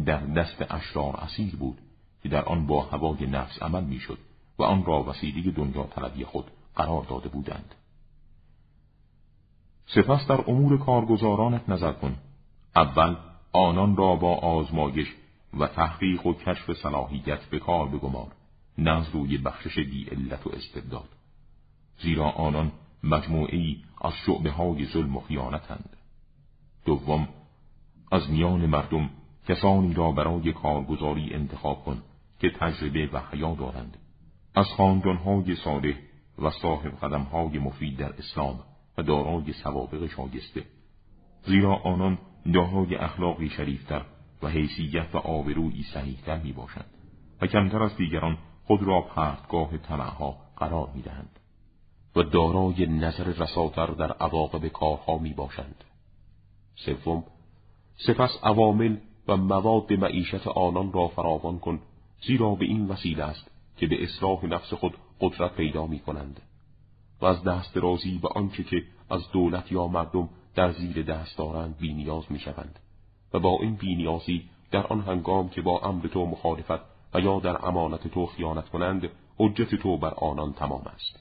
در 0.05 0.19
دست 0.19 0.65
اشرار 0.69 1.15
اسیر 1.15 1.55
بود 1.55 1.77
که 2.23 2.29
در 2.29 2.45
آن 2.45 2.67
با 2.67 2.81
هوای 2.81 3.27
نفس 3.27 3.63
عمل 3.63 3.83
می‌شد 3.83 4.17
و 4.59 4.63
آن 4.63 4.85
را 4.85 5.03
وسیله 5.03 5.51
دنیا 5.51 5.83
طلبی 5.83 6.25
خود 6.25 6.51
قرار 6.75 7.03
داده 7.03 7.29
بودند. 7.29 7.75
سپس 9.85 10.27
در 10.27 10.43
امور 10.47 10.79
کارگزارانت 10.79 11.69
نظر 11.69 11.91
کن. 11.91 12.15
اول 12.75 13.15
آنان 13.53 13.95
را 13.95 14.15
با 14.15 14.35
آزمایش 14.35 15.07
و 15.59 15.67
تحقیق 15.67 16.25
و 16.25 16.33
کشف 16.33 16.73
صلاحیت 16.73 17.45
به 17.45 17.59
کار 17.59 17.87
بگمار. 17.87 18.31
نه 18.77 19.11
روی 19.11 19.37
بخشش 19.37 19.75
بی 19.75 20.05
علت 20.05 20.47
و 20.47 20.49
استبداد. 20.49 21.09
زیرا 22.01 22.29
آنان 22.29 22.71
مجموعی 23.03 23.83
از 24.01 24.13
شعبه 24.25 24.51
های 24.51 24.85
ظلم 24.85 25.17
و 25.17 25.19
خیانتند. 25.19 25.97
دوم 26.85 27.27
از 28.11 28.29
میان 28.29 28.65
مردم 28.65 29.09
کسانی 29.47 29.93
را 29.93 30.11
برای 30.11 30.53
کارگزاری 30.53 31.33
انتخاب 31.33 31.83
کن 31.83 32.03
که 32.39 32.49
تجربه 32.59 33.09
و 33.13 33.21
حیا 33.31 33.55
دارند 33.55 33.97
از 34.55 34.65
خاندانهای 34.77 35.55
صالح 35.55 35.95
و 36.39 36.49
صاحب 36.49 36.91
قدمهای 36.91 37.59
مفید 37.59 37.97
در 37.97 38.13
اسلام 38.17 38.59
و 38.97 39.03
دارای 39.03 39.53
سوابق 39.53 40.07
شاگسته 40.07 40.65
زیرا 41.43 41.75
آنان 41.75 42.17
دارای 42.53 42.95
اخلاقی 42.95 43.49
شریفتر 43.49 44.05
و 44.43 44.47
حیثیت 44.47 45.15
و 45.15 45.17
آبرویی 45.17 45.83
صحیحتر 45.93 46.37
می 46.37 46.53
باشند 46.53 46.89
و 47.41 47.47
کمتر 47.47 47.83
از 47.83 47.97
دیگران 47.97 48.37
خود 48.63 48.83
را 48.83 49.01
پرتگاه 49.01 49.77
طمعها 49.77 50.37
قرار 50.57 50.89
می 50.95 51.01
دهند 51.01 51.39
و 52.15 52.23
دارای 52.23 52.85
نظر 52.85 53.23
رساتر 53.23 53.85
در 53.85 54.11
عواقب 54.11 54.67
کارها 54.67 55.17
می 55.17 55.33
باشند. 55.33 55.83
سوم 56.75 57.23
سپس 58.05 58.39
عوامل 58.43 58.97
و 59.27 59.37
مواد 59.37 59.93
معیشت 59.93 60.47
آنان 60.47 60.93
را 60.93 61.07
فراوان 61.07 61.59
کن 61.59 61.79
زیرا 62.27 62.55
به 62.55 62.65
این 62.65 62.87
وسیله 62.87 63.23
است 63.23 63.51
که 63.77 63.87
به 63.87 64.03
اصلاح 64.03 64.45
نفس 64.45 64.73
خود 64.73 64.97
قدرت 65.21 65.55
پیدا 65.55 65.87
می 65.87 65.99
کنند 65.99 66.41
و 67.21 67.25
از 67.25 67.43
دست 67.43 67.77
رازی 67.77 68.17
به 68.17 68.27
آنچه 68.35 68.63
که 68.63 68.83
از 69.09 69.31
دولت 69.31 69.71
یا 69.71 69.87
مردم 69.87 70.29
در 70.55 70.71
زیر 70.71 71.03
دست 71.03 71.37
دارند 71.37 71.77
بینیاز 71.77 72.31
می 72.31 72.39
شوند 72.39 72.79
و 73.33 73.39
با 73.39 73.57
این 73.61 73.75
بینیازی 73.75 74.43
در 74.71 74.87
آن 74.87 75.01
هنگام 75.01 75.49
که 75.49 75.61
با 75.61 75.79
امر 75.79 76.07
تو 76.07 76.25
مخالفت 76.25 76.81
و 77.13 77.19
یا 77.19 77.39
در 77.39 77.65
امانت 77.65 78.07
تو 78.07 78.25
خیانت 78.25 78.69
کنند 78.69 79.09
حجت 79.37 79.75
تو 79.75 79.97
بر 79.97 80.13
آنان 80.13 80.53
تمام 80.53 80.81
است. 80.95 81.19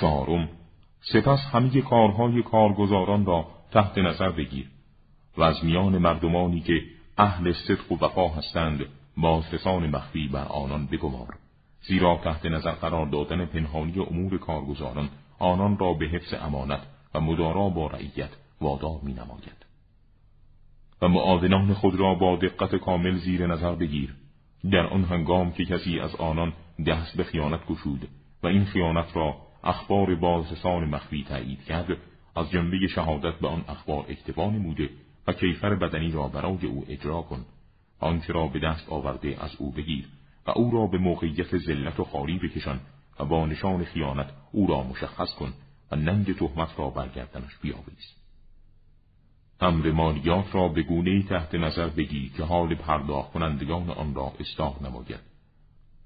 چهارم 0.00 0.48
سپس 1.00 1.38
همه 1.52 1.80
کارهای 1.82 2.42
کارگزاران 2.42 3.26
را 3.26 3.46
تحت 3.72 3.98
نظر 3.98 4.30
بگیر. 4.30 4.70
و 5.36 5.42
از 5.42 5.64
میان 5.64 5.98
مردمانی 5.98 6.60
که 6.60 6.82
اهل 7.18 7.52
صدق 7.52 7.92
و 7.92 8.04
وفا 8.04 8.28
هستند 8.28 8.84
بازرسان 9.16 9.86
مخفی 9.86 10.28
بر 10.28 10.44
آنان 10.44 10.86
بگمار 10.86 11.36
زیرا 11.82 12.20
تحت 12.24 12.46
نظر 12.46 12.72
قرار 12.72 13.06
دادن 13.06 13.44
پنهانی 13.44 13.98
امور 13.98 14.38
کارگزاران 14.38 15.08
آنان 15.38 15.78
را 15.78 15.92
به 15.92 16.06
حفظ 16.06 16.34
امانت 16.34 16.80
و 17.14 17.20
مدارا 17.20 17.68
با 17.68 17.86
رعیت 17.86 18.30
وادار 18.60 19.00
می 19.02 19.12
نماید. 19.12 19.66
و 21.02 21.08
معاونان 21.08 21.74
خود 21.74 21.94
را 21.94 22.14
با 22.14 22.36
دقت 22.36 22.76
کامل 22.76 23.16
زیر 23.16 23.46
نظر 23.46 23.74
بگیر 23.74 24.14
در 24.72 24.86
آن 24.86 25.04
هنگام 25.04 25.52
که 25.52 25.64
کسی 25.64 26.00
از 26.00 26.16
آنان 26.16 26.52
دست 26.86 27.16
به 27.16 27.24
خیانت 27.24 27.66
گشود 27.66 28.08
و 28.42 28.46
این 28.46 28.64
خیانت 28.64 29.16
را 29.16 29.36
اخبار 29.64 30.14
بازرسان 30.14 30.84
مخفی 30.84 31.24
تایید 31.28 31.64
کرد 31.64 31.96
از 32.36 32.50
جنبه 32.50 32.86
شهادت 32.86 33.34
به 33.34 33.48
آن 33.48 33.64
اخبار 33.68 34.04
اکتفا 34.08 34.50
نموده 34.50 34.90
کیفر 35.32 35.74
بدنی 35.74 36.10
را 36.10 36.28
برای 36.28 36.66
او 36.66 36.84
اجرا 36.88 37.22
کن. 37.22 37.44
آنچه 38.00 38.32
را 38.32 38.46
به 38.46 38.58
دست 38.58 38.88
آورده 38.88 39.36
از 39.40 39.56
او 39.58 39.72
بگیر 39.72 40.08
و 40.46 40.50
او 40.50 40.70
را 40.70 40.86
به 40.86 40.98
موقعیت 40.98 41.58
ذلت 41.58 42.00
و 42.00 42.04
خاری 42.04 42.38
بکشان 42.38 42.80
و 43.20 43.24
با 43.24 43.46
نشان 43.46 43.84
خیانت 43.84 44.30
او 44.52 44.66
را 44.66 44.82
مشخص 44.82 45.34
کن 45.34 45.52
و 45.90 45.96
ننگ 45.96 46.36
تهمت 46.36 46.78
را 46.78 46.90
برگردنش 46.90 47.56
بیاویز. 47.62 48.14
امر 49.60 49.90
مالیات 49.90 50.54
را 50.54 50.68
به 50.68 50.82
گونه 50.82 51.22
تحت 51.22 51.54
نظر 51.54 51.88
بگی 51.88 52.28
که 52.28 52.44
حال 52.44 52.74
پرداخت 52.74 53.32
کنندگان 53.32 53.90
آن 53.90 54.14
را 54.14 54.32
اصلاح 54.40 54.82
نماید. 54.82 55.20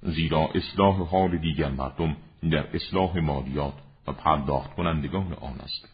زیرا 0.02 0.48
اصلاح 0.54 1.02
حال 1.02 1.38
دیگر 1.38 1.70
مردم 1.70 2.16
در 2.42 2.76
اصلاح 2.76 3.18
مالیات 3.18 3.74
و 4.06 4.12
پرداخت 4.12 4.74
کنندگان 4.74 5.32
آن 5.32 5.60
است. 5.60 5.88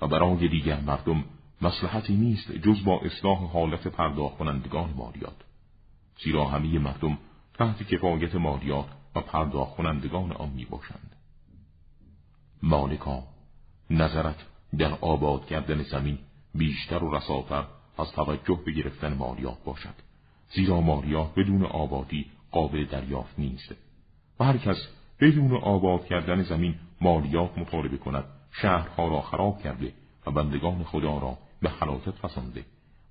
و 0.00 0.06
برای 0.06 0.48
دیگر 0.48 0.80
مردم 0.80 1.24
مصلحتی 1.62 2.16
نیست 2.16 2.52
جز 2.52 2.84
با 2.84 3.00
اصلاح 3.00 3.38
حالت 3.52 3.88
پرداخت 3.88 4.38
کنندگان 4.38 4.94
مالیات. 4.96 5.36
زیرا 6.24 6.44
همه 6.44 6.78
مردم 6.78 7.18
تحت 7.54 7.82
کفایت 7.82 8.34
مالیات 8.34 8.86
و 9.14 9.20
پرداخت 9.20 9.76
کنندگان 9.76 10.32
آن 10.32 10.48
می 10.48 10.64
باشند 10.64 11.16
مالکا 12.62 13.22
نظرت 13.90 14.36
در 14.78 14.92
آباد 15.00 15.46
کردن 15.46 15.82
زمین 15.82 16.18
بیشتر 16.54 17.04
و 17.04 17.16
رساتر 17.16 17.64
از 17.98 18.12
توجه 18.12 18.60
به 18.66 18.72
گرفتن 18.72 19.14
مالیات 19.14 19.64
باشد. 19.64 19.94
زیرا 20.54 20.80
مالیات 20.80 21.34
بدون 21.34 21.64
آبادی 21.64 22.26
قابل 22.50 22.84
دریافت 22.84 23.38
نیست. 23.38 23.74
و 24.40 24.44
هر 24.44 24.56
کس 24.56 24.88
بدون 25.20 25.56
آباد 25.56 26.06
کردن 26.06 26.42
زمین 26.42 26.74
مالیات 27.00 27.58
مطالبه 27.58 27.96
کند 27.96 28.24
شهرها 28.52 29.08
را 29.08 29.20
خراب 29.20 29.62
کرده 29.62 29.92
و 30.26 30.30
بندگان 30.30 30.84
خدا 30.84 31.18
را 31.18 31.38
به 31.62 31.70
حلاکت 31.70 32.10
فسانده 32.10 32.64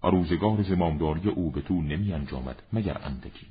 و 0.04 0.08
روزگار 0.08 0.64
زمامداری 0.64 1.30
او 1.30 1.52
به 1.52 1.62
تو 1.62 1.82
نمی 1.82 2.14
انجامد 2.14 2.64
مگر 2.74 2.98
اندکی. 3.04 3.48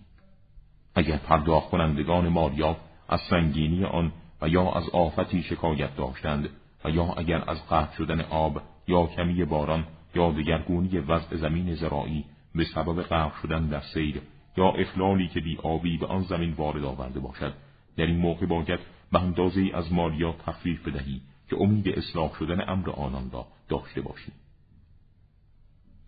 اگر 0.95 1.17
پرداخت 1.17 1.71
کنندگان 1.71 2.29
مالیات 2.29 2.77
از 3.09 3.21
سنگینی 3.21 3.85
آن 3.85 4.13
و 4.43 4.49
یا 4.49 4.73
از 4.73 4.89
آفتی 4.89 5.43
شکایت 5.43 5.97
داشتند 5.97 6.49
و 6.85 6.91
یا 6.91 7.05
اگر 7.05 7.51
از 7.51 7.69
قطع 7.69 7.97
شدن 7.97 8.21
آب 8.21 8.63
یا 8.89 9.07
کمی 9.07 9.45
باران 9.45 9.85
یا 10.15 10.31
دگرگونی 10.31 10.99
وضع 10.99 11.37
زمین 11.37 11.75
زراعی 11.75 12.25
به 12.55 12.65
سبب 12.65 13.03
غرق 13.03 13.33
شدن 13.43 13.67
در 13.67 13.81
سیر 13.95 14.21
یا 14.57 14.69
اخلالی 14.69 15.29
که 15.29 15.41
بی 15.41 15.57
آبی 15.63 15.99
به 15.99 16.07
آن 16.07 16.23
زمین 16.23 16.53
وارد 16.53 16.85
آورده 16.85 17.21
باشد 17.21 17.55
در 17.97 18.07
این 18.07 18.17
موقع 18.17 18.47
باید 18.47 18.81
به 19.13 19.23
اندازه 19.23 19.71
از 19.75 19.93
مالیات 19.93 20.39
تخفیف 20.39 20.89
بدهی 20.89 21.21
که 21.51 21.57
امید 21.61 21.89
اصلاح 21.89 22.35
شدن 22.39 22.69
امر 22.69 22.91
آنان 22.91 23.31
را 23.31 23.47
داشته 23.69 24.01
باشی. 24.01 24.33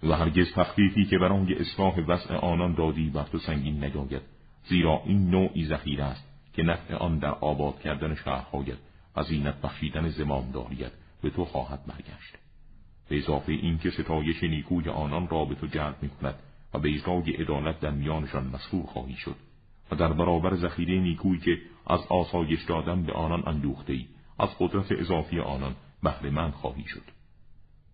و 0.02 0.12
هرگز 0.12 0.52
تخفیفی 0.52 1.04
که 1.04 1.18
برای 1.18 1.54
اصلاح 1.54 2.00
وضع 2.00 2.34
آنان 2.34 2.74
دادی 2.74 3.10
بر 3.10 3.22
تو 3.22 3.38
سنگین 3.38 3.84
نجاید 3.84 4.22
زیرا 4.64 5.02
این 5.04 5.30
نوعی 5.30 5.66
ذخیره 5.66 6.04
است 6.04 6.24
که 6.52 6.62
نفع 6.62 6.94
آن 6.94 7.18
در 7.18 7.30
آباد 7.30 7.80
کردن 7.80 8.14
شهرهایت 8.14 8.78
زینت 9.28 9.60
بخشیدن 9.60 10.10
داریت 10.52 10.92
به 11.22 11.30
تو 11.30 11.44
خواهد 11.44 11.86
برگشت. 11.86 12.34
به 13.08 13.18
اضافه 13.18 13.52
اینکه 13.52 13.90
ستایش 13.90 14.44
نیکوی 14.44 14.88
آنان 14.88 15.28
را 15.28 15.44
به 15.44 15.54
تو 15.54 15.66
جلب 15.66 15.96
می 16.02 16.08
کند 16.08 16.34
و 16.74 16.78
به 16.78 16.94
اجرای 16.94 17.30
عدالت 17.30 17.80
در 17.80 17.90
میانشان 17.90 18.46
مسئول 18.46 18.82
خواهی 18.82 19.16
شد 19.16 19.36
و 19.90 19.96
در 19.96 20.12
برابر 20.12 20.56
ذخیره 20.56 21.00
نیکویی 21.00 21.40
که 21.40 21.58
از 21.86 22.00
آسایش 22.08 22.64
دادن 22.64 23.02
به 23.02 23.12
آنان 23.12 23.42
اندوخته 23.46 23.92
ای 23.92 24.06
از 24.38 24.48
قدرت 24.58 24.92
اضافی 24.92 25.40
آنان 25.40 25.74
بهره 26.02 26.50
خواهی 26.50 26.84
شد. 26.84 27.04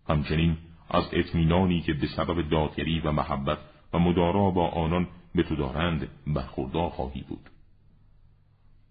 همچنین 0.08 0.56
از 0.94 1.04
اطمینانی 1.12 1.80
که 1.80 1.92
به 1.92 2.06
سبب 2.06 2.48
دادگری 2.48 3.00
و 3.00 3.12
محبت 3.12 3.58
و 3.92 3.98
مدارا 3.98 4.50
با 4.50 4.68
آنان 4.68 5.08
به 5.34 5.42
تو 5.42 5.56
دارند 5.56 6.08
برخوردار 6.26 6.90
خواهی 6.90 7.24
بود. 7.28 7.50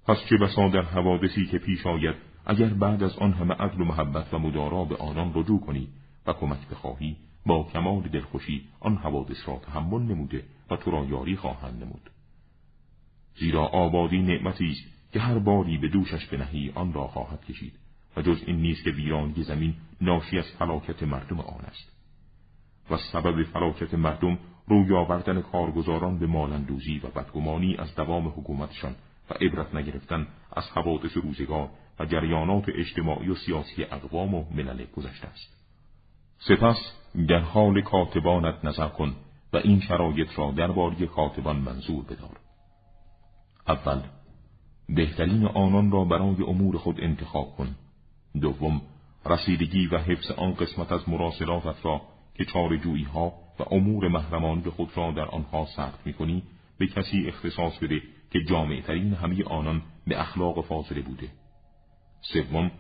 پس 0.08 0.18
چه 0.30 0.38
بسا 0.38 0.68
در 0.68 0.82
حوادثی 0.82 1.46
که 1.46 1.58
پیش 1.58 1.88
آید 1.88 2.16
اگر 2.46 2.70
بعد 2.70 3.04
از 3.04 3.18
آن 3.18 3.34
همه 3.34 3.54
عدل 3.54 3.82
و 3.82 3.86
محبت 3.86 4.34
و 4.34 4.40
مدارا 4.40 4.86
به 4.86 4.96
آنان 4.96 5.32
رجوع 5.36 5.60
کنی 5.60 5.88
و 6.28 6.34
کمک 6.34 6.68
بخواهی 6.72 7.16
با 7.46 7.64
کمال 7.64 8.02
دلخوشی 8.02 8.68
آن 8.80 8.96
حوادث 8.96 9.48
را 9.48 9.62
تحمل 9.66 10.02
نموده 10.02 10.44
و 10.70 10.76
تو 10.76 10.92
را 10.92 11.06
یاری 11.06 11.36
خواهند 11.36 11.84
نمود. 11.84 12.10
زیرا 13.36 13.66
آبادی 13.66 14.22
نعمتی 14.22 14.72
است 14.72 15.14
که 15.14 15.20
هر 15.20 15.40
باری 15.40 15.78
به 15.78 15.88
دوشش 15.88 16.26
بنهی 16.26 16.72
آن 16.76 16.94
را 16.94 17.08
خواهد 17.08 17.46
کشید. 17.46 17.74
و 18.18 18.22
جز 18.22 18.44
این 18.46 18.56
نیست 18.56 18.84
که 18.84 18.92
ویرانی 18.92 19.44
زمین 19.44 19.76
ناشی 20.02 20.40
از 20.40 20.46
فلاکت 20.60 21.04
مردم 21.04 21.40
آن 21.40 21.66
است. 21.66 21.93
و 22.90 22.98
سبب 22.98 23.44
فلاکت 23.44 23.94
مردم 23.94 24.40
روی 24.68 24.96
آوردن 24.96 25.42
کارگزاران 25.42 26.20
به 26.20 26.28
مال‌اندوزی 26.28 27.02
و 27.04 27.08
بدگمانی 27.08 27.76
از 27.76 27.96
دوام 27.96 28.28
حکومتشان 28.28 28.96
و 29.30 29.34
عبرت 29.34 29.76
نگرفتن 29.76 30.28
از 30.56 30.70
حوادث 30.70 31.18
روزگار 31.18 31.70
و 32.00 32.06
جریانات 32.06 32.64
اجتماعی 32.70 33.30
و 33.30 33.36
سیاسی 33.36 33.84
اقوام 33.84 34.36
و 34.36 34.46
ملل 34.52 34.86
گذشته 34.86 35.28
است. 35.28 35.64
سپس 36.38 36.78
در 37.28 37.40
حال 37.40 37.82
کاتبانت 37.82 38.66
نظر 38.66 38.88
کن 38.88 39.16
و 39.54 39.58
این 39.58 39.80
شرایط 39.80 40.28
را 40.40 40.52
درباره 40.52 41.06
کاتبان 41.06 41.56
منظور 41.56 42.04
بدار. 42.06 42.40
اول 43.68 44.02
بهترین 44.90 45.46
آنان 45.46 45.92
را 45.92 46.04
برای 46.04 46.44
امور 46.48 46.78
خود 46.78 47.02
انتخاب 47.02 47.56
کن. 47.56 47.76
دوم 48.42 48.82
رسیدگی 49.26 49.88
و 49.88 49.98
حفظ 49.98 50.32
آن 50.32 50.54
قسمت 50.54 50.92
از 50.92 51.10
مراسلاتت 51.10 51.86
را 51.86 52.02
که 52.36 52.46
چارجویی 52.46 53.04
ها 53.04 53.34
و 53.60 53.64
امور 53.72 54.08
محرمانی 54.08 54.64
خود 54.64 54.98
را 54.98 55.12
در 55.12 55.26
آنها 55.26 55.66
سخت 55.76 56.08
می 56.08 56.44
به 56.78 56.88
کسی 56.88 57.28
اختصاص 57.28 57.78
بده 57.78 58.02
که 58.32 58.44
جامعترین 58.44 59.14
همه 59.14 59.44
آنان 59.44 59.82
به 60.08 60.22
اخلاق 60.22 60.66
فاصله 60.66 61.02
بوده. 61.02 61.28
سوم 62.22 62.72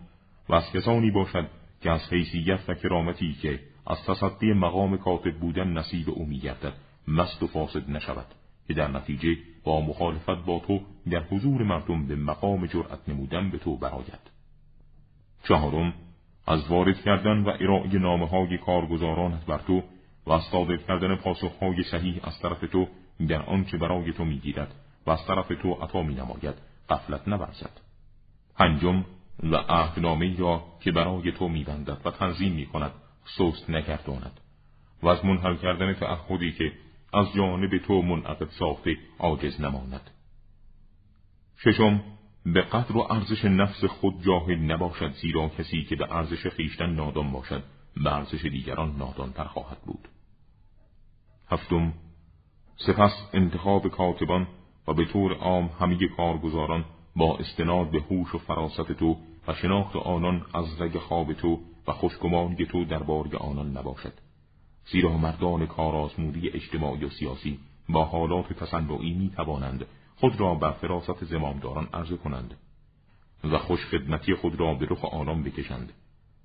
و 0.50 0.54
از 0.54 0.72
کسانی 0.72 1.12
باشد 1.12 1.50
که 1.82 1.92
از 1.92 2.13
حیثیت 2.13 2.60
و 2.68 2.74
کرامتی 2.74 3.34
که 3.34 3.60
از 3.88 3.98
تصدی 4.08 4.54
مقام 4.54 4.98
کاتب 4.98 5.39
بودن 5.39 5.68
نصیب 5.68 6.10
او 6.10 6.26
میگردد 6.26 6.74
مست 7.08 7.44
و 7.44 7.48
فاسد 7.48 7.89
نشود 7.89 8.26
که 8.68 8.74
در 8.74 8.88
نتیجه 8.88 9.38
با 9.63 9.82
مخالفت 9.82 10.46
با 10.46 10.62
تو 10.68 10.80
در 11.10 11.24
حضور 11.24 11.63
مردم 11.63 12.08
به 12.08 12.16
مقام 12.16 12.66
جرأت 12.66 13.10
نمودن 13.10 13.50
به 13.50 13.58
تو 13.58 13.78
برآید. 13.78 14.32
چهارم 15.44 15.94
از 16.48 16.68
وارد 16.68 17.02
کردن 17.02 17.44
و 17.44 17.50
ارائه 17.60 18.00
نامه 18.00 18.28
های 18.28 18.58
کارگزارانت 18.58 19.46
بر 19.46 19.58
تو 19.58 19.84
و 20.26 20.32
از 20.32 20.42
صادر 20.44 20.78
کردن 20.78 21.16
پاسخهای 21.16 21.84
صحیح 21.84 22.20
از 22.24 22.40
طرف 22.40 22.60
تو 22.60 22.88
در 23.28 23.42
آنچه 23.42 23.78
برای 23.78 24.14
تو 24.14 24.26
می‌گیرد 24.26 24.76
و 25.06 25.12
از 25.12 25.26
طرف 25.26 25.48
تو 25.48 25.74
عطا 25.74 26.04
می 26.04 26.16
نماید 26.16 26.56
غفلت 26.90 27.28
نورزد. 27.28 27.80
پنجم 28.56 29.06
و 29.44 29.56
عهدنامه 29.56 30.38
را 30.38 30.64
که 30.82 30.92
برای 30.92 31.32
تو 31.32 31.48
میبندد 31.48 31.98
و 32.06 32.12
تنظیم 32.12 32.54
می 32.54 32.66
کند 32.66 32.92
سست 33.38 33.70
نگرداند. 33.70 34.40
و 35.04 35.08
از 35.08 35.26
منحل 35.26 35.56
کردن 35.56 35.94
تعهدی 35.94 36.52
که 36.52 36.72
از 37.14 37.34
جانب 37.36 37.78
تو 37.78 38.02
منعقد 38.02 38.50
ساخته 38.50 38.98
عاجز 39.20 39.62
نماند. 39.62 40.10
ششم 41.58 42.04
به 42.46 42.62
قدر 42.62 42.98
و 42.98 43.08
ارزش 43.10 43.46
نفس 43.46 43.86
خود 43.86 44.24
جاهل 44.24 44.60
نباشد 44.60 45.14
زیرا 45.14 45.50
کسی 45.50 45.84
که 45.84 45.96
به 45.96 46.16
ارزش 46.16 46.48
خیشتن 46.48 46.90
نادان 46.90 47.32
باشد 47.32 47.64
به 48.04 48.14
ارزش 48.14 48.46
دیگران 48.46 48.96
نادانتر 48.98 49.44
خواهد 49.44 49.82
بود. 49.82 50.08
هفتم 51.50 51.94
سپس 52.78 53.30
انتخاب 53.34 53.88
کاتبان 53.88 54.48
و 54.88 54.94
به 54.94 55.06
طور 55.06 55.34
عام 55.34 55.70
همه 55.80 56.08
کارگزاران 56.18 56.86
با 57.16 57.38
استناد 57.38 57.92
به 57.92 58.00
هوش 58.00 58.36
و 58.36 58.38
فراست 58.38 58.92
تو 58.92 59.18
و 59.48 59.54
شناخت 59.54 59.96
آنان 59.96 60.46
از 60.54 60.82
رگ 60.82 60.98
خواب 60.98 61.34
تو 61.34 61.60
و 61.88 61.92
خوشگمانی 61.92 62.66
تو 62.66 62.86
درباره 62.86 63.38
آنان 63.38 63.78
نباشد. 63.78 64.14
زیرا 64.86 65.18
مردان 65.18 65.66
کارآزمودی 65.66 66.50
اجتماعی 66.50 67.06
و 67.06 67.10
سیاسی 67.10 67.60
با 67.90 68.06
حالات 68.06 68.54
تصنعی 68.54 69.14
می 69.14 69.30
توانند 69.30 69.86
خود 70.15 70.39
را 70.39 70.56
بر 70.56 70.71
فراست 70.71 71.23
زمامداران 71.23 71.88
عرضه 71.93 72.17
کنند 72.17 72.54
و 73.43 73.58
خوشخدمتی 73.58 74.36
خود 74.36 74.60
را 74.60 74.73
به 74.73 74.88
رخ 74.89 75.06
آنان 75.06 75.43
بکشند 75.43 75.93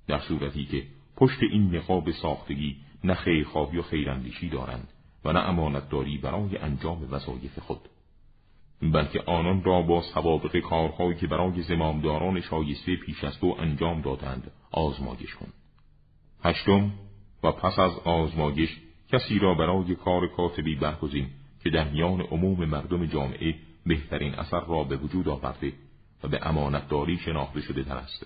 در 0.07 0.19
صورتی 0.19 0.65
که 0.65 0.83
پشت 1.15 1.43
این 1.43 1.75
نقاب 1.75 2.11
ساختگی 2.11 2.77
نه 3.03 3.13
خیرخواهی 3.13 3.77
و 3.77 3.81
خیراندیشی 3.81 4.49
دارند 4.49 4.87
و 5.25 5.33
نه 5.33 5.39
امانتداری 5.39 6.17
برای 6.17 6.57
انجام 6.57 7.07
وظایف 7.11 7.59
خود 7.59 7.79
بلکه 8.81 9.21
آنان 9.25 9.63
را 9.63 9.81
با 9.81 10.01
سوابق 10.01 10.59
کارهایی 10.59 11.15
که 11.15 11.27
برای 11.27 11.61
زمامداران 11.61 12.41
شایسته 12.41 12.95
پیش 12.95 13.23
از 13.23 13.39
تو 13.39 13.55
انجام 13.59 14.01
دادند 14.01 14.51
آزمایش 14.71 15.35
کن. 15.35 15.47
هشتم 16.43 16.91
و 17.43 17.51
پس 17.51 17.79
از 17.79 17.99
آزمایش 17.99 18.77
کسی 19.11 19.39
را 19.39 19.53
برای 19.53 19.95
کار 19.95 20.27
کاتبی 20.27 20.75
برگزین. 20.75 21.27
که 21.63 21.69
در 21.69 21.89
میان 21.89 22.21
عموم 22.21 22.65
مردم 22.65 23.05
جامعه 23.05 23.55
بهترین 23.85 24.35
اثر 24.35 24.65
را 24.65 24.83
به 24.83 24.97
وجود 24.97 25.29
آورده 25.29 25.73
و 26.23 26.27
به 26.27 26.47
امانتداری 26.47 27.17
شناخته 27.17 27.61
شده 27.61 27.83
تر 27.83 27.95
است. 27.95 28.25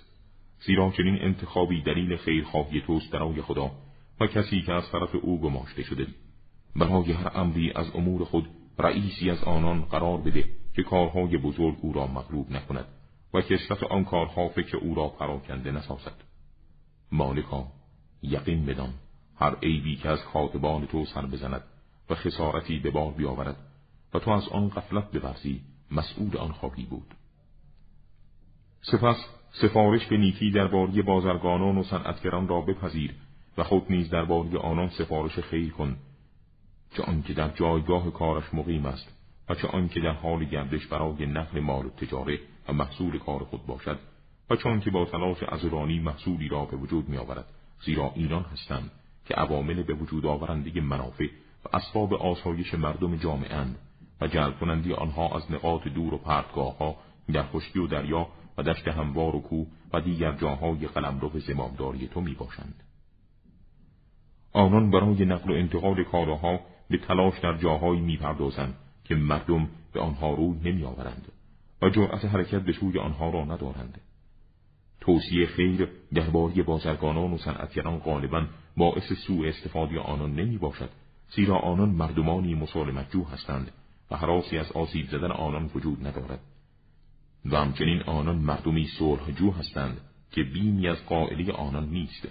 زیرا 0.66 0.92
چنین 0.98 1.22
انتخابی 1.22 1.82
دلیل 1.82 2.18
خیرخواهی 2.18 2.82
توست 2.82 3.12
برای 3.12 3.42
خدا 3.42 3.72
و 4.20 4.28
کسی 4.28 4.62
که 4.62 4.74
از 4.74 4.92
طرف 4.92 5.16
او 5.22 5.42
گماشته 5.42 5.84
شده. 5.84 6.08
برای 6.76 7.12
هر 7.12 7.32
امری 7.36 7.72
از 7.72 7.96
امور 7.96 8.24
خود 8.24 8.50
رئیسی 8.80 9.30
از 9.30 9.44
آنان 9.44 9.82
قرار 9.82 10.18
بده 10.18 10.46
که 10.76 10.84
کارهای 10.84 11.38
بزرگ 11.38 11.76
او 11.82 11.94
را 11.94 12.08
مغلوب 12.08 12.52
نکند 12.52 12.86
و 13.34 13.42
کسرت 13.42 13.84
آن 13.84 14.06
کارها 14.06 14.50
فکر 14.50 14.78
او 14.78 14.96
را 14.96 15.08
پراکنده 15.08 15.72
نسازد. 15.72 16.24
مالکا 17.12 17.68
یقین 18.24 18.66
بدان 18.66 18.94
هر 19.36 19.56
عیبی 19.56 19.96
که 19.96 20.10
از 20.10 20.20
خاطبان 20.24 20.86
تو 20.86 21.06
سر 21.06 21.26
بزند 21.26 21.64
و 22.10 22.16
خسارتی 22.16 22.80
به 22.80 22.92
بار 22.92 23.12
بیاورد 23.12 23.58
و 24.14 24.20
تو 24.20 24.32
از 24.32 24.48
آن 24.48 24.70
غفلت 24.70 25.12
بورزی 25.12 25.62
مسئول 25.92 26.38
آن 26.38 26.52
خواهی 26.52 26.86
بود. 26.86 27.14
سپس 28.82 29.26
سفارش 29.52 30.06
به 30.06 30.18
نیکی 30.18 30.52
درباره 30.52 31.02
بازرگانان 31.02 31.78
و 31.78 31.84
صنعتگران 31.84 32.48
را 32.48 32.62
بپذیر 32.62 33.14
و 33.58 33.64
خود 33.64 33.86
نیز 33.90 34.10
درباره 34.10 34.58
آنان 34.58 34.90
سفارش 34.90 35.40
خیر 35.40 35.72
کن 35.72 35.98
چه 36.98 37.04
آنکه 37.04 37.34
در 37.34 37.50
جایگاه 37.50 38.12
کارش 38.12 38.54
مقیم 38.54 38.86
است 38.86 39.08
و 39.50 39.56
چه 39.56 39.68
آنکه 39.68 40.00
در 40.00 40.12
حال 40.12 40.46
گردش 40.46 40.88
برای 40.88 41.26
نقل 41.26 41.60
مال 41.60 41.86
و 41.86 41.90
تجاره 41.90 42.40
و 42.70 42.74
محصول 42.74 43.20
کار 43.20 43.44
خود 43.44 43.66
باشد 43.66 44.00
و 44.50 44.56
چون 44.56 44.80
که 44.80 44.92
با 44.92 45.06
تلاش 45.06 45.44
ازرانی 45.44 46.00
محصولی 46.00 46.48
را 46.48 46.66
به 46.66 46.78
وجود 46.78 47.10
می 47.10 47.18
آورد 47.18 47.46
زیرا 47.86 48.12
اینان 48.16 48.44
هستند 48.44 48.92
که 49.26 49.34
عوامل 49.34 49.84
به 49.84 49.94
وجود 49.94 50.26
آورنده 50.26 50.82
منافع 50.82 51.28
و 51.66 51.78
اسباب 51.78 52.14
آسایش 52.14 52.74
مردم 52.74 53.16
جامعه 53.16 53.66
و 54.22 54.28
جلب 54.28 54.60
کنندی 54.60 54.94
آنها 54.94 55.36
از 55.36 55.52
نقاط 55.52 55.88
دور 55.88 56.14
و 56.14 56.18
پرتگاه 56.18 56.78
ها 56.78 56.96
در 57.34 57.44
خشکی 57.44 57.80
و 57.80 57.88
دریا 57.88 58.28
و 58.58 58.64
دشت 58.64 58.88
هموار 58.88 59.36
و 59.36 59.42
کوه 59.42 59.68
و 59.94 60.02
دیگر 60.02 60.32
جاهای 60.32 60.88
قلمرو 60.88 61.40
زمامداری 61.40 62.08
تو 62.08 62.22
می 62.22 62.34
باشند. 62.34 62.84
آنان 64.54 64.92
برای 64.92 65.26
نقل 65.26 65.52
و 65.52 65.54
انتقال 65.54 66.04
کارها 66.04 66.60
به 66.90 66.98
تلاش 66.98 67.40
در 67.40 67.58
جاهایی 67.58 68.02
می‌پردازند 68.02 68.76
که 69.04 69.16
مردم 69.16 69.68
به 69.94 70.00
آنها 70.00 70.34
روی 70.34 70.72
نمیآورند 70.72 71.32
و 71.82 71.90
جرأت 71.90 72.26
حرکت 72.26 72.62
به 72.62 72.74
سوی 72.74 73.00
آنها 73.00 73.30
را 73.30 73.46
ندارند 73.46 74.02
توصیه 75.02 75.46
خیر 75.46 75.90
درباره 76.14 76.64
بازرگانان 76.64 77.34
و 77.34 77.38
صنعتگران 77.38 78.00
غالبا 78.00 78.46
باعث 78.78 79.14
سوء 79.14 79.48
استفاده 79.48 80.00
آنان 80.00 80.36
نمی 80.36 80.58
باشد 80.58 80.90
زیرا 81.36 81.58
آنان 81.58 81.90
مردمانی 81.90 82.56
مسالمتجو 82.56 83.24
هستند 83.24 83.72
و 84.12 84.18
حراسی 84.18 84.58
از 84.58 84.72
آسیب 84.72 85.08
زدن 85.08 85.32
آنان 85.32 85.72
وجود 85.76 86.08
ندارد. 86.08 86.40
و 87.46 87.58
همچنین 87.58 88.02
آنان 88.02 88.36
مردمی 88.36 88.88
صلحجو 89.00 89.52
هستند 89.52 90.02
که 90.32 90.44
بیمی 90.44 90.88
از 90.88 91.06
قائلی 91.06 91.52
آنان 91.52 91.90
نیست. 91.90 92.28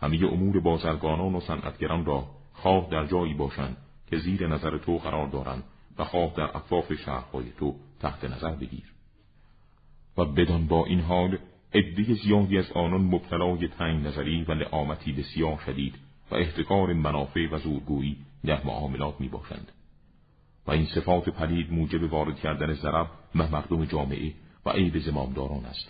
همه 0.00 0.24
امور 0.32 0.60
بازرگانان 0.60 1.34
و 1.34 1.40
صنعتگران 1.40 2.04
را 2.04 2.26
خواه 2.52 2.88
در 2.90 3.06
جایی 3.06 3.34
باشند 3.34 3.76
که 4.10 4.18
زیر 4.18 4.46
نظر 4.46 4.78
تو 4.78 4.98
قرار 4.98 5.28
دارند 5.28 5.62
و 5.98 6.04
خواه 6.04 6.32
در 6.36 6.56
اطراف 6.56 6.94
شهرهای 6.94 7.52
تو 7.58 7.74
تحت 8.00 8.24
نظر 8.24 8.50
بگیر. 8.50 8.92
و 10.18 10.24
بدان 10.24 10.66
با 10.66 10.86
این 10.86 11.00
حال 11.00 11.38
عده 11.74 12.14
زیادی 12.14 12.58
از 12.58 12.72
آنان 12.72 13.00
مبتلای 13.00 13.68
تنگ 13.68 14.06
نظری 14.06 14.44
و 14.44 14.52
لعامتی 14.52 15.12
بسیار 15.12 15.58
شدید 15.66 15.94
و 16.30 16.34
احتکار 16.34 16.92
منافع 16.92 17.48
و 17.50 17.58
زورگویی 17.58 18.16
در 18.44 18.64
معاملات 18.64 19.20
می 19.20 19.28
باشند. 19.28 19.72
و 20.66 20.70
این 20.70 20.86
صفات 20.86 21.28
پلید 21.28 21.72
موجب 21.72 22.12
وارد 22.12 22.36
کردن 22.36 22.74
ضرر 22.74 23.06
و 23.34 23.46
مردم 23.46 23.84
جامعه 23.84 24.34
و 24.66 24.70
عیب 24.70 24.98
زمامداران 24.98 25.64
است. 25.64 25.88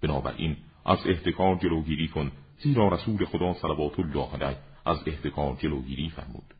بنابراین 0.00 0.56
از 0.84 0.98
احتکار 1.06 1.56
جلوگیری 1.56 2.08
کن 2.08 2.32
زیرا 2.58 2.88
رسول 2.88 3.24
خدا 3.24 3.54
صلوات 3.54 4.00
الله 4.00 4.28
علیه 4.34 4.58
از 4.86 4.98
احتکار 5.06 5.56
جلوگیری 5.56 6.10
فرمود. 6.10 6.54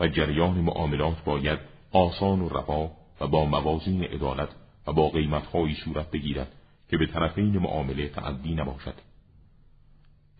و 0.00 0.08
جریان 0.08 0.54
معاملات 0.54 1.24
باید 1.24 1.58
آسان 1.92 2.40
و 2.40 2.48
رفا 2.48 2.90
و 3.20 3.26
با 3.26 3.44
موازین 3.44 4.04
عدالت 4.04 4.48
و 4.86 4.92
با 4.92 5.08
قیمتهایی 5.08 5.74
صورت 5.74 6.10
بگیرد 6.10 6.52
که 6.90 6.98
به 6.98 7.06
طرفین 7.06 7.58
معامله 7.58 8.08
تعدی 8.08 8.54
نباشد 8.54 8.94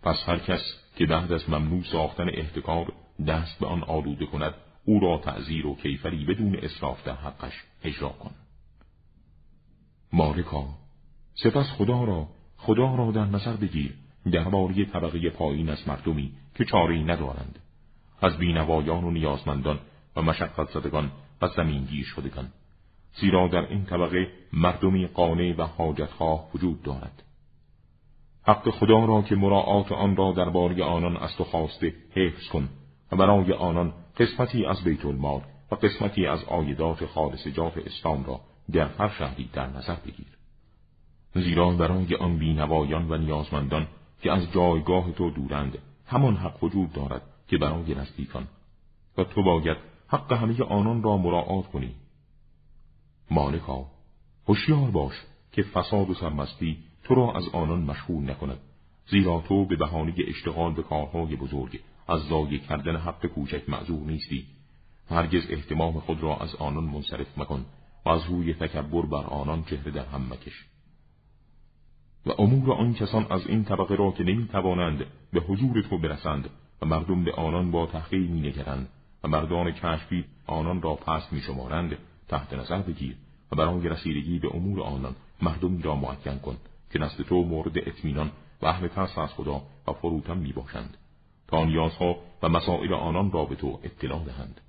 پس 0.03 0.23
هر 0.25 0.39
کس 0.39 0.61
که 0.95 1.05
بعد 1.05 1.31
از 1.31 1.49
ممنوع 1.49 1.83
ساختن 1.83 2.29
احتکار 2.29 2.93
دست 3.27 3.59
به 3.59 3.67
آن 3.67 3.83
آلوده 3.83 4.25
کند 4.25 4.53
او 4.85 4.99
را 4.99 5.17
تعذیر 5.17 5.67
و 5.67 5.75
کیفری 5.75 6.25
بدون 6.25 6.55
اصراف 6.55 7.03
در 7.03 7.15
حقش 7.15 7.53
اجرا 7.83 8.09
کن. 8.09 8.31
مالکا 10.13 10.67
سپس 11.43 11.71
خدا 11.77 12.03
را 12.03 12.27
خدا 12.57 12.95
را 12.95 13.11
در 13.11 13.25
نظر 13.25 13.55
بگیر. 13.55 13.93
درباره 14.31 14.85
طبقه 14.85 15.29
پایین 15.29 15.69
از 15.69 15.87
مردمی 15.87 16.31
که 16.55 16.65
چاره 16.65 17.03
ندارند. 17.03 17.59
از 18.21 18.37
بینوایان 18.37 19.03
و 19.03 19.11
نیازمندان 19.11 19.79
و 20.15 20.21
مشقت 20.21 20.69
زدگان 20.69 21.11
و 21.41 21.47
زمینگیر 21.47 22.05
شدگان. 22.05 22.49
زیرا 23.13 23.47
در 23.47 23.69
این 23.69 23.85
طبقه 23.85 24.27
مردمی 24.53 25.07
قانع 25.07 25.55
و 25.57 25.61
حاجتخواه 25.61 26.49
وجود 26.53 26.83
دارد. 26.83 27.23
حق 28.43 28.69
خدا 28.69 29.05
را 29.05 29.21
که 29.21 29.35
مراعات 29.35 29.91
آن 29.91 30.15
را 30.15 30.31
درباره 30.31 30.83
آنان 30.83 31.17
از 31.17 31.35
تو 31.35 31.43
خواسته 31.43 31.93
حفظ 32.15 32.47
کن. 32.47 32.69
و 33.11 33.15
برای 33.15 33.53
آنان 33.53 33.93
قسمتی 34.17 34.65
از 34.65 34.83
بیت 34.83 35.05
المال 35.05 35.41
و 35.71 35.75
قسمتی 35.75 36.25
از 36.25 36.43
آیدات 36.43 37.05
خالصجات 37.05 37.77
اسلام 37.77 38.23
را 38.23 38.39
در 38.71 38.87
هر 38.87 39.09
شهری 39.09 39.49
در 39.53 39.67
نظر 39.67 39.95
بگیر. 39.95 40.37
زیرا 41.33 41.71
برای 41.71 42.15
آن 42.15 42.37
بینوایان 42.37 43.11
و 43.11 43.17
نیازمندان 43.17 43.87
که 44.21 44.31
از 44.31 44.51
جایگاه 44.51 45.11
تو 45.11 45.29
دورند 45.29 45.77
همان 46.05 46.35
حق 46.35 46.63
وجود 46.63 46.93
دارد 46.93 47.21
که 47.47 47.57
برای 47.57 47.95
نزدیکان. 47.95 48.47
و 49.17 49.23
تو 49.23 49.43
باید 49.43 49.77
حق 50.07 50.33
همه 50.33 50.63
آنان 50.63 51.03
را 51.03 51.17
مراعات 51.17 51.67
کنی. 51.67 51.95
مالکا 53.31 53.85
هوشیار 54.47 54.91
باش 54.91 55.13
که 55.51 55.63
فساد 55.63 56.09
و 56.09 56.13
سرمستی 56.13 56.77
تو 57.03 57.15
را 57.15 57.33
از 57.33 57.49
آنان 57.49 57.81
مشغول 57.81 58.29
نکند 58.29 58.59
زیرا 59.07 59.43
تو 59.47 59.65
به 59.65 59.75
بهانه 59.75 60.13
اشتغال 60.27 60.73
به 60.73 60.83
کارهای 60.83 61.35
بزرگ 61.35 61.79
از 62.07 62.21
ضایع 62.21 62.57
کردن 62.57 62.95
حق 62.95 63.25
کوچک 63.25 63.69
معذور 63.69 64.07
نیستی. 64.07 64.45
هرگز 65.09 65.43
احتمام 65.49 65.99
خود 65.99 66.23
را 66.23 66.37
از 66.37 66.55
آنان 66.55 66.83
منصرف 66.83 67.37
مکن 67.37 67.65
و 68.05 68.09
از 68.09 68.25
روی 68.29 68.53
تکبر 68.53 69.05
بر 69.05 69.23
آنان 69.23 69.63
چهره 69.63 69.91
در 69.91 70.05
هم 70.05 70.21
مکش. 70.33 70.65
و 72.25 72.31
امور 72.41 72.71
آن 72.71 72.93
کسان 72.93 73.25
از 73.29 73.47
این 73.47 73.63
طبقه 73.63 73.95
را 73.95 74.11
که 74.11 74.23
نمی 74.23 74.47
توانند 74.47 75.05
به 75.33 75.39
حضور 75.39 75.81
تو 75.81 75.97
برسند 75.97 76.49
و 76.81 76.85
مردم 76.85 77.23
به 77.23 77.31
آنان 77.31 77.71
با 77.71 77.85
تحقیل 77.85 78.27
می 78.27 78.41
نگرند 78.41 78.89
و 79.23 79.27
مردان 79.27 79.71
کشفی 79.71 80.25
آنان 80.47 80.81
را 80.81 80.95
پس 80.95 81.33
می 81.33 81.41
شمارند 81.41 81.97
تحت 82.27 82.53
نظر 82.53 82.81
بگیر 82.81 83.15
و 83.51 83.55
برای 83.55 83.89
رسیدگی 83.89 84.39
به 84.39 84.55
امور 84.55 84.81
آنان 84.81 85.15
مردمی 85.41 85.81
را 85.81 85.95
معکن 85.95 86.37
کن 86.37 86.57
که 86.91 86.99
نزد 86.99 87.21
تو 87.21 87.43
مورد 87.43 87.77
اطمینان 87.77 88.31
و 88.61 88.65
اهل 88.65 88.87
ترس 88.87 89.17
از 89.17 89.29
خدا 89.29 89.61
و 89.87 89.93
فروتن 89.93 90.37
می 90.37 90.53
باشند 90.53 90.97
تا 91.47 91.65
نیازها 91.65 92.15
و 92.43 92.49
مسائل 92.49 92.93
آنان 92.93 93.31
را 93.31 93.45
به 93.45 93.55
تو 93.55 93.79
اطلاع 93.83 94.23
دهند. 94.25 94.61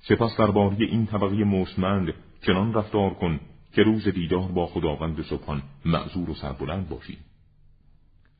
سپس 0.00 0.36
درباره 0.36 0.76
این 0.80 1.06
طبقه 1.06 1.44
موسمند 1.44 2.14
چنان 2.46 2.74
رفتار 2.74 3.14
کن 3.14 3.40
که 3.72 3.82
روز 3.82 4.08
دیدار 4.08 4.48
با 4.48 4.66
خداوند 4.66 5.22
سبحان 5.22 5.62
معذور 5.84 6.30
و 6.30 6.34
سربلند 6.34 6.88
باشی. 6.88 7.18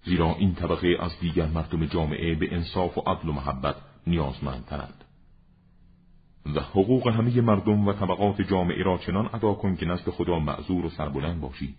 زیرا 0.05 0.35
این 0.35 0.55
طبقه 0.55 0.97
از 1.01 1.21
دیگر 1.21 1.47
مردم 1.47 1.87
جامعه 1.87 2.35
به 2.35 2.55
انصاف 2.55 2.99
و 2.99 3.01
عدل 3.01 3.29
و 3.29 3.33
محبت 3.33 3.77
نیازمندترند. 4.07 5.05
و 6.55 6.61
حقوق 6.61 7.09
همه 7.09 7.41
مردم 7.41 7.89
و 7.89 7.93
طبقات 7.93 8.41
جامعه 8.41 8.83
را 8.83 8.99
چنان 8.99 9.31
ادا 9.33 9.55
کن 9.55 9.77
که 9.77 9.87
نزد 9.87 10.11
خدا 10.11 10.39
معذور 10.39 10.85
و 10.85 10.91
سربلند 10.91 11.41
باشی. 11.41 11.75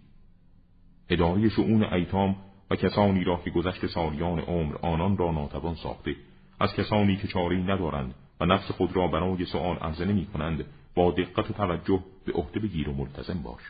اداره 1.09 1.49
شعون 1.49 1.83
ایتام 1.83 2.36
و 2.69 2.76
کسانی 2.76 3.23
را 3.23 3.41
که 3.45 3.49
گذشت 3.49 3.88
سالیان 3.88 4.39
عمر 4.39 4.76
آنان 4.82 5.17
را 5.17 5.32
ناتوان 5.32 5.76
ساخته 5.76 6.15
از 6.60 6.73
کسانی 6.73 7.15
که 7.17 7.28
چاری 7.28 7.63
ندارند 7.63 8.15
و 8.39 8.45
نفس 8.45 8.71
خود 8.71 8.95
را 8.95 9.08
برای 9.08 9.45
سؤال 9.45 9.78
عرضه 9.78 10.06
نمی 10.06 10.26
کنند 10.26 10.65
با 10.95 11.12
دقت 11.12 11.49
و 11.49 11.54
توجه 11.54 12.04
به 12.26 12.34
عهده 12.34 12.60
بگیر 12.60 12.89
و 12.89 12.93
ملتزم 12.93 13.41
باش. 13.41 13.62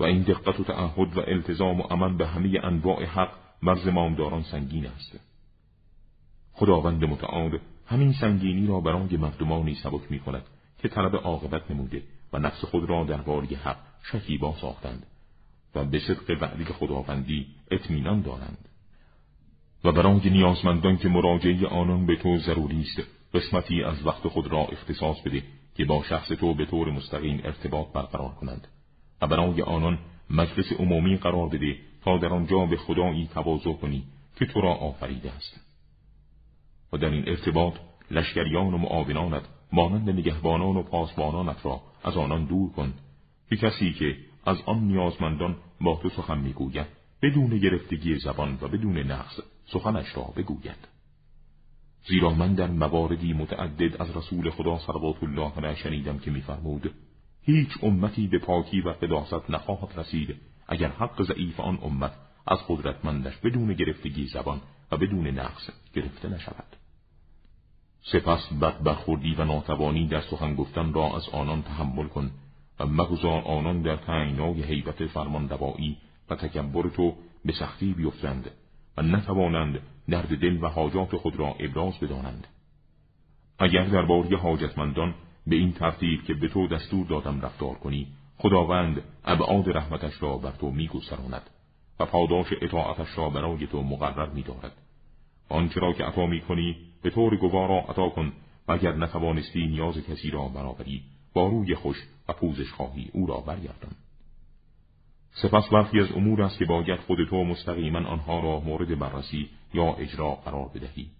و 0.00 0.04
این 0.04 0.22
دقت 0.22 0.60
و 0.60 0.64
تعهد 0.64 1.16
و 1.16 1.20
التزام 1.20 1.80
و 1.80 1.82
عمل 1.82 2.16
به 2.16 2.26
همه 2.26 2.60
انواع 2.62 3.04
حق 3.04 3.32
بر 3.62 3.74
زمامداران 3.74 4.42
سنگین 4.42 4.86
است. 4.86 5.20
خداوند 6.52 7.04
متعال 7.04 7.58
همین 7.86 8.12
سنگینی 8.12 8.66
را 8.66 8.80
برای 8.80 9.16
مردمانی 9.16 9.74
سبک 9.74 10.10
می 10.10 10.18
کند 10.18 10.42
که 10.78 10.88
طلب 10.88 11.16
عاقبت 11.16 11.70
نموده 11.70 12.02
و 12.32 12.38
نفس 12.38 12.64
خود 12.64 12.90
را 12.90 13.04
درباره 13.04 13.46
حق 13.46 13.78
شکیبا 14.02 14.54
ساختند. 14.60 15.06
و 15.74 15.84
به 15.84 15.98
صدق 15.98 16.42
وعده 16.42 16.64
خداوندی 16.64 17.46
اطمینان 17.70 18.22
دارند. 18.22 18.68
و 19.84 19.92
برای 19.92 20.30
نیازمندان 20.30 20.96
که 20.96 21.08
مراجعه 21.08 21.66
آنان 21.66 22.06
به 22.06 22.16
تو 22.16 22.38
ضروری 22.38 22.80
است 22.80 23.02
قسمتی 23.34 23.82
از 23.82 24.06
وقت 24.06 24.28
خود 24.28 24.46
را 24.46 24.58
اختصاص 24.58 25.20
بده 25.20 25.42
که 25.76 25.84
با 25.84 26.02
شخص 26.02 26.28
تو 26.28 26.54
به 26.54 26.66
طور 26.66 26.90
مستقیم 26.90 27.40
ارتباط 27.44 27.92
برقرار 27.92 28.30
کنند. 28.30 28.68
و 29.22 29.26
برای 29.26 29.62
آنان 29.62 29.98
مجلس 30.30 30.72
عمومی 30.72 31.16
قرار 31.16 31.48
بده 31.48 31.76
تا 32.04 32.18
در 32.18 32.28
آنجا 32.28 32.66
به 32.66 32.76
خدایی 32.76 33.28
تواضع 33.34 33.72
کنی 33.72 34.02
که 34.36 34.46
تو 34.46 34.60
را 34.60 34.74
آفریده 34.74 35.32
است. 35.32 35.60
و 36.92 36.96
در 36.96 37.10
این 37.10 37.28
ارتباط 37.28 37.74
لشکریان 38.10 38.74
و 38.74 38.78
معاونانت 38.78 39.42
مانند 39.72 40.10
نگهبانان 40.10 40.76
و 40.76 40.82
پاسبانانت 40.82 41.66
را 41.66 41.80
از 42.04 42.16
آنان 42.16 42.44
دور 42.44 42.72
کن 42.72 42.94
که 43.50 43.56
کسی 43.56 43.92
که 43.92 44.16
از 44.48 44.62
آن 44.66 44.78
نیازمندان 44.78 45.56
با 45.80 46.00
تو 46.02 46.08
سخن 46.08 46.38
می‌گوید 46.38 46.86
بدون 47.22 47.58
گرفتگی 47.58 48.18
زبان 48.18 48.58
و 48.62 48.68
بدون 48.68 48.98
نقص 48.98 49.40
سخنش 49.66 50.16
را 50.16 50.22
بگوید. 50.36 50.88
زیرا 52.08 52.30
من 52.30 52.54
در 52.54 52.66
مواردی 52.66 53.32
متعدد 53.32 54.02
از 54.02 54.16
رسول 54.16 54.50
خدا 54.50 54.78
صلوات 54.78 55.22
الله 55.22 55.52
علیه 55.56 55.74
شنیدم 55.74 56.18
که 56.18 56.30
میفرمود 56.30 56.94
هیچ 57.42 57.68
امتی 57.82 58.26
به 58.26 58.38
پاکی 58.38 58.80
و 58.80 58.88
قداست 58.88 59.50
نخواهد 59.50 59.98
رسید. 59.98 60.36
اگر 60.66 60.88
حق 60.88 61.22
ضعیف 61.22 61.60
آن 61.60 61.78
امت 61.82 62.12
از 62.46 62.58
قدرتمندش 62.68 63.36
بدون 63.36 63.72
گرفتگی 63.72 64.26
زبان 64.26 64.60
و 64.92 64.96
بدون 64.96 65.26
نقص 65.26 65.70
گرفته 65.94 66.28
نشود. 66.28 66.76
سپس 68.02 68.52
بد 68.52 68.82
برخوردی 68.82 69.34
و 69.34 69.44
ناتوانی 69.44 70.06
در 70.06 70.20
سخن 70.20 70.54
گفتن 70.54 70.92
را 70.92 71.16
از 71.16 71.28
آنان 71.28 71.62
تحمل 71.62 72.08
کن. 72.08 72.30
و 72.80 72.86
مگذار 72.86 73.42
آنان 73.42 73.82
در 73.82 73.96
تنگنای 73.96 74.62
حیبت 74.62 75.06
فرمان 75.06 75.50
و 76.30 76.36
تکبر 76.36 76.88
تو 76.88 77.14
به 77.44 77.52
سختی 77.52 77.92
بیفتند 77.92 78.50
و 78.96 79.02
نتوانند 79.02 79.80
درد 80.08 80.40
دل 80.40 80.58
و 80.62 80.68
حاجات 80.68 81.16
خود 81.16 81.36
را 81.36 81.54
ابراز 81.60 81.98
بدانند. 82.00 82.46
اگر 83.58 83.84
درباره 83.84 84.36
حاجتمندان 84.36 85.14
به 85.46 85.56
این 85.56 85.72
ترتیب 85.72 86.24
که 86.24 86.34
به 86.34 86.48
تو 86.48 86.68
دستور 86.68 87.06
دادم 87.06 87.40
رفتار 87.40 87.74
کنی 87.74 88.06
خداوند 88.38 89.02
ابعاد 89.24 89.68
رحمتش 89.68 90.22
را 90.22 90.36
بر 90.36 90.50
تو 90.50 90.70
میگستراند 90.70 91.50
و 92.00 92.06
پاداش 92.06 92.46
اطاعتش 92.62 93.18
را 93.18 93.30
برای 93.30 93.66
تو 93.66 93.82
مقرر 93.82 94.30
میدارد. 94.30 94.72
آنچه 95.48 95.80
را 95.80 95.92
که 95.92 96.04
عطا 96.04 96.26
می‌کنی 96.26 96.76
به 97.02 97.10
طور 97.10 97.36
گوارا 97.36 97.78
عطا 97.78 98.08
کن 98.08 98.32
و 98.68 98.72
اگر 98.72 98.92
نتوانستی 98.92 99.66
نیاز 99.66 99.98
کسی 99.98 100.30
را 100.30 100.48
برابری. 100.48 101.02
با 101.32 101.46
روی 101.46 101.74
خوش 101.74 101.96
و 102.28 102.32
پوزش 102.32 102.72
خواهی 102.72 103.10
او 103.12 103.26
را 103.26 103.36
برگردان. 103.36 103.92
سپس 105.30 105.68
برخی 105.68 106.00
از 106.00 106.12
امور 106.12 106.42
است 106.42 106.58
که 106.58 106.64
باید 106.64 107.00
خود 107.00 107.18
تو 107.30 107.44
مستقیما 107.44 107.98
آنها 107.98 108.40
را 108.40 108.60
مورد 108.60 108.98
بررسی 108.98 109.48
یا 109.74 109.94
اجرا 109.94 110.34
قرار 110.34 110.68
بدهی. 110.74 111.10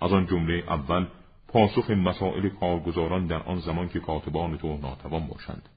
از 0.00 0.12
آن 0.12 0.26
جمله 0.26 0.64
اول 0.68 1.06
پاسخ 1.48 1.90
مسائل 1.90 2.48
کارگزاران 2.48 3.26
در 3.26 3.42
آن 3.42 3.58
زمان 3.60 3.88
که 3.88 4.00
کاتبان 4.00 4.58
تو 4.58 4.76
ناتوان 4.76 5.26
باشند. 5.26 5.68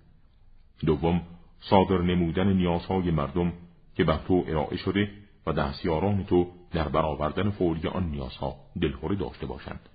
دوم 0.86 1.22
صادر 1.60 2.02
نمودن 2.02 2.54
نیازهای 2.54 3.12
مردم 3.12 3.54
که 3.96 4.04
بر 4.04 4.18
تو 4.18 4.44
ارائه 4.48 4.78
شده 4.78 5.12
و 5.46 5.54
دستیاران 5.54 6.24
تو 6.24 6.52
در 6.72 6.88
برآوردن 6.88 7.50
فوری 7.50 7.88
آن 7.88 8.10
نیازها 8.10 8.56
دلخوری 8.82 9.16
داشته 9.16 9.46
باشند. 9.46 9.90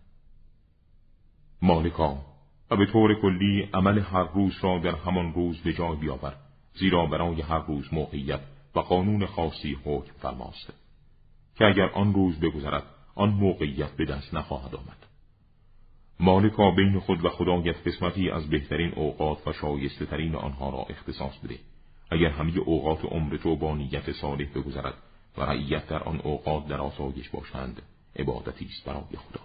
مالکا 1.63 2.32
و 2.73 2.77
به 2.77 2.87
طور 2.87 3.15
کلی 3.15 3.69
عمل 3.75 3.99
هر 3.99 4.29
روز 4.35 4.53
را 4.61 4.79
در 4.79 4.95
همان 4.95 5.35
روز 5.35 5.61
به 5.61 5.73
جای 5.73 5.97
بیاور 5.97 6.35
زیرا 6.75 7.07
برای 7.07 7.43
هر 7.43 7.59
روز 7.59 7.95
موقعیت 7.95 8.41
و 8.75 8.81
قانون 8.81 9.27
خاصی 9.27 9.79
حکم 9.85 10.13
فرماست 10.19 10.73
که 11.57 11.65
اگر 11.65 11.91
آن 11.91 12.15
روز 12.15 12.41
بگذرد 12.41 12.83
آن 13.15 13.29
موقعیت 13.29 13.91
به 13.91 14.05
دست 14.05 14.35
نخواهد 14.35 14.75
آمد. 14.75 15.07
مالکا 16.21 16.71
بین 16.71 17.01
خود 17.01 17.25
و 17.25 17.29
خدایت 17.29 17.77
قسمتی 17.87 18.31
از 18.31 18.51
بهترین 18.51 18.93
اوقات 18.95 19.49
و 19.49 19.53
شایسته 19.53 20.07
ترین 20.07 20.35
آنها 20.35 20.71
را 20.71 20.87
اختصاص 20.91 21.39
بده. 21.45 21.59
اگر 22.11 22.29
همه 22.29 22.59
اوقات 22.59 23.05
عمر 23.05 23.37
تو 23.37 23.57
با 23.57 23.75
نیت 23.75 24.13
صالح 24.13 24.49
بگذرد 24.55 24.95
و 25.39 25.43
رعیت 25.43 25.87
در 25.89 26.03
آن 26.03 26.21
اوقات 26.21 26.69
در 26.69 26.81
آسایش 26.81 27.29
باشند 27.29 27.83
عبادتی 28.17 28.65
است 28.65 28.85
برای 28.85 29.17
خدا. 29.17 29.42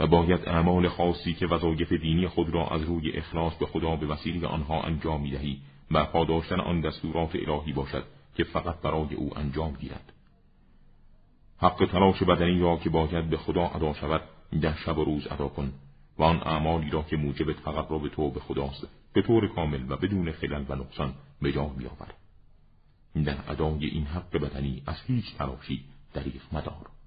و 0.00 0.06
باید 0.06 0.48
اعمال 0.48 0.88
خاصی 0.88 1.34
که 1.34 1.46
وظایف 1.46 1.92
دینی 1.92 2.28
خود 2.28 2.50
را 2.50 2.66
از 2.66 2.82
روی 2.82 3.12
اخلاص 3.12 3.54
به 3.54 3.66
خدا 3.66 3.96
به 3.96 4.06
وسیله 4.06 4.46
آنها 4.46 4.82
انجام 4.82 5.20
می‌دهی 5.20 5.60
برپا 5.90 6.24
داشتن 6.24 6.60
آن 6.60 6.80
دستورات 6.80 7.30
الهی 7.34 7.72
باشد 7.72 8.04
که 8.36 8.44
فقط 8.44 8.80
برای 8.80 9.14
او 9.14 9.38
انجام 9.38 9.72
گیرد. 9.72 10.12
حق 11.58 11.88
تلاش 11.92 12.22
بدنی 12.22 12.60
را 12.60 12.76
که 12.76 12.90
باید 12.90 13.30
به 13.30 13.36
خدا 13.36 13.66
ادا 13.66 13.94
شود 13.94 14.22
در 14.62 14.74
شب 14.74 14.98
و 14.98 15.04
روز 15.04 15.26
ادا 15.30 15.48
کن 15.48 15.72
و 16.18 16.22
آن 16.22 16.36
اعمالی 16.36 16.90
را 16.90 17.02
که 17.02 17.16
موجب 17.16 17.52
تقرب 17.52 18.08
تو 18.08 18.30
به 18.30 18.40
خداست 18.40 18.88
به 19.12 19.22
طور 19.22 19.48
کامل 19.48 19.84
و 19.88 19.96
بدون 19.96 20.32
خلل 20.32 20.64
و 20.68 20.74
نقصان 20.74 21.14
به 21.42 21.52
جا 21.52 21.64
بیاور 21.64 22.08
در 23.24 23.52
ادای 23.52 23.86
این 23.86 24.04
حق 24.04 24.36
بدنی 24.36 24.82
از 24.86 24.96
هیچ 25.06 25.24
تلاشی 25.38 25.84
دریغ 26.14 26.42
مدار. 26.52 26.99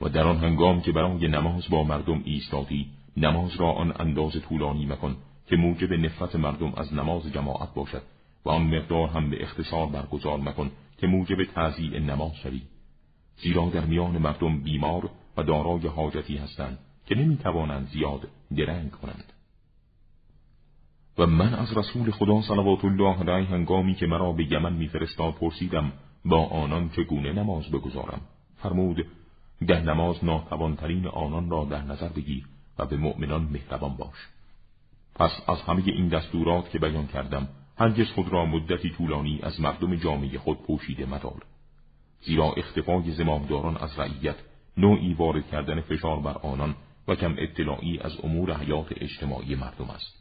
و 0.00 0.08
در 0.08 0.26
آن 0.26 0.36
هنگام 0.36 0.80
که 0.80 0.92
برای 0.92 1.28
نماز 1.28 1.68
با 1.70 1.84
مردم 1.84 2.22
ایستادی 2.24 2.86
نماز 3.16 3.56
را 3.56 3.72
آن 3.72 3.92
انداز 3.98 4.32
طولانی 4.48 4.86
مکن 4.86 5.16
که 5.46 5.56
موجب 5.56 5.92
نفرت 5.92 6.36
مردم 6.36 6.72
از 6.76 6.94
نماز 6.94 7.32
جماعت 7.32 7.74
باشد 7.74 8.02
و 8.44 8.50
آن 8.50 8.62
مقدار 8.62 9.08
هم 9.08 9.30
به 9.30 9.42
اختصار 9.42 9.86
برگزار 9.86 10.38
مکن 10.38 10.70
که 10.98 11.06
موجب 11.06 11.44
تعذیع 11.44 11.98
نماز 11.98 12.34
شوی. 12.36 12.62
زیرا 13.36 13.68
در 13.68 13.84
میان 13.84 14.18
مردم 14.18 14.60
بیمار 14.60 15.10
و 15.36 15.42
دارای 15.42 15.86
حاجتی 15.86 16.36
هستند 16.36 16.78
که 17.06 17.14
نمی‌توانند 17.14 17.88
زیاد 17.88 18.28
درنگ 18.56 18.90
کنند. 18.90 19.32
و 21.18 21.26
من 21.26 21.54
از 21.54 21.76
رسول 21.76 22.10
خدا 22.10 22.42
صلوات 22.42 22.84
الله 22.84 23.30
علیه 23.30 23.48
هنگامی 23.48 23.94
که 23.94 24.06
مرا 24.06 24.32
به 24.32 24.52
یمن 24.52 24.72
میفرستاد 24.72 25.34
پرسیدم 25.34 25.92
با 26.24 26.46
آنان 26.46 26.88
چگونه 26.88 27.32
نماز 27.32 27.70
بگذارم؟ 27.70 28.20
فرمود 28.62 29.06
در 29.66 29.80
نماز 29.80 30.24
ناتوانترین 30.24 31.06
آنان 31.06 31.50
را 31.50 31.64
در 31.64 31.82
نظر 31.82 32.08
بگیر 32.08 32.44
و 32.78 32.86
به 32.86 32.96
مؤمنان 32.96 33.42
مهربان 33.42 33.96
باش. 33.96 34.28
پس 35.14 35.30
از 35.48 35.62
همه 35.62 35.82
این 35.86 36.08
دستورات 36.08 36.70
که 36.70 36.78
بیان 36.78 37.06
کردم 37.06 37.48
هرگز 37.78 38.06
خود 38.10 38.28
را 38.28 38.46
مدتی 38.46 38.90
طولانی 38.90 39.40
از 39.42 39.60
مردم 39.60 39.96
جامعه 39.96 40.38
خود 40.38 40.62
پوشیده 40.62 41.06
مدار. 41.06 41.42
زیرا 42.20 42.52
اختفای 42.52 43.10
زمامداران 43.10 43.76
از 43.76 43.98
رعیت 43.98 44.36
نوعی 44.76 45.14
وارد 45.14 45.46
کردن 45.46 45.80
فشار 45.80 46.20
بر 46.20 46.38
آنان 46.38 46.74
و 47.08 47.14
کم 47.14 47.34
اطلاعی 47.38 47.98
از 47.98 48.12
امور 48.22 48.56
حیات 48.56 48.86
اجتماعی 48.90 49.54
مردم 49.54 49.90
است. 49.90 50.14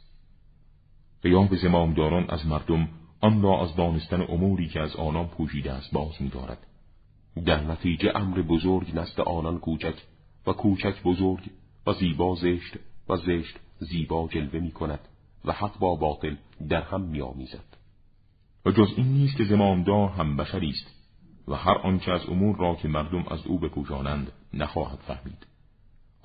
قیام 1.24 1.56
زمامداران 1.56 2.30
از 2.30 2.46
مردم 2.46 2.90
آن 3.22 3.42
را 3.42 3.64
از 3.64 3.76
دانستن 3.76 4.22
اموری 4.30 4.68
که 4.68 4.80
از 4.80 4.96
آنان 4.96 5.28
پوشیده 5.28 5.74
است 5.74 5.94
باز 5.94 6.22
می‌دارد. 6.22 6.67
در 7.46 7.64
نتیجه 7.64 8.12
امر 8.16 8.42
بزرگ 8.42 8.92
نزد 8.94 9.22
آنان 9.22 9.60
کوچک 9.60 9.96
و 10.48 10.54
کوچک 10.54 11.04
بزرگ 11.04 11.50
و 11.88 11.94
زیبا 11.94 12.36
زشت 12.36 12.74
و 13.10 13.18
زشت 13.18 13.60
زیبا 13.80 14.28
جلوه 14.32 14.60
می 14.60 14.72
کند 14.72 15.00
و 15.46 15.52
حق 15.52 15.80
با 15.80 15.96
باطل 15.96 16.36
در 16.70 16.82
هم 16.82 17.02
می 17.02 17.22
آمیزد. 17.22 17.78
و 18.66 18.72
جز 18.72 18.94
این 18.98 19.08
نیست 19.08 19.38
که 19.38 19.44
زمامدار 19.44 20.10
هم 20.10 20.38
بشری 20.38 20.70
است 20.70 20.88
و 21.48 21.56
هر 21.56 21.78
آنچه 21.78 22.12
از 22.12 22.26
امور 22.30 22.58
را 22.58 22.76
که 22.76 22.88
مردم 22.88 23.26
از 23.28 23.48
او 23.48 23.60
بپوشانند 23.60 24.32
نخواهد 24.54 25.00
فهمید. 25.00 25.48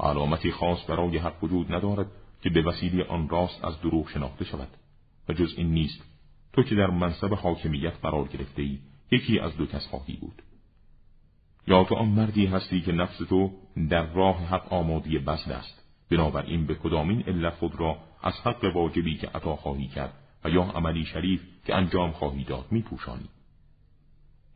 علامتی 0.00 0.50
خاص 0.50 0.90
برای 0.90 1.18
حق 1.18 1.44
وجود 1.44 1.72
ندارد 1.72 2.06
که 2.42 2.50
به 2.50 2.62
وسیله 2.62 3.04
آن 3.04 3.28
راست 3.28 3.64
از 3.64 3.80
دروغ 3.80 4.08
شناخته 4.08 4.44
شود 4.44 4.68
و 5.28 5.32
جز 5.32 5.54
این 5.56 5.70
نیست 5.70 6.02
تو 6.52 6.62
که 6.62 6.74
در 6.74 6.90
منصب 6.90 7.34
حاکمیت 7.34 7.94
قرار 8.02 8.28
گرفته 8.28 8.62
ای 8.62 8.78
یکی 9.10 9.38
از 9.38 9.56
دو 9.56 9.66
کس 9.66 9.86
خواهی 9.86 10.16
بود 10.16 10.42
یا 11.66 11.84
تو 11.84 11.94
آن 11.94 12.08
مردی 12.08 12.46
هستی 12.46 12.80
که 12.80 12.92
نفس 12.92 13.18
تو 13.18 13.50
در 13.90 14.06
راه 14.06 14.46
حق 14.46 14.72
آمادی 14.72 15.18
بسد 15.18 15.52
است 15.52 15.82
بنابراین 16.10 16.66
به 16.66 16.74
کدامین 16.74 17.22
علت 17.22 17.54
خود 17.54 17.80
را 17.80 17.96
از 18.22 18.34
حق 18.40 18.64
واجبی 18.74 19.16
که 19.16 19.26
عطا 19.26 19.56
خواهی 19.56 19.86
کرد 19.86 20.12
و 20.44 20.50
یا 20.50 20.62
عملی 20.62 21.04
شریف 21.04 21.40
که 21.66 21.74
انجام 21.74 22.10
خواهی 22.10 22.44
داد 22.44 22.66
می 22.70 22.82
پوشانی. 22.82 23.28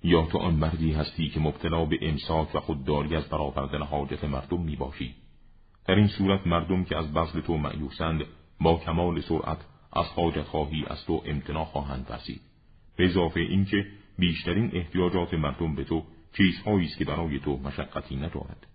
یا 0.03 0.27
تو 0.27 0.39
آن 0.39 0.55
مردی 0.55 0.93
هستی 0.93 1.29
که 1.29 1.41
مبتلا 1.41 1.85
به 1.85 1.99
امساک 2.03 2.55
و 2.55 2.61
خودداری 2.61 3.17
از 3.17 3.29
برآوردن 3.29 3.83
حاجت 3.83 4.25
مردم 4.25 4.61
می 4.61 4.77
باشی. 4.77 5.15
در 5.87 5.95
این 5.95 6.09
صورت 6.09 6.47
مردم 6.47 6.85
که 6.85 6.97
از 6.97 7.13
بذل 7.13 7.41
تو 7.41 7.57
معیوسند 7.57 8.25
با 8.61 8.77
کمال 8.77 9.21
سرعت 9.21 9.59
از 9.93 10.07
حاجت 10.07 10.43
خواهی 10.43 10.85
از 10.87 11.05
تو 11.05 11.23
امتناع 11.27 11.65
خواهند 11.65 12.07
ورزید. 12.11 12.41
به 12.97 13.05
اضافه 13.05 13.41
اینکه 13.41 13.87
بیشترین 14.19 14.71
احتیاجات 14.75 15.35
مردم 15.35 15.75
به 15.75 15.85
تو 15.85 16.03
چیزهایی 16.37 16.87
است 16.87 16.99
که 16.99 17.05
برای 17.05 17.39
تو 17.39 17.57
مشقتی 17.57 18.17
ندارد. 18.17 18.67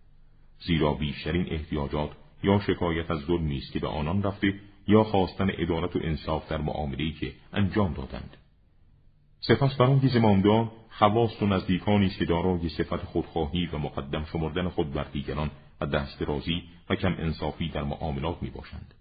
زیرا 0.60 0.94
بیشترین 0.94 1.48
احتیاجات 1.52 2.12
یا 2.44 2.60
شکایت 2.60 3.12
از 3.12 3.20
ظلمی 3.20 3.58
است 3.58 3.72
که 3.74 3.80
به 3.80 3.88
آنان 3.88 4.24
رفته 4.24 4.54
یا 4.88 5.04
خواستن 5.04 5.48
ادارت 5.58 5.96
و 5.96 6.00
انصاف 6.04 6.52
در 6.52 6.62
معامله‌ای 6.62 7.12
که 7.12 7.34
انجام 7.54 7.94
دادند. 7.94 8.38
سپس 9.40 9.76
برای 9.76 10.08
زمامدار 10.08 10.72
خواست 10.90 11.44
و 11.44 11.46
نزدیکانی 11.46 12.06
است 12.06 12.18
که 12.18 12.26
دارای 12.26 12.70
صفت 12.70 13.04
خودخواهی 13.06 13.66
و 13.66 13.78
مقدم 13.78 14.26
شمردن 14.26 14.70
خود 14.70 14.94
بر 14.94 15.04
دیگران 15.04 15.52
و 15.82 15.86
دست 15.86 16.22
رازی 16.22 16.64
و 16.90 16.96
کم 16.96 17.16
انصافی 17.20 17.70
در 17.70 17.84
معاملات 17.84 18.44
می 18.44 18.50
باشند. 18.50 18.94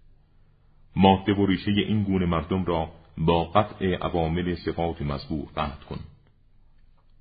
ماده 0.95 1.33
و 1.33 1.45
ریشه 1.45 1.71
این 1.71 2.03
گونه 2.03 2.25
مردم 2.25 2.65
را 2.65 2.91
با 3.17 3.43
قطع 3.43 3.85
عوامل 3.85 4.55
صفات 4.55 5.01
مذکور 5.01 5.47
قطع 5.55 5.85
کن. 5.85 5.99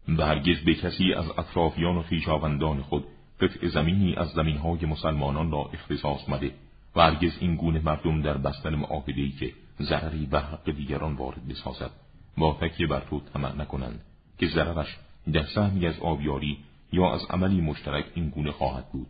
و 0.08 0.26
هرگز 0.26 0.64
به 0.64 0.74
کسی 0.74 1.12
از 1.12 1.30
اطرافیان 1.38 1.96
و 1.96 2.02
خویشاوندان 2.02 2.82
خود 2.82 3.04
قطع 3.40 3.68
زمینی 3.68 4.14
از 4.14 4.28
زمینهای 4.28 4.86
مسلمانان 4.86 5.50
را 5.50 5.70
اختصاص 5.74 6.28
مده. 6.28 6.52
و 6.96 7.00
هرگز 7.00 7.32
این 7.40 7.56
گونه 7.56 7.80
مردم 7.84 8.22
در 8.22 8.38
بستن 8.38 8.74
معاهدهای 8.74 9.30
که 9.30 9.52
ضرری 9.80 10.26
به 10.26 10.40
حق 10.40 10.70
دیگران 10.70 11.14
وارد 11.14 11.48
بسازد. 11.48 11.90
با 12.38 12.58
تکیه 12.60 12.86
بر 12.86 13.00
تو 13.00 13.20
طمع 13.20 13.56
نکنند 13.56 14.00
که 14.38 14.46
ضررش 14.46 14.96
در 15.32 15.42
سهمی 15.42 15.86
از 15.86 15.98
آبیاری 16.00 16.58
یا 16.92 17.14
از 17.14 17.20
عملی 17.30 17.60
مشترک 17.60 18.04
این 18.14 18.28
گونه 18.28 18.52
خواهد 18.52 18.92
بود 18.92 19.08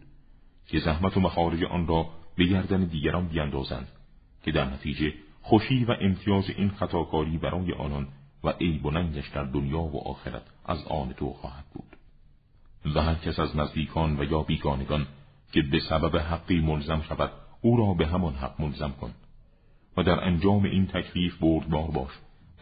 که 0.68 0.78
زحمت 0.78 1.16
و 1.16 1.20
مخارج 1.20 1.64
آن 1.64 1.86
را 1.86 2.06
به 2.36 2.44
گردن 2.44 2.84
دیگران 2.84 3.26
بیندازند 3.26 3.88
که 4.44 4.52
در 4.52 4.64
نتیجه 4.64 5.12
خوشی 5.42 5.84
و 5.84 5.96
امتیاز 6.00 6.50
این 6.50 6.70
خطاکاری 6.70 7.38
برای 7.38 7.72
آنان 7.72 8.08
و 8.44 8.50
عیب 8.50 8.86
و 8.86 8.90
در 9.34 9.44
دنیا 9.44 9.80
و 9.80 10.08
آخرت 10.08 10.42
از 10.64 10.86
آن 10.86 11.12
تو 11.12 11.32
خواهد 11.32 11.64
بود. 11.74 11.96
و 12.94 13.02
هر 13.02 13.14
کس 13.14 13.38
از 13.38 13.56
نزدیکان 13.56 14.20
و 14.20 14.24
یا 14.24 14.42
بیگانگان 14.42 15.06
که 15.52 15.62
به 15.62 15.80
سبب 15.80 16.16
حقی 16.16 16.60
ملزم 16.60 17.02
شود 17.02 17.30
او 17.60 17.76
را 17.76 17.94
به 17.94 18.06
همان 18.06 18.34
حق 18.34 18.60
ملزم 18.60 18.94
کن 19.00 19.14
و 19.96 20.02
در 20.02 20.24
انجام 20.24 20.64
این 20.64 20.86
تکلیف 20.86 21.38
بردبار 21.38 21.90
باش 21.90 22.10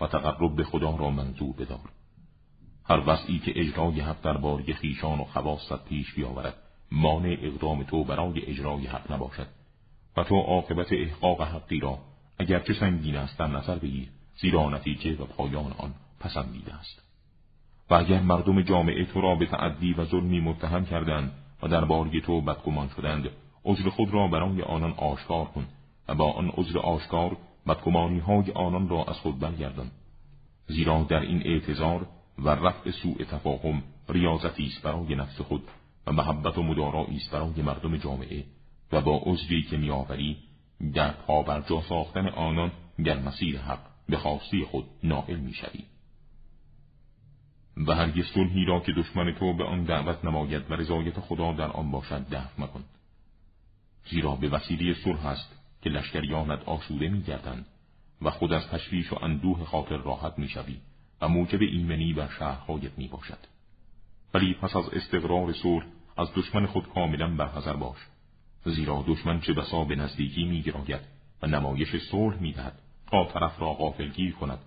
و 0.00 0.06
تقرب 0.06 0.56
به 0.56 0.64
خدا 0.64 0.96
را 0.96 1.10
منظور 1.10 1.56
بدار. 1.56 1.90
هر 2.84 3.02
وضعی 3.06 3.38
که 3.38 3.60
اجرای 3.60 4.00
حق 4.00 4.22
در 4.22 4.36
باری 4.36 4.74
خیشان 4.74 5.20
و 5.20 5.24
خواست 5.24 5.84
پیش 5.84 6.14
بیاورد 6.14 6.54
مانع 6.92 7.36
اقدام 7.42 7.82
تو 7.82 8.04
برای 8.04 8.46
اجرای 8.46 8.86
حق 8.86 9.12
نباشد 9.12 9.46
و 10.16 10.24
تو 10.24 10.36
عاقبت 10.36 10.92
احقاق 10.92 11.42
حقی 11.42 11.80
را 11.80 11.98
اگرچه 12.38 12.74
سنگین 12.74 13.16
است 13.16 13.38
در 13.38 13.46
نظر 13.46 13.78
بگیر. 13.78 14.08
زیرا 14.40 14.68
نتیجه 14.68 15.22
و 15.22 15.24
پایان 15.24 15.72
آن 15.78 15.94
پسندیده 16.20 16.74
است. 16.74 17.02
و 17.90 17.94
اگر 17.94 18.20
مردم 18.20 18.62
جامعه 18.62 19.04
تو 19.04 19.20
را 19.20 19.34
به 19.34 19.46
تعدی 19.46 19.92
و 19.92 20.04
ظلمی 20.04 20.40
متهم 20.40 20.84
کردند 20.84 21.32
و 21.62 21.68
در 21.68 21.84
باری 21.84 22.20
تو 22.20 22.40
بدگمان 22.40 22.88
شدند 22.96 23.30
عذر 23.64 23.88
خود 23.88 24.10
را 24.10 24.28
برای 24.28 24.62
آنان 24.62 24.92
آشکار 24.92 25.44
کن 25.44 25.66
و 26.08 26.14
با 26.14 26.32
آن 26.32 26.48
عذر 26.48 26.78
آشکار 26.78 27.36
بدگمانی 27.66 28.18
های 28.18 28.52
آنان 28.52 28.88
را 28.88 29.04
از 29.04 29.16
خود 29.16 29.38
برگردان. 29.38 29.90
زیرا 30.66 31.02
در 31.02 31.20
این 31.20 31.42
اعتظار 31.44 32.06
و 32.38 32.48
رفع 32.48 32.90
سوء 32.90 33.24
تفاهم 33.24 33.82
ریاضتی 34.08 34.66
است 34.66 34.82
برای 34.82 35.14
نفس 35.14 35.40
خود 35.40 35.62
و 36.06 36.12
محبت 36.12 36.58
و 36.58 36.62
مدارایی 36.62 37.16
است 37.16 37.30
برای 37.30 37.62
مردم 37.62 37.96
جامعه 37.96 38.44
و 38.92 39.00
با 39.00 39.22
عذری 39.24 39.62
که 39.62 39.76
میآوری 39.76 40.36
در 40.94 41.10
پابرجا 41.10 41.82
ساختن 41.88 42.28
آنان 42.28 42.72
در 43.04 43.18
مسیر 43.18 43.58
حق 43.58 43.87
به 44.08 44.16
خواسته 44.16 44.64
خود 44.64 44.84
نائل 45.02 45.36
می‌شوی. 45.36 45.84
و 47.86 47.94
هرگز 47.94 48.24
صلحی 48.24 48.64
را 48.64 48.80
که 48.80 48.92
دشمن 48.92 49.34
تو 49.34 49.52
به 49.52 49.64
آن 49.64 49.84
دعوت 49.84 50.24
نماید 50.24 50.70
و 50.70 50.74
رضایت 50.74 51.20
خدا 51.20 51.52
در 51.52 51.68
آن 51.68 51.90
باشد 51.90 52.28
دفع 52.28 52.62
مکن. 52.62 52.84
زیرا 54.10 54.34
به 54.34 54.48
وسیله 54.48 54.94
صلح 54.94 55.26
است 55.26 55.56
که 55.82 55.90
لشکریانت 55.90 56.62
آسوده 56.62 57.08
میگردند 57.08 57.66
و 58.22 58.30
خود 58.30 58.52
از 58.52 58.68
تشویش 58.68 59.12
و 59.12 59.24
اندوه 59.24 59.64
خاطر 59.64 59.96
راحت 59.96 60.38
می‌شوی 60.38 60.76
و 61.20 61.28
موجب 61.28 61.62
ایمنی 61.62 62.12
بر 62.12 62.28
شهرهایت 62.38 62.98
می 62.98 63.08
باشد. 63.08 63.38
ولی 64.34 64.54
پس 64.54 64.76
از 64.76 64.88
استقرار 64.88 65.52
صلح 65.52 65.86
از 66.16 66.28
دشمن 66.34 66.66
خود 66.66 66.88
کاملا 66.88 67.28
برحذر 67.28 67.72
باش. 67.72 67.98
زیرا 68.64 69.04
دشمن 69.08 69.40
چه 69.40 69.52
بسا 69.52 69.84
به 69.84 69.96
نزدیکی 69.96 70.44
میگراید 70.44 71.00
و 71.42 71.46
نمایش 71.46 71.96
صلح 71.96 72.36
می‌دهد. 72.36 72.78
تا 73.10 73.24
طرف 73.24 73.60
را 73.60 73.72
غافلگیر 73.72 74.34
کند. 74.34 74.58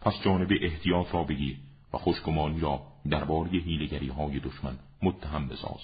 پس 0.00 0.12
جانب 0.24 0.48
احتیاط 0.62 1.14
را 1.14 1.24
بگیر 1.24 1.56
و 1.92 1.98
خوشگمانی 1.98 2.60
را 2.60 2.82
درباره 3.10 3.50
هیلگری 3.50 4.08
های 4.08 4.40
دشمن 4.40 4.78
متهم 5.02 5.48
بساز. 5.48 5.80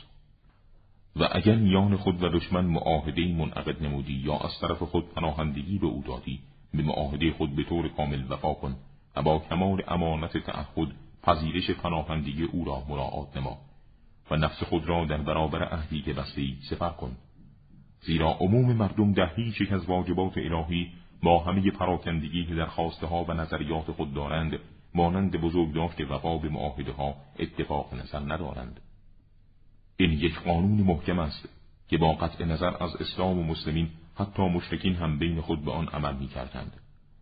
و 1.17 1.29
اگر 1.33 1.55
میان 1.55 1.97
خود 1.97 2.23
و 2.23 2.29
دشمن 2.29 2.65
معاهده 2.65 3.29
منعقد 3.29 3.83
نمودی 3.83 4.13
یا 4.13 4.37
از 4.39 4.61
طرف 4.61 4.83
خود 4.83 5.15
پناهندگی 5.15 5.79
به 5.79 5.87
او 5.87 6.03
دادی 6.07 6.41
به 6.75 6.83
معاهده 6.83 7.33
خود 7.33 7.57
به 7.57 7.65
طور 7.65 7.89
کامل 7.89 8.25
وفا 8.33 8.55
کن 8.55 8.77
و 9.17 9.23
با 9.23 9.39
کمال 9.39 9.83
امانت 9.89 10.39
تعهد 10.39 10.89
پذیرش 11.23 11.71
پناهندگی 11.71 12.43
او 12.43 12.65
را 12.65 12.83
مراعات 12.89 13.37
نما 13.37 13.59
و 14.31 14.37
نفس 14.37 14.63
خود 14.63 14.89
را 14.89 15.05
در 15.05 15.17
برابر 15.17 15.65
عهدی 15.65 16.03
که 16.03 16.13
بسته 16.13 16.43
سفر 16.71 16.91
کن. 16.91 17.17
زیرا 18.01 18.31
عموم 18.41 18.73
مردم 18.73 19.13
در 19.13 19.35
هیچ 19.35 19.61
یک 19.61 19.73
از 19.73 19.87
واجبات 19.87 20.39
الهی 20.39 20.93
با 21.23 21.39
همه 21.39 21.71
پراکندگی 21.71 22.47
که 22.47 22.55
در 22.55 22.67
خواسته 22.67 23.07
ها 23.07 23.25
و 23.25 23.33
نظریات 23.33 23.91
خود 23.91 24.15
دارند 24.15 24.59
مانند 24.95 25.41
بزرگداشت 25.41 26.01
وفا 26.01 26.39
به 26.39 26.49
معاهده 26.49 26.93
ها 26.93 27.15
اتفاق 27.39 27.95
نظر 27.95 28.21
ندارند 28.21 28.81
این 29.97 30.13
یک 30.13 30.39
قانون 30.39 30.81
محکم 30.81 31.19
است 31.19 31.49
که 31.89 31.99
با 31.99 32.13
قطع 32.13 32.45
نظر 32.45 32.83
از 32.83 32.97
اسلام 32.97 33.39
و 33.39 33.43
مسلمین 33.43 33.91
حتی 34.15 34.43
مشرکین 34.43 34.95
هم 34.95 35.19
بین 35.19 35.41
خود 35.41 35.65
به 35.65 35.73
آن 35.73 35.89
عمل 35.89 36.17
می 36.17 36.29
کردند. 36.29 36.73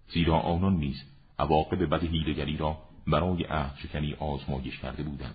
زیرا 0.08 0.38
آنان 0.38 0.76
نیز 0.76 1.04
عواقب 1.38 1.94
بد 1.94 2.04
هیلگری 2.04 2.56
را 2.56 2.78
برای 3.06 3.44
عهد 3.44 3.76
شکنی 3.76 4.14
آزمایش 4.14 4.78
کرده 4.78 5.02
بودند. 5.02 5.34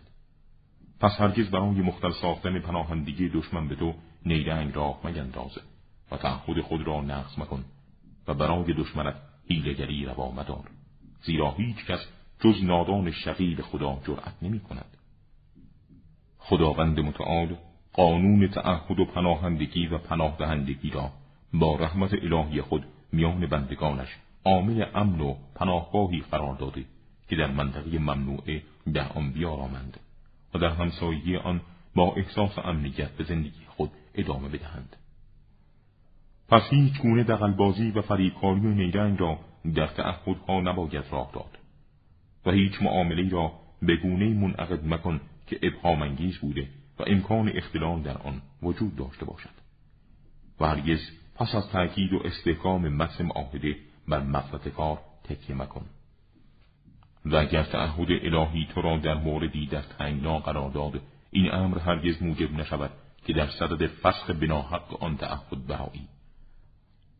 پس 0.99 1.12
هرگز 1.22 1.49
برای 1.49 1.82
مختل 1.82 2.12
ساختن 2.12 2.59
پناهندگی 2.59 3.30
دشمن 3.30 3.68
به 3.68 3.76
تو 3.76 3.93
نیرنگ 4.26 4.76
راه 4.76 4.99
مگندازه 5.03 5.62
و 6.12 6.18
تعهد 6.18 6.62
خود 6.62 6.88
را 6.88 7.01
نقض 7.01 7.39
مکن 7.39 7.66
و 8.28 8.34
برای 8.34 8.74
دشمنت 8.74 9.15
هیلگری 9.47 10.05
روا 10.05 10.32
مدار 10.32 10.69
زیرا 11.24 11.51
هیچ 11.51 11.86
کس 11.86 11.99
جز 12.39 12.63
نادان 12.63 13.11
شقیل 13.11 13.61
خدا 13.61 13.99
جرأت 14.07 14.34
نمی 14.41 14.59
کند. 14.59 14.97
خداوند 16.38 16.99
متعال 16.99 17.55
قانون 17.93 18.47
تعهد 18.47 18.99
و 18.99 19.05
پناهندگی 19.05 19.88
و 19.88 19.97
پناه 19.97 20.36
دهندگی 20.39 20.89
را 20.89 21.11
با 21.53 21.76
رحمت 21.76 22.13
الهی 22.13 22.61
خود 22.61 22.86
میان 23.11 23.45
بندگانش 23.45 24.07
عامل 24.45 24.86
امن 24.95 25.22
و 25.22 25.36
پناهگاهی 25.55 26.24
قرار 26.32 26.55
داده 26.55 26.86
که 27.30 27.36
در 27.36 27.51
منطقه 27.51 27.99
ممنوعه 27.99 28.61
در 28.93 29.07
آن 29.07 29.32
بیارامند 29.32 29.99
و 30.53 30.59
در 30.59 30.69
همسایگی 30.69 31.36
آن 31.36 31.61
با 31.95 32.13
احساس 32.15 32.57
امنیت 32.63 33.11
به 33.11 33.24
زندگی 33.24 33.65
خود 33.67 33.91
ادامه 34.15 34.49
بدهند. 34.49 34.95
پس 36.52 36.62
هیچ 36.70 37.02
گونه 37.02 37.24
دقلبازی 37.24 37.91
و 37.91 38.02
فریبکاری 38.02 38.60
و 38.60 38.70
نیرنگ 38.70 39.20
را 39.20 39.39
در 39.76 39.88
تعهدها 39.88 40.62
نباید 40.62 41.06
راه 41.12 41.32
داد 41.34 41.58
و 42.45 42.52
هیچ 42.52 42.82
معامله 42.82 43.30
را 43.30 43.52
به 43.82 43.95
گونه 43.95 44.30
منعقد 44.30 44.86
مکن 44.86 45.22
که 45.47 45.60
ابهامانگیز 45.64 46.38
بوده 46.38 46.68
و 46.99 47.04
امکان 47.08 47.52
اختلال 47.56 48.02
در 48.02 48.18
آن 48.18 48.41
وجود 48.64 48.95
داشته 48.95 49.26
باشد 49.26 49.49
و 50.60 50.66
هرگز 50.66 50.99
پس 51.36 51.56
از 51.56 51.70
تأکید 51.70 52.14
و 52.14 52.22
استحکام 52.26 52.88
متن 52.88 53.26
معاهده 53.26 53.76
بر 54.08 54.24
مقصد 54.24 54.68
کار 54.68 54.99
تکیه 55.24 55.56
مکن 55.56 55.86
و 57.26 57.36
اگر 57.36 57.64
تعهد 57.64 58.08
الهی 58.12 58.68
تو 58.74 58.82
را 58.82 58.97
در 58.97 59.14
موردی 59.14 59.66
در 59.68 59.82
تنگنا 59.82 60.39
قرار 60.39 60.72
داد 60.72 61.02
این 61.32 61.54
امر 61.54 61.80
هرگز 61.80 62.24
موجب 62.24 62.54
نشود 62.54 62.91
که 63.26 63.34
در 63.34 63.47
صدد 63.47 63.88
فسخ 63.88 64.30
بناحق 64.30 65.04
آن 65.04 65.18
تعهد 65.18 65.68
برایی 65.68 66.08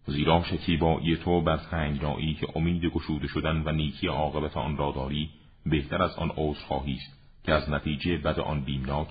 زیرا 0.06 0.44
شکیبایی 0.44 1.16
تو 1.16 1.42
بر 1.42 1.58
تنگنایی 1.58 2.34
که 2.34 2.48
امید 2.56 2.86
گشوده 2.86 3.28
شدن 3.28 3.64
و 3.66 3.72
نیکی 3.72 4.08
عاقبت 4.08 4.58
آن 4.58 4.78
را 4.78 4.92
داری 4.92 5.30
بهتر 5.66 6.04
از 6.04 6.16
آن 6.16 6.32
عذرخواهی 6.38 6.94
است 6.94 7.22
که 7.44 7.52
از 7.52 7.70
نتیجه 7.70 8.18
بد 8.18 8.40
آن 8.40 8.62
بیمناک 8.62 9.08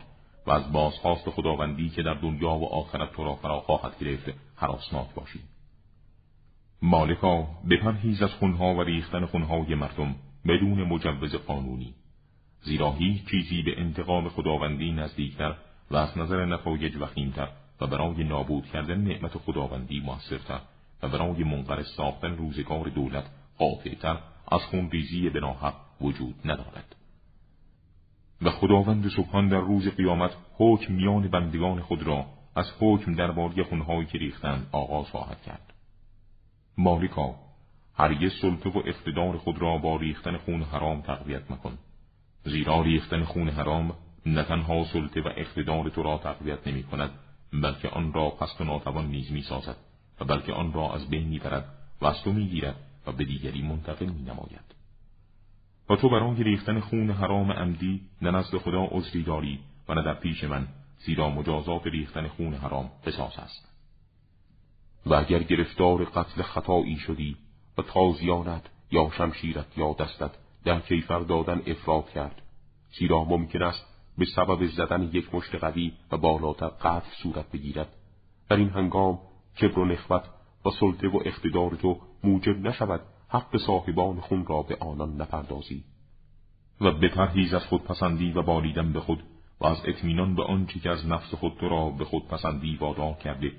و 0.47 0.51
از 0.51 0.73
بازخواست 0.73 1.31
خداوندی 1.31 1.89
که 1.89 2.03
در 2.03 2.15
دنیا 2.15 2.51
و 2.51 2.75
آخرت 2.75 3.13
تو 3.13 3.25
را 3.25 3.35
فرا 3.35 3.61
خواهد 3.61 3.99
گرفت 3.99 4.31
حراسناک 4.57 5.15
باشی. 5.15 5.41
مالکا 6.83 7.47
بپرهیز 7.71 8.23
از 8.23 8.35
خونها 8.35 8.75
و 8.75 8.83
ریختن 8.83 9.27
خونهای 9.27 9.75
مردم 9.75 10.15
بدون 10.49 10.83
مجوز 10.83 11.35
قانونی. 11.35 11.95
زیرا 12.63 12.93
هیچ 12.93 13.31
چیزی 13.31 13.63
به 13.63 13.81
انتقام 13.81 14.29
خداوندی 14.29 14.93
نزدیکتر 14.93 15.55
و 15.91 15.97
از 15.97 16.19
نظر 16.19 16.45
نتایج 16.45 16.97
وخیمتر 16.97 17.49
و 17.81 17.87
برای 17.87 18.25
نابود 18.25 18.67
کردن 18.67 19.01
نعمت 19.01 19.39
خداوندی 19.39 20.01
موثرتر. 20.01 20.61
و 21.03 21.09
برای 21.09 21.45
منقرض 21.45 21.87
ساختن 21.97 22.37
روزگار 22.37 22.89
دولت 22.89 23.25
قاطعتر 23.59 24.19
از 24.53 24.61
خونریزی 24.61 25.31
بناحق 25.31 25.75
وجود 26.01 26.35
ندارد. 26.45 26.97
و 28.43 28.51
خداوند 28.51 29.09
سبحان 29.09 29.49
در 29.49 29.61
روز 29.61 29.89
قیامت 29.89 30.37
حکم 30.55 30.93
میان 30.95 31.29
بندگان 31.29 31.81
خود 31.81 32.03
را 32.03 32.27
از 32.57 32.73
حکم 32.81 33.15
درباره 33.15 33.63
خونهایی 33.63 34.07
که 34.07 34.19
ریختند 34.19 34.67
آغاز 34.73 35.07
خواهد 35.07 35.43
کرد. 35.43 35.73
مالکا 36.79 37.35
هرگز 37.95 38.33
سلطه 38.43 38.71
و 38.71 38.83
اقتدار 38.87 39.37
خود 39.39 39.63
را 39.63 39.79
با 39.79 39.97
ریختن 39.97 40.37
خون 40.37 40.63
حرام 40.63 41.01
تقویت 41.01 41.51
مکن. 41.51 41.79
زیرا 42.45 42.83
ریختن 42.83 43.25
خون 43.25 43.49
حرام 43.49 43.95
نه 44.27 44.43
تنها 44.43 44.85
سلطه 44.85 45.21
و 45.21 45.29
اقتدار 45.37 45.89
تو 45.89 46.03
را 46.03 46.19
تقویت 46.19 46.67
نمی 46.69 46.83
کند 46.83 47.11
بلکه 47.53 47.89
آن 47.89 48.13
را 48.13 48.31
پست 48.31 48.61
و 48.61 48.65
ناتوان 48.65 49.07
نیز 49.07 49.33
می 49.33 49.43
سازد 49.43 49.77
و 50.21 50.25
بلکه 50.25 50.53
آن 50.53 50.73
را 50.73 50.95
از 50.95 51.11
بین 51.11 51.29
می 51.29 51.39
برد 51.39 51.65
و 52.01 52.07
از 52.07 52.23
تو 52.23 52.33
می 52.33 52.47
گیرد 52.47 52.77
و 53.07 53.13
به 53.13 53.25
دیگری 53.25 53.63
منتقل 53.63 54.07
می 54.07 54.23
نماید 54.23 54.75
و 55.91 55.97
تو 55.97 56.09
برای 56.09 56.43
ریختن 56.43 56.81
خون 56.81 57.11
حرام 57.11 57.53
عمدی 57.53 58.01
نه 58.23 58.31
نزد 58.31 58.59
خدا 58.59 58.85
عذری 58.85 59.23
داری 59.23 59.59
و 59.89 59.95
نه 59.95 60.03
در 60.03 60.15
پیش 60.15 60.45
من 60.45 60.67
زیرا 60.99 61.31
مجازات 61.31 61.87
ریختن 61.87 62.29
خون 62.29 62.55
حرام 62.55 62.91
قصاص 63.07 63.39
است. 63.39 63.69
و 65.07 65.15
اگر 65.15 65.43
گرفتار 65.43 66.05
قتل 66.05 66.43
خطایی 66.43 66.97
شدی 66.97 67.37
و 67.79 67.83
تازیانت 67.83 68.63
یا 68.91 69.11
شمشیرت 69.17 69.79
یا 69.79 69.97
دستت 69.99 70.31
در 70.65 70.81
کیفر 70.81 71.19
دادن 71.19 71.63
افراد 71.67 72.11
کرد 72.11 72.43
زیرا 72.99 73.25
ممکن 73.25 73.63
است 73.63 73.87
به 74.19 74.25
سبب 74.25 74.67
زدن 74.67 75.03
یک 75.03 75.35
مشت 75.35 75.55
قوی 75.55 75.93
و 76.13 76.17
بالاتر 76.17 76.67
قتل 76.69 77.11
صورت 77.23 77.51
بگیرد 77.53 77.89
در 78.49 78.57
این 78.57 78.69
هنگام 78.69 79.19
کبر 79.61 79.79
و 79.79 79.85
نخوت 79.85 80.25
و 80.67 80.71
سلطه 80.71 81.09
و 81.09 81.21
اقتدار 81.25 81.71
تو 81.71 81.99
موجب 82.25 82.67
نشود 82.67 83.01
حق 83.29 83.57
صاحبان 83.57 84.21
خون 84.21 84.47
را 84.47 84.63
به 84.63 84.77
آنان 84.81 85.21
نپردازی. 85.21 85.85
و 86.81 86.91
بپرهیز 86.91 87.55
از 87.55 87.67
خود 87.67 87.85
پسندی 87.85 88.33
و 88.33 88.43
بالیدن 88.43 88.93
به 88.93 89.01
خود 89.01 89.23
و 89.61 89.67
از 89.67 89.83
اطمینان 89.85 90.35
به 90.35 90.45
آنچه 90.45 90.81
که 90.81 90.91
از 90.91 91.07
نفس 91.07 91.35
خود 91.35 91.53
تو 91.61 91.69
را 91.69 91.91
به 91.91 92.05
خود 92.05 92.29
پسندی 92.29 92.77
وادار 92.77 93.15
کرده 93.15 93.53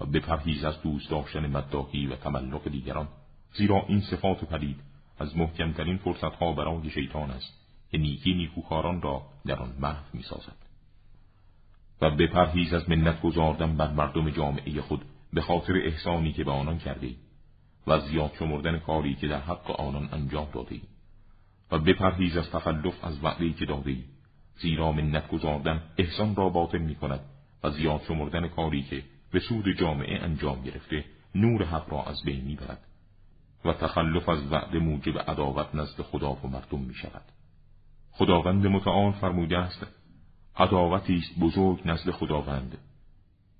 و 0.00 0.06
بپرهیز 0.06 0.64
از 0.64 0.82
دوست 0.82 1.10
داشتن 1.10 1.46
مداهی 1.46 2.06
و 2.06 2.16
تملق 2.16 2.68
دیگران. 2.68 3.08
زیرا 3.52 3.84
این 3.88 4.00
صفات 4.00 4.44
پلید 4.44 4.80
از 5.18 5.36
محکمترین 5.36 5.96
فرصتها 5.96 6.52
برای 6.52 6.90
شیطان 6.90 7.30
است 7.30 7.68
که 7.90 7.98
نیکی 7.98 8.34
نیکوکاران 8.34 9.02
را 9.02 9.22
در 9.46 9.56
آن 9.56 9.72
محو 9.80 10.04
می‌سازد. 10.12 10.56
و 12.00 12.10
بپرهیز 12.10 12.74
از 12.74 12.90
منت 12.90 13.22
گذاردن 13.22 13.76
بر 13.76 13.92
مردم 13.92 14.30
جامعه 14.30 14.80
خود 14.80 15.04
به 15.32 15.40
خاطر 15.40 15.76
احسانی 15.76 16.32
که 16.32 16.44
به 16.44 16.50
آنان 16.50 16.78
کرده 16.78 17.14
و 17.86 18.00
زیاد 18.00 18.32
شمردن 18.38 18.78
کاری 18.78 19.14
که 19.14 19.28
در 19.28 19.40
حق 19.40 19.70
آنان 19.70 20.08
انجام 20.12 20.48
داده 20.54 20.80
و 21.70 21.78
بپرهیز 21.78 22.36
از 22.36 22.50
تخلف 22.50 23.04
از 23.04 23.24
وعده 23.24 23.52
که 23.52 23.66
داده 23.66 23.96
زیرا 24.60 24.92
منت 24.92 25.28
گذاردن 25.28 25.82
احسان 25.98 26.36
را 26.36 26.48
باطل 26.48 26.78
می 26.78 26.94
کند 26.94 27.20
و 27.64 27.70
زیاد 27.70 28.02
شمردن 28.08 28.48
کاری 28.48 28.82
که 28.82 29.02
به 29.32 29.40
سود 29.40 29.64
جامعه 29.78 30.22
انجام 30.22 30.62
گرفته 30.62 31.04
نور 31.34 31.64
حق 31.64 31.92
را 31.92 32.02
از 32.02 32.22
بین 32.24 32.44
می‌برد 32.44 32.84
و 33.64 33.68
و 33.68 33.72
تخلف 33.72 34.28
از 34.28 34.52
وعده 34.52 34.78
موجب 34.78 35.18
عداوت 35.18 35.74
نزد 35.74 36.02
خدا 36.02 36.32
و 36.32 36.48
مردم 36.48 36.80
می 36.80 36.94
شود. 36.94 37.22
خداوند 38.10 38.66
متعال 38.66 39.12
فرموده 39.12 39.58
است 39.58 39.86
عداوتی 40.56 41.14
است 41.14 41.38
بزرگ 41.40 41.80
نزد 41.84 42.10
خداوند 42.10 42.78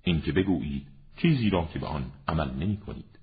اینکه 0.03 0.33
بگویید 0.33 0.87
چیزی 1.23 1.51
را 1.51 1.69
که 1.73 1.79
به 1.79 1.87
آن 1.87 2.05
عمل 2.29 2.51
نمی 2.51 2.77
کنید 2.77 3.19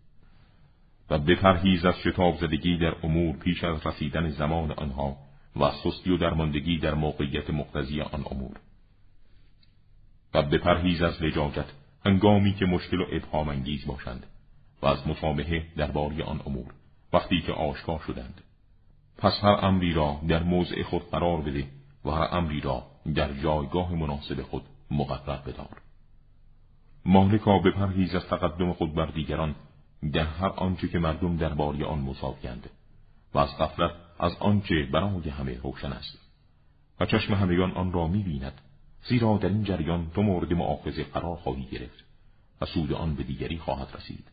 و 1.10 1.20
بپرهیز 1.20 1.86
از 1.86 1.96
شتاب 2.00 2.38
زدگی 2.38 2.78
در 2.78 2.96
امور 3.04 3.36
پیش 3.38 3.64
از 3.64 3.88
رسیدن 3.88 4.30
زمان 4.30 4.72
آنها 4.72 5.18
و 5.56 5.72
سستی 5.72 6.12
و 6.12 6.18
درماندگی 6.18 6.78
در 6.78 6.94
موقعیت 6.94 7.50
مقتضی 7.50 8.02
آن 8.02 8.24
امور. 8.32 8.60
و 10.34 10.42
بپرهیز 10.42 11.02
از 11.02 11.24
لجاجت 11.24 11.66
هنگامی 12.06 12.54
که 12.54 12.66
مشکل 12.66 13.02
و 13.02 13.06
ابهام 13.12 13.50
انگیز 13.50 13.86
باشند 13.86 14.26
و 14.82 14.86
از 14.86 15.08
مسامحه 15.08 15.66
درباره 15.78 16.24
آن 16.24 16.42
امور 16.46 16.74
وقتی 17.14 17.42
که 17.42 17.54
آشکار 17.54 18.00
شدند. 18.08 18.42
پس 19.18 19.34
هر 19.42 19.66
امری 19.66 19.94
را 19.94 20.22
در 20.28 20.44
موضع 20.44 20.84
خود 20.84 21.10
قرار 21.12 21.42
بده 21.42 21.68
و 22.06 22.10
هر 22.12 22.28
امری 22.32 22.62
را 22.62 22.84
در 23.16 23.34
جایگاه 23.34 23.96
مناسب 23.96 24.42
خود 24.42 24.64
مقرر 24.92 25.38
بدار. 25.38 25.85
مالکا 27.06 27.60
بپرهیز 27.60 28.16
از 28.16 28.26
تقدم 28.28 28.74
خود 28.74 28.96
بر 28.96 29.06
دیگران 29.06 29.56
در 30.14 30.24
هر 30.24 30.48
آنچه 30.48 30.88
که 30.88 31.00
مردم 31.00 31.38
درباره 31.38 31.86
آن 31.86 32.00
مساویند 32.00 32.70
و 33.34 33.38
از 33.38 33.58
غفلت 33.58 33.92
از 34.20 34.36
آنچه 34.40 34.88
برای 34.94 35.30
همه 35.30 35.60
روشن 35.64 35.94
است. 35.94 36.20
و 37.00 37.06
چشم 37.06 37.34
همگان 37.34 37.72
آن 37.72 37.92
را 37.92 38.08
می‌بیند 38.08 38.62
زیرا 39.08 39.38
در 39.38 39.50
این 39.50 39.64
جریان 39.64 40.12
تو 40.16 40.22
مورد 40.22 40.54
معاخذه 40.54 41.04
قرار 41.04 41.36
خواهی 41.36 41.66
گرفت 41.66 42.04
و 42.62 42.66
سود 42.66 42.94
آن 42.94 43.16
به 43.16 43.24
دیگری 43.24 43.58
خواهد 43.58 43.88
رسید 43.96 44.28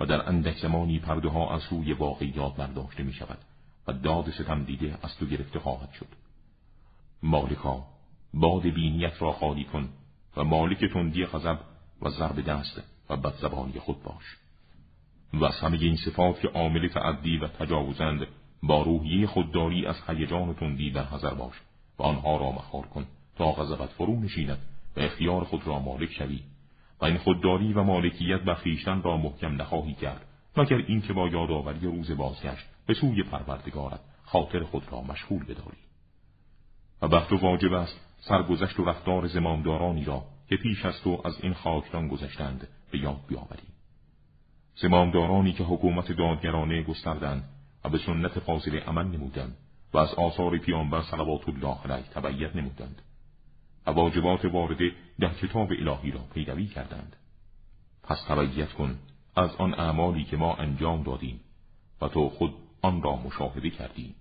و 0.00 0.06
در 0.06 0.28
اندک 0.28 0.58
زمانی 0.58 0.98
پرده 0.98 1.28
ها 1.28 1.54
از 1.54 1.62
سوی 1.62 1.92
واقعیات 1.92 2.56
برداشته 2.56 3.02
می 3.02 3.12
شود 3.12 3.38
و 3.86 3.92
داد 3.92 4.30
ستم 4.30 4.64
دیده 4.64 4.98
از 5.02 5.16
تو 5.16 5.26
گرفته 5.26 5.58
خواهد 5.58 5.92
شد. 5.92 6.08
مالکا 7.22 7.86
باد 8.34 8.62
بینیت 8.62 9.22
را 9.22 9.32
خالی 9.32 9.64
کن 9.64 9.88
و 10.36 10.44
مالک 10.44 10.84
تندی 10.84 11.26
غضب 11.26 11.71
و 12.02 12.10
ضرب 12.10 12.40
دست 12.40 12.82
و 13.10 13.16
بدزبانی 13.16 13.78
خود 13.78 14.02
باش. 14.02 14.36
و 15.34 15.44
از 15.44 15.60
همه 15.60 15.78
این 15.78 15.96
صفات 15.96 16.40
که 16.40 16.48
عامل 16.48 16.88
تعدی 16.88 17.36
و 17.38 17.48
تجاوزند 17.48 18.26
با 18.62 18.82
روحیه 18.82 19.26
خودداری 19.26 19.86
از 19.86 19.96
هیجان 20.08 20.48
و 20.48 20.54
تندی 20.54 20.90
در 20.90 21.04
حذر 21.04 21.34
باش 21.34 21.54
و 21.98 22.02
آنها 22.02 22.36
را 22.36 22.52
مخار 22.52 22.86
کن 22.86 23.06
تا 23.36 23.52
غضبت 23.52 23.88
فرو 23.88 24.20
نشیند 24.20 24.58
و 24.96 25.00
اختیار 25.00 25.44
خود 25.44 25.66
را 25.66 25.78
مالک 25.78 26.12
شوی. 26.12 26.40
و 27.00 27.04
این 27.04 27.18
خودداری 27.18 27.72
و 27.72 27.82
مالکیت 27.82 28.40
و 28.46 28.54
خویشتن 28.54 29.02
را 29.02 29.16
محکم 29.16 29.62
نخواهی 29.62 29.94
کرد 29.94 30.26
مگر 30.56 30.76
اینکه 30.76 31.12
با 31.12 31.28
یادآوری 31.28 31.80
روز 31.80 32.10
بازگشت 32.10 32.66
به 32.86 32.94
سوی 32.94 33.22
پروردگارت 33.22 34.00
خاطر 34.24 34.64
خود 34.64 34.92
را 34.92 35.00
مشغول 35.00 35.44
بداری. 35.44 35.78
و 37.02 37.08
بر 37.08 37.20
تو 37.20 37.36
واجب 37.36 37.72
است 37.72 38.00
سرگذشت 38.20 38.80
و 38.80 38.84
رفتار 38.84 39.26
زمامدارانی 39.26 40.04
را 40.04 40.24
که 40.52 40.58
پیش 40.58 40.84
از 40.84 41.02
تو 41.02 41.22
از 41.24 41.34
این 41.42 41.54
خاکدان 41.54 42.08
گذشتند 42.08 42.68
به 42.90 42.98
یاد 42.98 43.20
بیاوری 43.28 43.68
زمامدارانی 44.76 45.52
که 45.52 45.64
حکومت 45.64 46.12
دادگرانه 46.12 46.82
گستردند 46.82 47.48
و 47.84 47.88
به 47.88 47.98
سنت 47.98 48.38
فاضل 48.38 48.78
عمل 48.78 49.04
نمودند 49.04 49.56
و 49.92 49.98
از 49.98 50.14
آثار 50.14 50.58
پیامبر 50.58 51.02
صلوات 51.02 51.48
الله 51.48 51.78
علیه 51.84 52.04
تبعیت 52.06 52.56
نمودند 52.56 53.02
و 53.86 53.90
واجبات 53.90 54.44
وارده 54.44 54.92
در 55.20 55.34
کتاب 55.34 55.70
الهی 55.70 56.10
را 56.10 56.20
پیروی 56.34 56.66
کردند. 56.66 57.16
پس 58.02 58.24
تبعیت 58.28 58.72
کن 58.72 58.98
از 59.36 59.56
آن 59.56 59.74
اعمالی 59.74 60.24
که 60.24 60.36
ما 60.36 60.54
انجام 60.54 61.02
دادیم 61.02 61.40
و 62.00 62.08
تو 62.08 62.28
خود 62.28 62.54
آن 62.82 63.02
را 63.02 63.16
مشاهده 63.16 63.70
کردی 63.70 64.14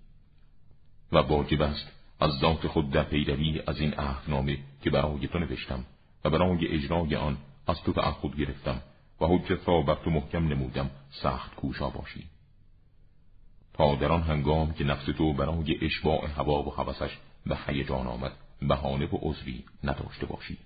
و 1.12 1.18
واجب 1.18 1.62
است 1.62 1.92
از 2.20 2.32
ذات 2.32 2.68
خود 2.68 2.92
در 2.92 3.04
پیروی 3.04 3.62
از 3.68 3.80
این 3.80 3.94
عهدنامه 3.94 4.58
که 4.82 4.90
برای 4.90 5.28
تو 5.28 5.40
نوشتم 5.40 5.86
و 6.26 6.30
برای 6.30 6.68
اجرای 6.68 7.16
آن 7.16 7.38
از 7.68 7.82
تو 7.82 7.94
تعهد 7.94 8.36
گرفتم 8.38 8.82
و 9.22 9.26
حجت 9.26 9.68
را 9.68 9.82
بر 9.82 9.96
تو 9.96 10.10
محکم 10.10 10.48
نمودم 10.48 10.90
سخت 11.10 11.56
کوشا 11.56 11.90
باشی. 11.90 12.28
تا 13.74 13.96
در 13.96 14.12
آن 14.12 14.22
هنگام 14.22 14.74
که 14.74 14.84
نفس 14.84 15.06
تو 15.06 15.34
برای 15.34 15.86
اشباع 15.86 16.28
هوا 16.28 16.64
و 16.64 16.74
حوثش 16.74 17.18
به 17.46 17.58
هیجان 17.68 18.08
آمد 18.08 18.32
بهانه 18.62 19.06
و 19.06 19.18
عذری 19.22 19.66
نداشته 19.84 20.26
باشی. 20.26 20.58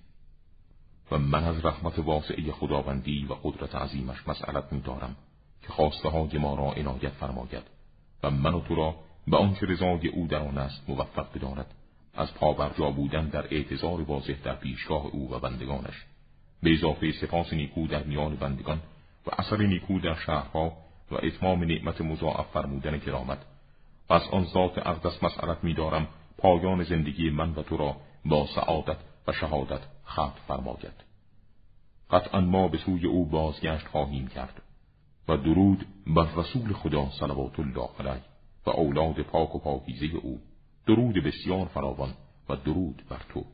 و 1.10 1.18
من 1.18 1.44
از 1.44 1.64
رحمت 1.64 1.98
واسعه 1.98 2.52
خداوندی 2.52 3.24
و 3.24 3.34
قدرت 3.34 3.74
عظیمش 3.74 4.28
مسئلت 4.28 4.72
می‌دارم 4.72 5.16
که 5.62 5.68
خواسته 5.68 6.08
های 6.08 6.38
ما 6.38 6.54
را 6.54 6.72
عنایت 6.72 7.12
فرماید 7.12 7.62
و 8.22 8.30
من 8.30 8.54
و 8.54 8.60
تو 8.60 8.74
را 8.74 8.94
به 9.26 9.36
آنچه 9.36 9.66
رضای 9.66 10.08
او 10.08 10.26
در 10.26 10.38
آن 10.38 10.58
است 10.58 10.90
موفق 10.90 11.34
بدارد. 11.34 11.74
از 12.16 12.34
پابرجا 12.34 12.90
بودن 12.90 13.28
در 13.28 13.44
اعتظار 13.50 14.02
واضح 14.02 14.34
در 14.44 14.54
پیشگاه 14.54 15.06
او 15.06 15.34
و 15.34 15.38
بندگانش. 15.38 16.04
به 16.62 16.72
اضافه 16.72 17.12
سپاس 17.12 17.52
نیکو 17.52 17.86
در 17.86 18.02
میان 18.02 18.36
بندگان 18.36 18.80
و 19.26 19.30
اثر 19.38 19.56
نیکو 19.56 20.00
در 20.00 20.14
شهرها 20.14 20.72
و 21.10 21.14
اتمام 21.14 21.64
نعمت 21.64 22.00
مضاعف 22.00 22.46
فرمودن 22.46 22.98
کرامت. 22.98 23.38
و 24.10 24.12
از 24.12 24.22
آن 24.32 24.44
ذات 24.44 24.78
اقدس 24.78 25.22
مسئلت 25.22 25.64
می‌دارم 25.64 26.08
پایان 26.38 26.84
زندگی 26.84 27.30
من 27.30 27.54
و 27.54 27.62
تو 27.62 27.76
را 27.76 27.96
با 28.24 28.46
سعادت 28.46 28.98
و 29.26 29.32
شهادت 29.32 29.80
ختم 30.06 30.32
فرماید. 30.48 31.06
قطعا 32.10 32.40
ما 32.40 32.68
به 32.68 32.78
سوی 32.78 33.06
او 33.06 33.26
بازگشت 33.26 33.86
خواهیم 33.86 34.28
کرد 34.28 34.62
و 35.28 35.36
درود 35.36 35.86
بر 36.06 36.26
رسول 36.36 36.72
خدا 36.72 37.10
صلوات 37.10 37.60
الله 37.60 37.88
علیه 37.98 38.22
و 38.66 38.70
اولاد 38.70 39.22
پاک 39.22 39.54
و 39.54 39.58
پاکیزه 39.58 40.06
او. 40.16 40.40
درود 40.86 41.14
بسیار 41.14 41.66
فراوان 41.66 42.10
و 42.48 42.56
درود 42.56 43.02
بر 43.08 43.20
تو. 43.28 43.44